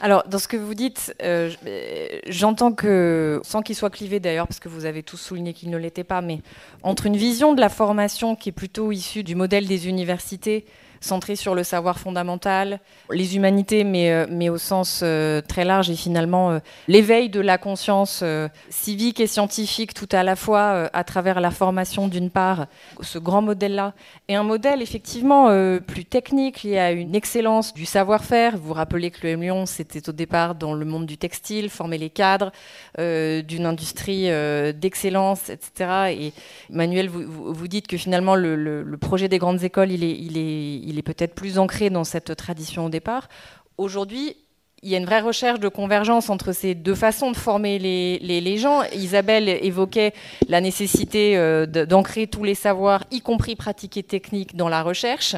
Alors, 0.00 0.24
dans 0.28 0.38
ce 0.38 0.48
que 0.48 0.56
vous 0.56 0.74
dites, 0.74 1.14
euh, 1.22 1.50
j'entends 2.28 2.72
que, 2.72 3.40
sans 3.42 3.62
qu'il 3.62 3.74
soit 3.74 3.90
clivé 3.90 4.20
d'ailleurs, 4.20 4.46
parce 4.46 4.60
que 4.60 4.68
vous 4.68 4.84
avez 4.84 5.02
tous 5.02 5.16
souligné 5.16 5.54
qu'il 5.54 5.70
ne 5.70 5.78
l'était 5.78 6.04
pas, 6.04 6.20
mais 6.20 6.40
entre 6.82 7.06
une 7.06 7.16
vision 7.16 7.54
de 7.54 7.60
la 7.60 7.68
formation 7.68 8.36
qui 8.36 8.50
est 8.50 8.52
plutôt 8.52 8.92
issue 8.92 9.22
du 9.22 9.34
modèle 9.34 9.66
des 9.66 9.88
universités, 9.88 10.66
centré 11.04 11.36
sur 11.36 11.54
le 11.54 11.62
savoir 11.62 11.98
fondamental, 11.98 12.80
les 13.10 13.36
humanités, 13.36 13.84
mais, 13.84 14.10
euh, 14.10 14.26
mais 14.28 14.48
au 14.48 14.58
sens 14.58 15.00
euh, 15.02 15.40
très 15.40 15.64
large, 15.64 15.90
et 15.90 15.96
finalement 15.96 16.50
euh, 16.50 16.58
l'éveil 16.88 17.28
de 17.28 17.40
la 17.40 17.58
conscience 17.58 18.24
civique 18.70 19.20
et 19.20 19.26
scientifique 19.26 19.94
tout 19.94 20.08
à 20.12 20.22
la 20.22 20.36
fois 20.36 20.88
à 20.92 21.04
travers 21.04 21.40
la 21.40 21.50
formation 21.50 22.08
d'une 22.08 22.30
part, 22.30 22.66
ce 23.00 23.18
grand 23.18 23.42
modèle-là, 23.42 23.92
et 24.28 24.34
un 24.34 24.42
modèle 24.42 24.82
effectivement 24.82 25.48
plus 25.86 26.04
technique 26.04 26.62
lié 26.62 26.78
à 26.78 26.92
une 26.92 27.14
excellence 27.14 27.74
du 27.74 27.84
savoir-faire. 27.84 28.56
Vous 28.56 28.68
vous 28.68 28.72
rappelez 28.72 29.10
que 29.10 29.26
le 29.26 29.34
Lyon, 29.34 29.66
c'était 29.66 30.08
au 30.08 30.12
départ 30.12 30.54
dans 30.54 30.74
le 30.74 30.84
monde 30.84 31.06
du 31.06 31.18
textile, 31.18 31.68
former 31.68 31.98
les 31.98 32.10
cadres 32.10 32.50
d'une 32.98 33.66
industrie 33.66 34.28
d'excellence, 34.74 35.50
etc. 35.50 36.14
Et 36.18 36.32
Manuel, 36.70 37.08
vous, 37.08 37.52
vous, 37.52 37.68
dites 37.68 37.86
que 37.86 37.96
finalement 37.96 38.34
le, 38.36 38.96
projet 39.00 39.28
des 39.28 39.38
grandes 39.38 39.62
écoles, 39.62 39.92
il 39.92 40.04
est, 40.04 40.18
il 40.18 40.93
est, 40.93 40.93
est 40.98 41.02
peut-être 41.02 41.34
plus 41.34 41.58
ancré 41.58 41.90
dans 41.90 42.04
cette 42.04 42.36
tradition 42.36 42.86
au 42.86 42.88
départ. 42.88 43.28
Aujourd'hui, 43.76 44.36
il 44.84 44.90
y 44.90 44.94
a 44.94 44.98
une 44.98 45.06
vraie 45.06 45.22
recherche 45.22 45.60
de 45.60 45.68
convergence 45.68 46.28
entre 46.28 46.52
ces 46.52 46.74
deux 46.74 46.94
façons 46.94 47.30
de 47.30 47.36
former 47.36 47.78
les, 47.78 48.56
gens. 48.58 48.82
Isabelle 48.92 49.48
évoquait 49.48 50.12
la 50.46 50.60
nécessité 50.60 51.38
euh, 51.38 51.64
d'ancrer 51.64 52.26
tous 52.26 52.44
les 52.44 52.54
savoirs, 52.54 53.04
y 53.10 53.22
compris 53.22 53.56
pratiques 53.56 53.96
et 53.96 54.02
techniques, 54.02 54.54
dans 54.56 54.68
la 54.68 54.82
recherche. 54.82 55.36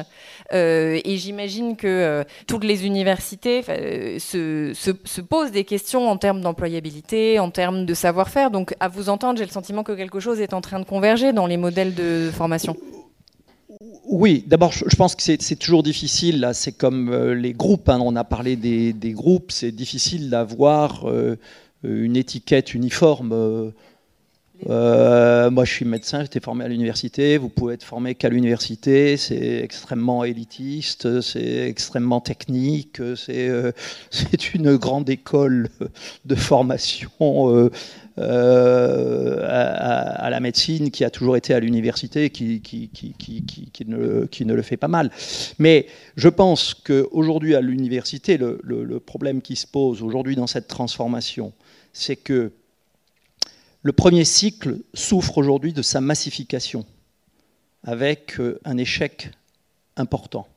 Euh, 0.53 0.99
et 1.03 1.15
j'imagine 1.15 1.77
que 1.77 1.87
euh, 1.87 2.23
toutes 2.45 2.65
les 2.65 2.85
universités 2.85 3.63
se, 3.63 5.21
posent 5.21 5.51
des 5.51 5.63
questions 5.63 6.09
en 6.09 6.17
termes 6.17 6.41
d'employabilité, 6.41 7.39
en 7.39 7.49
termes 7.49 7.85
de 7.85 7.93
savoir-faire. 7.93 8.51
Donc, 8.51 8.75
à 8.81 8.89
vous 8.89 9.07
entendre, 9.07 9.39
j'ai 9.39 9.45
le 9.45 9.51
sentiment 9.51 9.83
que 9.83 9.93
quelque 9.93 10.19
chose 10.19 10.41
est 10.41 10.53
en 10.53 10.59
train 10.59 10.79
de 10.79 10.85
converger 10.85 11.31
dans 11.31 11.47
les 11.47 11.57
modèles 11.57 11.95
de 11.95 12.29
formation. 12.33 12.75
Oui, 14.09 14.45
d'abord, 14.47 14.71
je 14.71 14.95
pense 14.95 15.15
que 15.15 15.21
c'est 15.21 15.55
toujours 15.57 15.83
difficile. 15.83 16.39
Là, 16.39 16.53
c'est 16.53 16.71
comme 16.71 17.09
euh, 17.09 17.35
les 17.35 17.51
groupes. 17.51 17.89
Hein. 17.89 17.99
on 18.01 18.15
a 18.15 18.23
parlé 18.23 18.55
des, 18.55 19.11
groupes. 19.11 19.51
C'est 19.51 19.73
difficile 19.73 20.29
d'avoir 20.29 21.09
euh, 21.09 21.35
une 21.83 22.15
étiquette 22.15 22.73
uniforme. 22.73 23.73
Euh, 24.69 25.51
moi, 25.51 25.65
je 25.65 25.73
suis 25.73 25.83
médecin. 25.83 26.21
J'étais 26.21 26.39
formé 26.39 26.63
à 26.63 26.69
l'université. 26.69 27.37
Vous 27.37 27.49
pouvez 27.49 27.73
être 27.73 27.83
formé 27.83 28.15
qu'à 28.15 28.29
l'université. 28.29 29.17
C'est 29.17 29.59
extrêmement 29.61 30.23
élitiste. 30.23 31.19
C'est 31.19 31.67
extrêmement 31.67 32.21
technique. 32.21 33.01
C'est 33.17 33.51
une 34.53 34.77
grande 34.77 35.09
école 35.09 35.67
de 36.23 36.35
formation 36.35 37.69
euh, 38.19 39.45
à, 39.47 40.29
la 40.29 40.39
médecine 40.39 40.89
qui 40.89 41.03
a 41.03 41.09
toujours 41.09 41.37
été 41.37 41.53
à 41.53 41.59
l'université, 41.59 42.29
qui, 42.31 42.61
qui, 42.61 42.89
qui, 42.89 43.13
qui, 43.13 43.85
ne, 43.85 44.25
qui 44.25 44.45
ne 44.45 44.53
le 44.53 44.61
fait 44.61 44.77
pas 44.77 44.87
mal. 44.87 45.11
Mais 45.59 45.87
je 46.15 46.27
pense 46.27 46.73
qu'aujourd'hui 46.73 47.55
à 47.55 47.61
l'université, 47.61 48.37
le, 48.37 48.59
le, 48.63 48.99
problème 48.99 49.41
qui 49.41 49.55
se 49.55 49.67
pose 49.67 50.01
aujourd'hui 50.01 50.35
dans 50.35 50.47
cette 50.47 50.67
transformation, 50.67 51.53
c'est 51.93 52.15
que 52.15 52.51
le 53.83 53.93
premier 53.93 54.25
cycle 54.25 54.79
souffre 54.93 55.37
aujourd'hui 55.37 55.71
de 55.71 55.81
sa 55.81 56.01
massification, 56.01 56.85
avec 57.83 58.39
euh, 58.39 58.59
un 58.65 58.77
échec 58.77 59.31
important. 59.95 60.47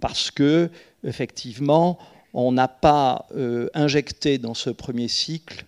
Parce 0.00 0.30
que, 0.30 0.70
effectivement, 1.02 1.98
on 2.32 2.52
n'a 2.52 2.68
pas 2.68 3.26
euh, 3.34 3.68
injecté 3.74 4.38
dans 4.38 4.54
ce 4.54 4.70
premier 4.70 5.08
cycle 5.08 5.66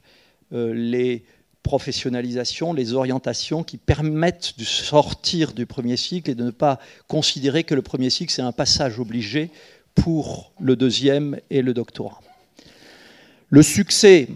les 0.53 1.25
professionnalisations, 1.63 2.73
les 2.73 2.95
orientations 2.95 3.63
qui 3.63 3.77
permettent 3.77 4.55
de 4.59 4.65
sortir 4.65 5.53
du 5.53 5.67
premier 5.67 5.97
cycle 5.97 6.31
et 6.31 6.35
de 6.35 6.45
ne 6.45 6.51
pas 6.51 6.79
considérer 7.07 7.65
que 7.65 7.75
le 7.75 7.83
premier 7.83 8.11
cycle, 8.11 8.33
c'est 8.33 8.43
un 8.43 8.53
passage 8.53 8.99
obligé 8.99 9.51
pour 9.95 10.53
le 10.61 10.77
deuxième 10.77 11.39
et 11.51 11.63
le 11.63 11.75
doctorat. 11.75 12.21
Le 13.51 13.63
succès, 13.63 14.29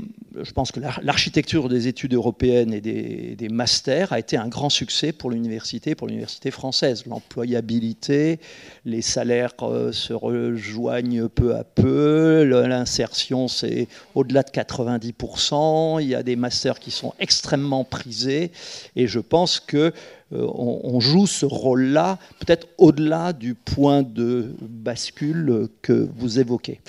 je 0.42 0.52
pense 0.52 0.72
que 0.72 0.80
l'architecture 0.80 1.68
des 1.68 1.86
études 1.86 2.14
européennes 2.14 2.72
et 2.72 2.80
des, 2.80 3.48
masters 3.48 4.12
a 4.12 4.18
été 4.18 4.36
un 4.36 4.48
grand 4.48 4.70
succès 4.70 5.12
pour 5.12 5.30
l'université, 5.30 5.94
pour 5.94 6.08
l'université 6.08 6.50
française. 6.50 7.04
L'employabilité, 7.06 8.40
les 8.84 9.02
salaires 9.02 9.52
euh, 9.62 9.92
se 9.92 10.12
rejoignent 10.12 11.28
peu 11.28 11.54
à 11.54 11.62
peu, 11.62 12.42
l'insertion 12.42 13.46
c'est 13.48 13.86
au-delà 14.14 14.42
de 14.42 14.50
90%, 14.50 16.02
il 16.02 16.08
y 16.08 16.14
a 16.14 16.22
des 16.22 16.36
masters 16.36 16.80
qui 16.80 16.90
sont 16.90 17.14
extrêmement 17.20 17.84
prisés, 17.84 18.50
et 18.96 19.06
je 19.06 19.20
pense 19.20 19.60
que 19.60 19.92
euh, 20.32 20.46
on, 20.54 20.98
joue 21.00 21.26
ce 21.26 21.46
rôle-là, 21.46 22.18
peut-être 22.40 22.66
au-delà 22.78 23.32
du 23.32 23.54
point 23.54 24.02
de 24.02 24.54
bascule 24.60 25.68
que 25.82 26.08
vous 26.16 26.40
évoquez. 26.40 26.80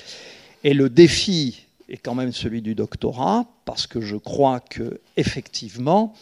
Et 0.64 0.74
le 0.74 0.90
défi 0.90 1.65
est 1.90 1.98
quand 1.98 2.16
même 2.16 2.32
celui 2.32 2.62
du 2.62 2.76
doctorat, 2.76 3.46
parce 3.66 3.88
que 3.88 4.02
je 4.02 4.16
crois 4.16 4.60
que 4.60 5.00
effectivement, 5.18 6.14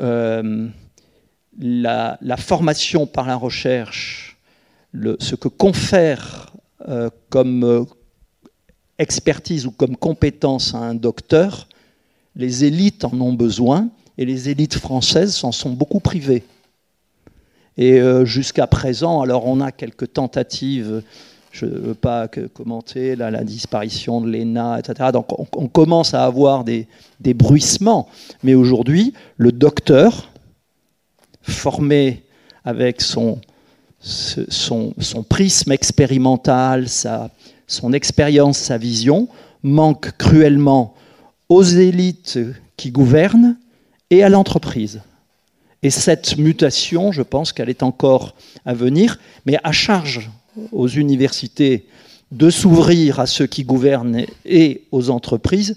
euh, 0.00 0.68
la, 1.58 2.36
formation 2.36 3.06
par 3.06 3.26
la 3.26 3.36
recherche, 3.36 4.38
ce 4.94 5.34
que 5.34 5.48
confère 5.48 6.52
euh, 6.88 7.10
comme 7.28 7.64
euh, 7.64 7.84
expertise 8.98 9.66
ou 9.66 9.70
comme 9.70 9.96
compétence 9.96 10.74
à 10.74 10.78
un 10.78 10.94
docteur, 10.94 11.68
les 12.36 12.64
élites 12.64 13.04
en 13.04 13.20
ont 13.20 13.32
besoin 13.32 13.88
et 14.16 14.24
les 14.24 14.48
élites 14.48 14.76
françaises 14.76 15.34
s'en 15.34 15.52
sont 15.52 15.70
beaucoup 15.70 16.00
privées. 16.00 16.44
Et 17.76 18.00
jusqu'à 18.24 18.66
présent, 18.66 19.20
alors 19.22 19.46
on 19.46 19.60
a 19.60 19.70
quelques 19.70 20.12
tentatives 20.12 21.04
je 21.58 21.66
ne 21.66 21.78
veux 21.78 21.94
pas 21.94 22.28
commenter 22.28 23.16
la 23.16 23.42
disparition 23.42 24.20
de 24.20 24.30
l'ENA, 24.30 24.78
etc. 24.78 25.10
Donc 25.12 25.26
on, 25.56 25.66
commence 25.66 26.14
à 26.14 26.24
avoir 26.24 26.64
des, 26.64 26.86
bruissements. 27.20 28.08
Mais 28.42 28.54
aujourd'hui, 28.54 29.12
le 29.36 29.50
docteur, 29.50 30.30
formé 31.42 32.22
avec 32.64 33.00
son, 33.00 33.40
son, 34.00 34.94
prisme 35.28 35.72
expérimental, 35.72 36.88
sa, 36.88 37.30
son 37.66 37.92
expérience, 37.92 38.58
sa 38.58 38.78
vision, 38.78 39.28
manque 39.62 40.12
cruellement 40.16 40.94
aux 41.48 41.64
élites 41.64 42.38
qui 42.76 42.92
gouvernent 42.92 43.56
et 44.10 44.22
à 44.22 44.28
l'entreprise. 44.28 45.00
Et 45.82 45.90
cette 45.90 46.38
mutation, 46.38 47.10
je 47.10 47.22
pense 47.22 47.52
qu'elle 47.52 47.70
est 47.70 47.82
encore 47.82 48.34
à 48.64 48.74
venir, 48.74 49.18
mais 49.46 49.58
à 49.64 49.72
charge 49.72 50.30
aux 50.72 50.88
universités 50.88 51.86
de 52.30 52.50
s'ouvrir 52.50 53.20
à 53.20 53.26
ceux 53.26 53.46
qui 53.46 53.64
gouvernent 53.64 54.24
et 54.44 54.82
aux 54.92 55.10
entreprises 55.10 55.76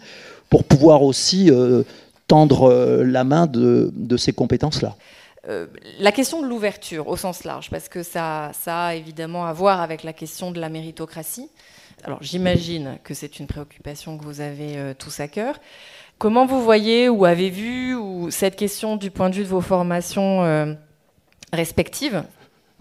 pour 0.50 0.66
pouvoir 0.66 1.02
aussi 1.02 1.50
euh, 1.50 1.84
tendre 2.28 2.64
euh, 2.64 3.04
la 3.04 3.24
main 3.24 3.48
de, 3.48 4.18
ces 4.18 4.34
compétences-là. 4.34 4.96
Euh, 5.48 5.66
la 6.00 6.12
question 6.12 6.42
de 6.42 6.48
l'ouverture 6.48 7.08
au 7.08 7.16
sens 7.16 7.46
large, 7.46 7.70
parce 7.70 7.90
que 7.90 8.04
ça, 8.04 8.52
a 8.68 8.96
évidemment 8.96 9.46
à 9.46 9.54
voir 9.54 9.82
avec 9.82 10.04
la 10.04 10.14
question 10.14 10.52
de 10.52 10.60
la 10.60 10.70
méritocratie. 10.70 11.50
Alors 12.04 12.20
j'imagine 12.22 12.98
que 13.04 13.14
c'est 13.14 13.40
une 13.40 13.48
préoccupation 13.48 14.18
que 14.18 14.24
vous 14.24 14.42
avez 14.42 14.94
tous 14.98 15.20
à 15.20 15.28
cœur. 15.28 15.60
Comment 16.18 16.46
vous 16.46 16.62
voyez 16.62 17.10
ou 17.10 17.26
avez 17.26 17.50
vu 17.50 17.96
ou 17.96 18.32
cette 18.32 18.56
question 18.56 18.98
du 18.98 19.12
point 19.12 19.30
de 19.30 19.36
vue 19.36 19.44
de 19.44 19.48
vos 19.48 19.62
formations 19.62 20.76
respectives 21.54 22.24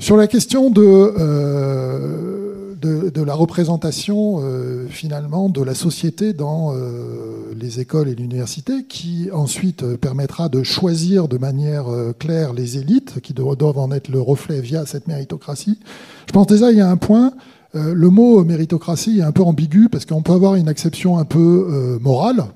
Sur 0.01 0.17
la 0.17 0.27
question 0.27 0.71
de, 0.71 0.81
euh, 0.83 2.71
la 3.15 3.35
représentation 3.35 4.41
euh, 4.41 4.87
finalement 4.89 5.51
de 5.51 5.63
la 5.63 5.75
société 5.75 6.33
dans 6.33 6.73
euh, 6.75 7.53
les 7.55 7.81
écoles 7.81 8.09
et 8.09 8.15
l'université, 8.15 8.85
qui 8.89 9.29
ensuite 9.31 9.85
permettra 9.97 10.49
de 10.49 10.63
choisir 10.63 11.29
de 11.29 11.37
manière 11.37 11.85
claire 12.19 12.55
les 12.55 12.79
élites 12.79 13.21
qui 13.21 13.35
doivent 13.35 13.79
en 13.79 13.93
être 13.93 14.09
le 14.09 14.23
reflet 14.23 14.63
via 14.63 14.87
cette 14.87 15.07
méritocratie, 15.07 15.79
je 16.27 16.33
pense 16.33 16.47
déjà 16.47 16.73
il 16.73 16.79
y 16.79 16.81
a 16.81 16.89
un 16.89 16.97
point. 16.97 17.35
le 17.75 18.09
mot 18.09 18.43
méritocratie 18.43 19.19
est 19.19 19.23
un 19.23 19.33
peu 19.33 19.43
ambigu 19.43 19.91
parce 19.91 20.07
qu'on 20.07 20.23
peut 20.23 20.33
avoir 20.33 20.55
une 20.55 20.69
acception 20.69 21.19
un 21.19 21.27
peu 21.27 21.99
morale, 22.01 22.47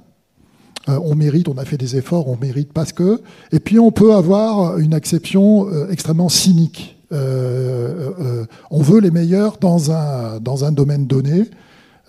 on 0.89 1.15
mérite, 1.15 1.49
on 1.49 1.59
a 1.59 1.67
fait 1.67 1.77
des 1.77 1.97
efforts, 1.97 2.27
on 2.29 2.39
mérite 2.39 2.73
parce 2.73 2.93
que. 2.93 3.21
Et 3.53 3.61
puis 3.61 3.79
on 3.79 3.93
peut 3.93 4.15
avoir 4.15 4.79
une 4.79 4.95
acception 4.95 5.69
extrêmement 5.91 6.31
cynique. 6.31 6.94
Euh, 7.13 8.13
euh, 8.19 8.47
on 8.71 8.83
veut 8.83 9.01
les 9.01 9.11
meilleurs 9.11 9.59
dans 9.59 9.93
un, 9.93 10.41
dans 10.41 10.65
un 10.65 10.73
domaine 10.73 11.07
donné. 11.07 11.51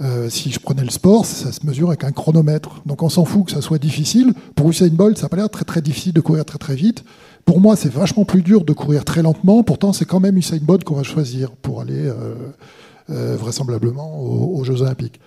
Euh, 0.01 0.29
si 0.29 0.51
je 0.51 0.59
prenais 0.59 0.83
le 0.83 0.89
sport, 0.89 1.25
ça 1.25 1.51
se 1.51 1.65
mesure 1.65 1.89
avec 1.89 2.03
un 2.03 2.11
chronomètre. 2.11 2.81
Donc 2.85 3.03
on 3.03 3.09
s'en 3.09 3.25
fout 3.25 3.45
que 3.45 3.51
ça 3.51 3.61
soit 3.61 3.77
difficile. 3.77 4.33
Pour 4.55 4.69
Usain 4.69 4.89
Bolt, 4.89 5.17
ça 5.17 5.23
n'a 5.23 5.29
pas 5.29 5.37
l'air 5.37 5.49
très 5.49 5.65
très 5.65 5.81
difficile 5.81 6.13
de 6.13 6.21
courir 6.21 6.43
très 6.45 6.57
très 6.57 6.75
vite. 6.75 7.03
Pour 7.45 7.61
moi, 7.61 7.75
c'est 7.75 7.91
vachement 7.91 8.25
plus 8.25 8.41
dur 8.41 8.65
de 8.65 8.73
courir 8.73 9.05
très 9.05 9.21
lentement. 9.21 9.63
Pourtant, 9.63 9.93
c'est 9.93 10.05
quand 10.05 10.19
même 10.19 10.37
Usain 10.37 10.59
Bolt 10.61 10.83
qu'on 10.83 10.95
va 10.95 11.03
choisir 11.03 11.51
pour 11.51 11.81
aller 11.81 12.11
vraisemblablement 13.07 14.19
aux, 14.19 14.63
Jeux 14.63 14.81
Olympiques. 14.81 15.19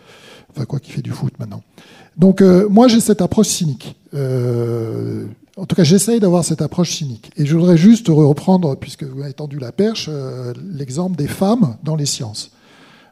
Enfin, 0.51 0.65
quoi 0.65 0.81
qu'il 0.81 0.93
fait 0.93 1.03
du 1.03 1.13
foot 1.13 1.33
maintenant. 1.39 1.63
Donc 2.17 2.43
moi, 2.43 2.89
j'ai 2.89 3.01
cette 3.01 3.23
approche 3.23 3.47
cynique. 3.47 3.97
En 5.59 5.67
tout 5.67 5.75
cas, 5.75 5.83
j'essaye 5.83 6.21
d'avoir 6.21 6.45
cette 6.45 6.63
approche 6.63 6.93
cynique. 6.93 7.33
Et 7.37 7.45
je 7.45 7.57
voudrais 7.57 7.77
juste 7.77 8.07
reprendre, 8.09 8.77
puisque 8.77 9.03
vous 9.03 9.23
avez 9.23 9.33
tendu 9.33 9.59
la 9.59 9.73
perche, 9.73 10.07
euh, 10.09 10.55
l'exemple 10.71 11.17
des 11.17 11.27
femmes 11.27 11.77
dans 11.83 11.97
les 11.97 12.07
sciences. 12.07 12.53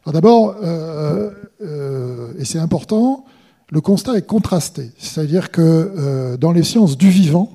D'abord, 0.07 0.55
euh, 0.63 1.33
euh, 1.63 2.33
et 2.39 2.45
c'est 2.45 2.61
important, 2.61 3.25
le 3.71 3.81
constat 3.81 4.17
est 4.17 4.27
contrasté. 4.27 4.93
C'est-à-dire 4.97 5.51
que 5.51 6.37
dans 6.37 6.53
les 6.53 6.63
sciences 6.63 6.97
du 6.97 7.11
vivant, 7.11 7.51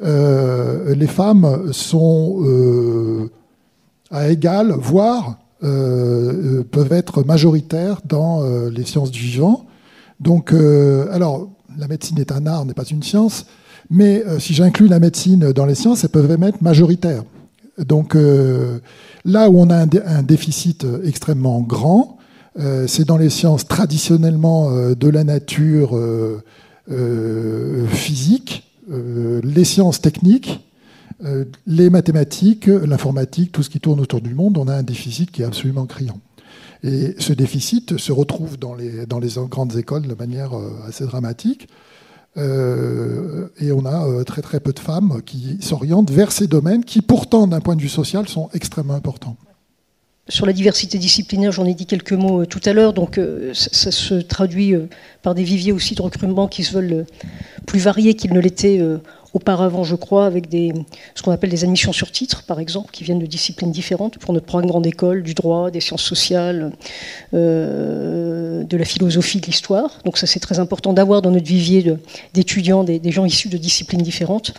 les 0.00 1.06
femmes 1.06 1.70
sont 1.74 3.28
à 4.10 4.30
égal, 4.30 4.74
voire 4.78 5.38
peuvent 5.60 6.92
être 6.92 7.24
majoritaires 7.24 8.00
dans 8.06 8.42
les 8.70 8.86
sciences 8.86 9.10
du 9.10 9.20
vivant. 9.20 9.66
Donc, 10.20 10.54
alors, 10.54 11.50
la 11.76 11.88
médecine 11.88 12.18
est 12.18 12.32
un 12.32 12.46
art, 12.46 12.64
n'est 12.64 12.72
pas 12.72 12.84
une 12.84 13.02
science. 13.02 13.44
Mais 13.90 14.22
euh, 14.24 14.38
si 14.38 14.54
j'inclus 14.54 14.88
la 14.88 14.98
médecine 14.98 15.52
dans 15.52 15.66
les 15.66 15.74
sciences, 15.74 16.04
elles 16.04 16.10
peuvent 16.10 16.28
même 16.28 16.42
être 16.42 16.62
majoritaires. 16.62 17.24
Donc 17.78 18.14
euh, 18.14 18.78
là 19.24 19.48
où 19.48 19.58
on 19.58 19.70
a 19.70 19.76
un, 19.76 20.22
déficit 20.22 20.86
extrêmement 21.04 21.60
grand, 21.60 22.18
euh, 22.58 22.86
c'est 22.86 23.04
dans 23.04 23.16
les 23.16 23.30
sciences 23.30 23.66
traditionnellement 23.66 24.70
de 24.94 25.08
la 25.08 25.24
nature 25.24 25.98
physique, 27.88 28.64
les 28.88 29.64
sciences 29.64 30.00
techniques, 30.00 30.60
les 31.66 31.90
mathématiques, 31.90 32.66
l'informatique, 32.66 33.52
tout 33.52 33.62
ce 33.62 33.70
qui 33.70 33.80
tourne 33.80 34.00
autour 34.00 34.20
du 34.20 34.34
monde, 34.34 34.58
on 34.58 34.66
a 34.66 34.74
un 34.74 34.82
déficit 34.82 35.30
qui 35.30 35.42
est 35.42 35.44
absolument 35.44 35.86
criant. 35.86 36.18
Et 36.82 37.14
ce 37.18 37.32
déficit 37.32 37.98
se 37.98 38.12
retrouve 38.12 38.58
dans 38.58 38.74
les 38.74 39.04
grandes 39.48 39.76
écoles 39.76 40.06
de 40.06 40.14
manière 40.14 40.50
assez 40.86 41.04
dramatique. 41.04 41.68
Euh, 42.36 43.48
et 43.58 43.72
on 43.72 43.84
a 43.84 44.06
euh, 44.06 44.22
très 44.22 44.42
très 44.42 44.60
peu 44.60 44.72
de 44.72 44.78
femmes 44.78 45.22
qui 45.24 45.58
s'orientent 45.60 46.10
vers 46.10 46.30
ces 46.30 46.46
domaines 46.46 46.84
qui 46.84 47.02
pourtant 47.02 47.46
d'un 47.46 47.60
point 47.60 47.74
de 47.74 47.80
vue 47.80 47.88
social 47.88 48.28
sont 48.28 48.48
extrêmement 48.54 48.94
importants. 48.94 49.36
Sur 50.28 50.44
la 50.44 50.52
diversité 50.52 50.98
disciplinaire, 50.98 51.52
j'en 51.52 51.64
ai 51.64 51.72
dit 51.72 51.86
quelques 51.86 52.12
mots 52.12 52.42
euh, 52.42 52.46
tout 52.46 52.60
à 52.66 52.74
l'heure, 52.74 52.92
donc 52.92 53.18
ça, 53.54 53.90
se 53.90 54.14
traduit 54.14 54.74
par 55.22 55.34
des 55.34 55.42
viviers 55.42 55.72
aussi 55.72 55.94
de 55.94 56.02
recrutement 56.02 56.48
qui 56.48 56.64
se 56.64 56.74
veulent 56.74 57.06
plus 57.66 57.80
variés 57.80 58.14
qu'ils 58.14 58.34
ne 58.34 58.40
l'étaient 58.40 58.80
auparavant, 59.34 59.84
je 59.84 59.94
crois, 59.94 60.26
avec 60.26 60.48
des, 60.48 60.72
ce 61.14 61.22
qu'on 61.22 61.32
appelle 61.32 61.50
des 61.50 61.64
admissions 61.64 61.92
sur 61.92 62.10
titre, 62.10 62.44
par 62.44 62.60
exemple, 62.60 62.90
qui 62.92 63.04
viennent 63.04 63.18
de 63.18 63.26
disciplines 63.26 63.70
différentes 63.70 64.18
pour 64.18 64.32
notre 64.32 64.46
programme 64.46 64.68
grande 64.68 64.86
école, 64.86 65.22
du 65.22 65.34
droit, 65.34 65.70
des 65.70 65.80
sciences 65.80 66.02
sociales, 66.02 66.72
euh, 67.34 68.64
de 68.64 68.76
la 68.76 68.84
philosophie, 68.84 69.40
de 69.40 69.46
l'histoire. 69.46 69.98
Donc 70.04 70.18
ça, 70.18 70.26
c'est 70.26 70.40
très 70.40 70.58
important 70.58 70.92
d'avoir 70.92 71.22
dans 71.22 71.30
notre 71.30 71.46
vivier 71.46 71.94
d'étudiants 72.32 72.84
des, 72.84 73.10
gens 73.10 73.24
issus 73.24 73.48
de 73.48 73.58
disciplines 73.58 74.02
différentes. 74.02 74.54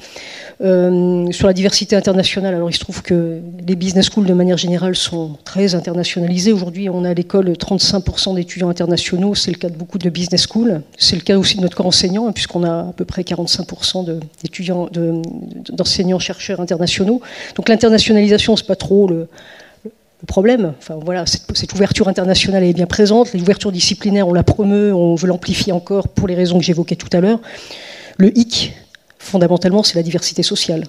Euh, 0.61 1.31
sur 1.31 1.47
la 1.47 1.53
diversité 1.53 1.95
internationale, 1.95 2.53
alors 2.53 2.69
il 2.69 2.73
se 2.73 2.79
trouve 2.79 3.01
que 3.01 3.39
les 3.65 3.75
business 3.75 4.09
schools, 4.09 4.25
de 4.25 4.33
manière 4.33 4.57
générale, 4.57 4.95
sont 4.95 5.37
très 5.45 5.73
internationalisés. 5.73 6.51
Aujourd'hui, 6.51 6.89
on 6.89 7.05
a 7.05 7.09
à 7.09 7.13
l'école 7.13 7.49
35% 7.49 8.35
d'étudiants 8.35 8.69
internationaux. 8.69 9.35
C'est 9.35 9.51
le 9.51 9.57
cas 9.57 9.69
de 9.69 9.75
beaucoup 9.75 9.97
de 9.97 10.09
business 10.09 10.47
schools. 10.47 10.81
C'est 10.97 11.15
le 11.15 11.21
cas 11.21 11.37
aussi 11.37 11.57
de 11.57 11.61
notre 11.61 11.77
corps 11.77 11.87
enseignant, 11.87 12.27
hein, 12.27 12.33
puisqu'on 12.33 12.63
a 12.63 12.89
à 12.89 12.93
peu 12.95 13.05
près 13.05 13.23
45% 13.23 14.19
d'étudiants 14.43 14.58
d'enseignants-chercheurs 14.63 16.59
internationaux. 16.59 17.21
Donc 17.55 17.69
l'internationalisation, 17.69 18.55
c'est 18.55 18.67
pas 18.67 18.75
trop 18.75 19.07
le, 19.07 19.27
problème. 20.27 20.73
Voilà, 21.05 21.25
cette, 21.25 21.73
ouverture 21.73 22.09
internationale 22.09 22.63
est 22.63 22.73
bien 22.73 22.87
présente. 22.87 23.33
L'ouverture 23.33 23.71
disciplinaire, 23.71 24.27
on 24.27 24.33
la 24.33 24.43
promeut, 24.43 24.93
on 24.93 25.15
veut 25.15 25.27
l'amplifier 25.27 25.71
encore 25.71 26.09
pour 26.09 26.27
les 26.27 26.35
raisons 26.35 26.57
que 26.59 26.65
j'évoquais 26.65 26.97
tout 26.97 27.07
à 27.13 27.21
l'heure. 27.21 27.39
Le 28.17 28.37
hic, 28.37 28.73
fondamentalement, 29.17 29.81
c'est 29.81 29.95
la 29.95 30.03
diversité 30.03 30.43
sociale. 30.43 30.83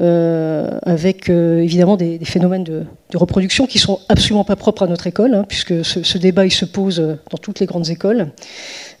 Euh, 0.00 0.78
avec 0.82 1.28
euh, 1.28 1.58
évidemment 1.58 1.96
des, 1.96 2.20
phénomènes 2.24 2.62
de, 2.62 2.84
reproduction 3.14 3.66
qui 3.66 3.80
sont 3.80 3.98
absolument 4.08 4.44
pas 4.44 4.54
propres 4.54 4.84
à 4.84 4.86
notre 4.86 5.08
école, 5.08 5.34
hein, 5.34 5.44
puisque 5.48 5.84
ce, 5.84 6.18
débat 6.18 6.46
il 6.46 6.52
se 6.52 6.64
pose 6.64 7.00
dans 7.30 7.38
toutes 7.38 7.58
les 7.58 7.66
grandes 7.66 7.88
écoles. 7.88 8.28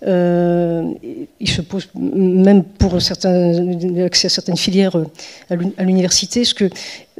Euh, 0.04 0.82
il 1.38 1.48
se 1.48 1.60
pose 1.60 1.88
même 1.94 2.64
pour 2.64 3.00
certains 3.00 3.54
accès 4.00 4.26
à 4.26 4.30
certaines 4.30 4.56
filières 4.56 4.96
à 5.50 5.84
l'université, 5.84 6.44
ce 6.44 6.54
que 6.54 6.68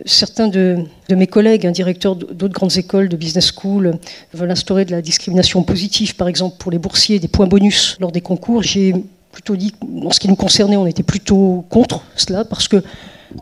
certains 0.05 0.49
de, 0.49 0.79
mes 1.09 1.29
collègues, 1.29 1.65
un 1.65 1.71
directeur 1.71 2.17
d'autres 2.17 2.55
grandes 2.55 2.79
écoles 2.79 3.09
de 3.09 3.17
business 3.17 3.53
school, 3.53 3.97
veulent 4.35 4.51
instaurer 4.51 4.87
de 4.87 4.91
la 4.91 5.03
discrimination 5.03 5.63
positive, 5.63 6.17
par 6.17 6.27
exemple 6.27 6.57
pour 6.59 6.73
les 6.73 6.79
boursiers, 6.79 7.21
des 7.21 7.29
points 7.29 7.47
bonus 7.47 7.97
lors 8.01 8.11
des 8.11 8.23
concours. 8.23 8.65
J'ai 8.65 8.93
plutôt 9.31 9.55
dit, 9.55 9.73
en 10.05 10.11
ce 10.11 10.19
qui 10.19 10.27
nous 10.27 10.37
concernait, 10.37 10.77
on 10.77 10.87
était 10.87 11.05
plutôt 11.05 11.65
contre 11.69 12.03
cela 12.17 12.45
parce 12.45 12.67
que 12.67 12.83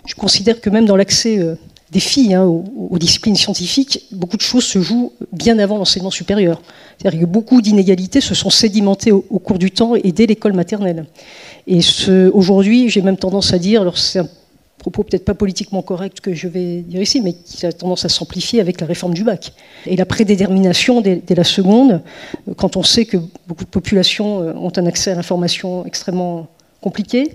je 0.07 0.15
considère 0.15 0.61
que 0.61 0.71
même 0.71 0.87
dans 0.87 0.97
l'accès 0.97 1.39
euh, 1.39 1.55
des 1.91 2.01
filles 2.01 2.35
hein, 2.35 2.45
aux, 2.45 2.99
disciplines 2.99 3.37
scientifiques, 3.37 4.07
beaucoup 4.13 4.37
de 4.37 4.43
choses 4.43 4.65
se 4.65 4.81
jouent 4.81 5.13
bien 5.33 5.59
avant 5.59 5.79
l'enseignement 5.79 6.11
supérieur. 6.11 6.61
C'est-à-dire 6.99 7.21
que 7.21 7.27
beaucoup 7.27 7.63
d'inégalités 7.63 8.21
se 8.21 8.35
sont 8.35 8.51
sédimentées 8.51 9.13
au, 9.13 9.21
cours 9.21 9.59
du 9.59 9.71
temps 9.71 9.95
et 9.95 10.13
dès 10.13 10.27
l'école 10.27 10.53
maternelle. 10.53 11.07
Et 11.67 11.81
aujourd'hui, 12.33 12.89
j'ai 12.89 13.03
même 13.03 13.17
tendance 13.17 13.53
à 13.53 13.59
dire, 13.59 13.83
alors 13.83 13.99
c'est 13.99 14.19
un 14.19 14.29
propos 14.79 15.05
peut-être 15.05 15.25
pas 15.25 15.35
politiquement 15.35 15.83
correct 15.83 16.21
que 16.21 16.35
je 16.35 16.49
vais 16.49 16.81
dire 16.81 17.03
ici, 17.03 17.21
mais 17.21 17.35
qui 17.35 17.67
a 17.67 17.73
tendance 17.73 18.05
à 18.05 18.09
s'amplifier 18.09 18.61
avec 18.61 18.81
la 18.81 18.87
réforme 18.87 19.15
du 19.15 19.25
bac. 19.25 19.53
Et 19.87 19.97
la 19.97 20.07
prédétermination 20.07 21.01
dès, 21.01 21.23
la 21.29 21.45
seconde, 21.45 22.03
quand 22.57 22.77
on 22.77 22.83
sait 22.83 23.05
que 23.05 23.17
beaucoup 23.47 23.65
de 23.65 23.71
populations 23.71 24.43
euh, 24.43 24.53
ont 24.55 24.73
un 24.77 24.87
accès 24.87 25.13
à 25.13 25.15
l'information 25.15 25.87
extrêmement 25.87 26.49
compliqué, 26.81 27.31
euh, 27.31 27.35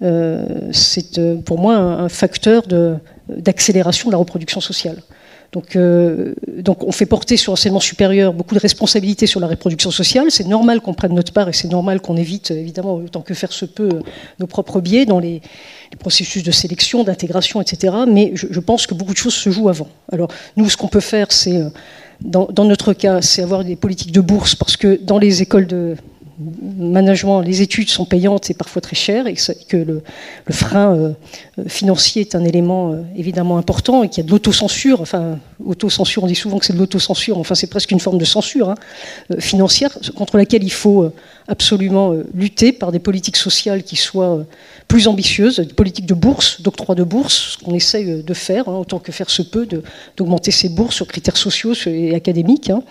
c'est 0.00 1.18
euh, 1.18 1.36
pour 1.36 1.58
moi 1.58 1.76
un, 1.76 2.08
facteur 2.08 2.62
d'accélération 3.28 4.08
de, 4.08 4.12
la 4.12 4.18
reproduction 4.18 4.60
sociale. 4.60 5.02
Donc, 5.52 5.74
euh, 5.74 6.34
donc, 6.58 6.84
on 6.84 6.92
fait 6.92 7.06
porter 7.06 7.36
sur 7.36 7.52
l'enseignement 7.52 7.80
supérieur 7.80 8.32
beaucoup 8.32 8.54
de 8.54 8.60
responsabilités 8.60 9.26
sur 9.26 9.40
la 9.40 9.48
reproduction 9.48 9.90
sociale. 9.90 10.26
C'est 10.30 10.46
normal 10.46 10.80
qu'on 10.80 10.94
prenne 10.94 11.12
notre 11.12 11.32
part 11.32 11.48
et 11.48 11.52
c'est 11.52 11.68
normal 11.68 12.00
qu'on 12.00 12.16
évite, 12.16 12.52
évidemment, 12.52 12.94
autant 12.94 13.20
que 13.20 13.34
faire 13.34 13.52
se 13.52 13.64
peut, 13.64 13.88
nos 14.38 14.46
propres 14.46 14.80
biais 14.80 15.06
dans 15.06 15.18
les, 15.18 15.42
processus 15.98 16.44
de 16.44 16.52
sélection, 16.52 17.02
d'intégration, 17.02 17.60
etc. 17.60 17.94
Mais 18.06 18.30
je, 18.34 18.60
pense 18.60 18.86
que 18.86 18.94
beaucoup 18.94 19.12
de 19.12 19.18
choses 19.18 19.34
se 19.34 19.50
jouent 19.50 19.68
avant. 19.68 19.88
Alors, 20.12 20.28
nous, 20.56 20.70
ce 20.70 20.76
qu'on 20.76 20.86
peut 20.86 21.00
faire, 21.00 21.32
c'est, 21.32 21.60
dans, 22.20 22.46
dans, 22.46 22.64
notre 22.64 22.92
cas, 22.92 23.20
c'est 23.20 23.42
avoir 23.42 23.64
des 23.64 23.74
politiques 23.74 24.12
de 24.12 24.20
bourse 24.20 24.54
parce 24.54 24.76
que 24.76 25.00
dans 25.02 25.18
les 25.18 25.42
écoles 25.42 25.66
de, 25.66 25.96
management, 26.78 27.40
les 27.42 27.62
études 27.62 27.90
sont 27.90 28.04
payantes 28.04 28.50
et 28.50 28.54
parfois 28.54 28.80
très 28.80 28.96
chères, 28.96 29.26
et 29.26 29.34
que 29.68 29.76
le, 29.76 30.02
frein 30.50 30.94
euh, 30.94 31.12
financier 31.68 32.22
est 32.22 32.34
un 32.34 32.44
élément 32.44 32.92
euh, 32.92 33.02
évidemment 33.16 33.58
important, 33.58 34.02
et 34.02 34.08
qu'il 34.08 34.22
y 34.22 34.24
a 34.24 34.26
de 34.26 34.30
l'autocensure. 34.30 35.00
Enfin, 35.00 35.38
autocensure, 35.64 36.24
on 36.24 36.26
dit 36.26 36.34
souvent 36.34 36.58
que 36.58 36.66
c'est 36.66 36.72
de 36.72 36.78
l'autocensure, 36.78 37.38
enfin 37.38 37.54
c'est 37.54 37.66
presque 37.66 37.90
une 37.90 38.00
forme 38.00 38.18
de 38.18 38.24
censure 38.24 38.70
hein, 38.70 38.74
euh, 39.30 39.40
financière 39.40 39.96
contre 40.14 40.36
laquelle 40.36 40.64
il 40.64 40.72
faut 40.72 41.12
absolument 41.48 42.14
lutter 42.32 42.72
par 42.72 42.92
des 42.92 43.00
politiques 43.00 43.36
sociales 43.36 43.82
qui 43.82 43.96
soient 43.96 44.44
plus 44.86 45.08
ambitieuses, 45.08 45.58
des 45.58 45.74
politiques 45.74 46.06
de 46.06 46.14
bourse, 46.14 46.62
d'octroi 46.62 46.94
de 46.94 47.02
bourse, 47.02 47.56
ce 47.58 47.64
qu'on 47.64 47.74
essaye 47.74 48.22
de 48.22 48.34
faire, 48.34 48.68
hein, 48.68 48.76
autant 48.78 49.00
que 49.00 49.10
faire 49.10 49.30
se 49.30 49.42
peut, 49.42 49.66
d'augmenter 50.16 50.52
ces 50.52 50.68
bourses 50.68 50.94
sur 50.94 51.08
critères 51.08 51.36
sociaux 51.36 51.74
et 51.86 52.14
académiques. 52.14 52.70
Hein. 52.70 52.82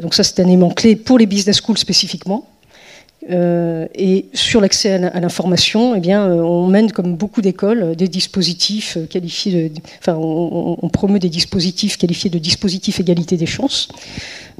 donc 0.00 0.14
ça, 0.14 0.22
c'est 0.22 0.40
un 0.40 0.46
élément 0.46 0.70
clé 0.70 0.94
pour 0.94 1.18
les 1.18 1.26
business 1.26 1.60
schools 1.60 1.78
Euh, 3.30 3.86
et 3.94 4.26
sur 4.34 4.60
l'accès 4.60 4.92
à 4.92 5.20
l'information, 5.20 5.94
eh 5.94 6.00
euh, 6.20 6.42
on 6.42 6.66
mène, 6.66 6.92
comme 6.92 7.16
beaucoup 7.16 7.40
d'écoles, 7.40 7.96
des 7.96 8.08
dispositifs 8.08 8.98
qualifiés 9.08 9.72
promeut 10.88 11.18
des 11.18 11.30
dispositifs 11.30 11.96
qualifiés 11.96 12.28
de 12.28 12.38
dispositifs 12.38 13.00
égalité 13.00 13.36
des 13.36 13.46
chances. 13.46 13.88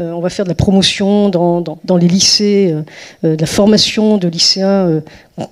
Euh, 0.01 0.13
on 0.13 0.21
va 0.21 0.31
faire 0.31 0.45
de 0.45 0.51
la 0.51 0.55
promotion 0.55 1.29
dans, 1.29 1.97
les 1.97 2.09
lycées, 2.09 2.75
de 3.23 3.37
la 3.39 3.47
formation 3.47 4.19
de 4.19 4.29
lycéens 4.29 5.03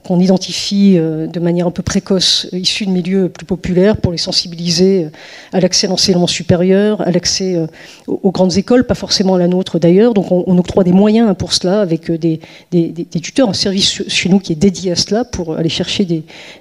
qu'on 0.05 0.20
identifie 0.20 0.95
de 0.95 1.40
manière 1.40 1.66
un 1.66 1.70
peu 1.70 1.82
précoce, 1.82 2.49
issus 2.53 2.86
de 2.86 2.90
milieux 2.90 3.28
plus 3.28 3.47
populaires, 3.47 3.97
pour 3.97 4.12
les 4.12 4.18
sensibiliser 4.18 5.09
à 5.53 5.61
l'accès 5.61 5.86
à 5.86 5.90
l'enseignement 5.90 6.26
supérieur, 6.26 7.01
à 7.01 7.11
l'accès 7.11 7.61
aux 8.07 8.30
grandes 8.30 8.57
écoles, 8.57 8.84
pas 8.84 8.95
forcément 8.95 9.34
à 9.34 9.38
la 9.38 9.49
nôtre 9.49 9.78
d'ailleurs. 9.78 10.14
Donc 10.14 10.30
on, 10.30 10.59
octroie 10.59 10.84
des 10.84 10.93
moyens 10.93 11.34
pour 11.36 11.53
cela 11.53 11.80
avec 11.80 12.11
des, 12.11 12.40
tuteurs, 13.20 13.49
un 13.49 13.55
service 13.55 14.03
chez 14.09 14.28
nous 14.28 14.38
qui 14.38 14.53
est 14.53 14.57
dédié 14.57 14.93
à 14.93 14.97
cela 14.97 15.24
pour 15.24 15.57
aller 15.57 15.68
chercher 15.68 16.05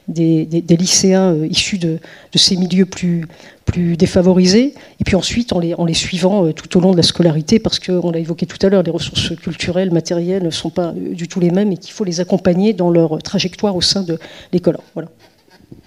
des, 0.08 0.76
lycéens 0.76 1.34
euh, 1.34 1.48
issus 1.48 1.78
de, 1.78 2.00
ces 2.36 2.56
milieux 2.56 2.86
plus, 2.86 3.28
plus 3.66 3.98
défavorisés, 3.98 4.74
et 5.00 5.04
puis 5.06 5.16
ensuite 5.16 5.54
en 5.54 5.60
les, 5.60 5.94
suivant 5.94 6.46
euh, 6.46 6.54
tout 6.54 6.78
au 6.78 6.82
long 6.82 6.92
de 6.92 6.98
la 6.98 7.04
scolarité, 7.04 7.60
parce 7.60 7.80
qu'on 7.80 8.12
l'a 8.12 8.20
évoqué 8.20 8.46
tout 8.46 8.58
à 8.66 8.70
l'heure, 8.70 8.84
les 8.84 8.92
ressources 8.92 9.36
culturelles, 9.36 9.92
matérielles 9.92 10.44
ne 10.44 10.50
sont 10.50 10.70
pas 10.70 10.88
euh, 10.88 11.14
du 11.14 11.28
tout 11.28 11.40
les 11.40 11.52
mêmes 11.52 11.72
et 11.72 11.78
qu'il 11.78 11.94
faut 11.94 12.04
les 12.04 12.20
accompagner 12.20 12.74
dans 12.74 12.90
leur 12.90 13.22
trajectoire 13.22 13.76
au 13.76 13.82
sein 13.82 14.04
de 14.04 14.20
l'école. 14.52 14.78
Voilà. 14.94 15.10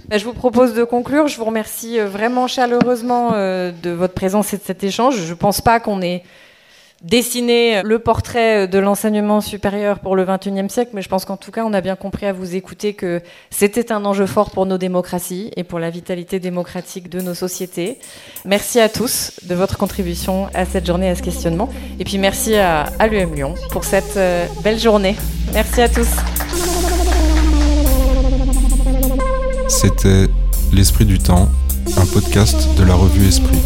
Bah, 0.09 0.19
je 0.19 0.25
vous 0.25 0.33
propose 0.33 0.75
de 0.75 0.85
conclure. 0.85 1.29
Je 1.29 1.37
vous 1.37 1.45
remercie 1.45 1.99
vraiment 1.99 2.47
chaleureusement 2.47 3.33
de 3.33 3.91
votre 3.91 4.15
présence 4.15 4.53
et 4.53 4.59
de 4.59 4.63
cet 4.63 4.85
échange. 4.85 5.17
Je 5.17 5.31
ne 5.31 5.35
pense 5.35 5.61
pas 5.61 5.81
qu'on 5.81 6.03
ait 6.03 6.23
dessiner 7.05 7.83
le 7.83 7.99
portrait 7.99 8.67
de 8.67 8.79
l'enseignement 8.79 9.43
supérieur 9.43 10.01
pour 10.01 10.17
le 10.17 10.25
XXIe 10.25 10.69
siècle, 10.71 10.93
mais 10.95 11.03
je 11.03 11.09
pense 11.09 11.27
qu'en 11.27 11.37
tout 11.37 11.51
cas, 11.51 11.65
on 11.65 11.73
a 11.75 11.83
bien 11.83 11.97
compris 11.97 12.27
à 12.27 12.33
vous 12.33 12.57
écouter 12.57 12.95
que 12.95 13.21
c'était 13.51 13.93
un 13.93 14.05
enjeu 14.07 14.27
fort 14.27 14.51
pour 14.51 14.65
nos 14.65 14.79
démocraties 14.79 15.51
et 15.57 15.65
pour 15.65 15.79
la 15.79 15.91
vitalité 15.91 16.41
démocratique 16.41 17.11
de 17.11 17.21
nos 17.21 17.35
sociétés. 17.35 17.99
Merci 18.47 18.81
à 18.81 18.89
tous 18.89 19.33
de 19.43 19.55
votre 19.55 19.77
contribution 19.77 20.49
à 20.55 20.65
cette 20.65 20.87
journée, 20.87 21.11
à 21.11 21.15
ce 21.15 21.23
questionnement. 21.23 21.69
Et 22.01 22.05
puis 22.05 22.17
merci 22.17 22.57
à, 22.57 22.85
à 22.99 23.07
l'UM 23.07 23.35
Lyon 23.35 23.55
pour 23.71 23.85
cette 23.85 24.17
euh, 24.17 24.47
belle 24.63 24.79
journée. 24.79 25.15
Merci 25.53 25.83
à 25.83 25.89
tous. 25.91 26.09
C'était 29.69 30.27
L'Esprit 30.73 31.05
du 31.05 31.19
Temps, 31.19 31.49
un 31.99 32.07
podcast 32.07 32.57
de 32.79 32.85
la 32.85 32.95
revue 32.95 33.29
Esprit. 33.29 33.59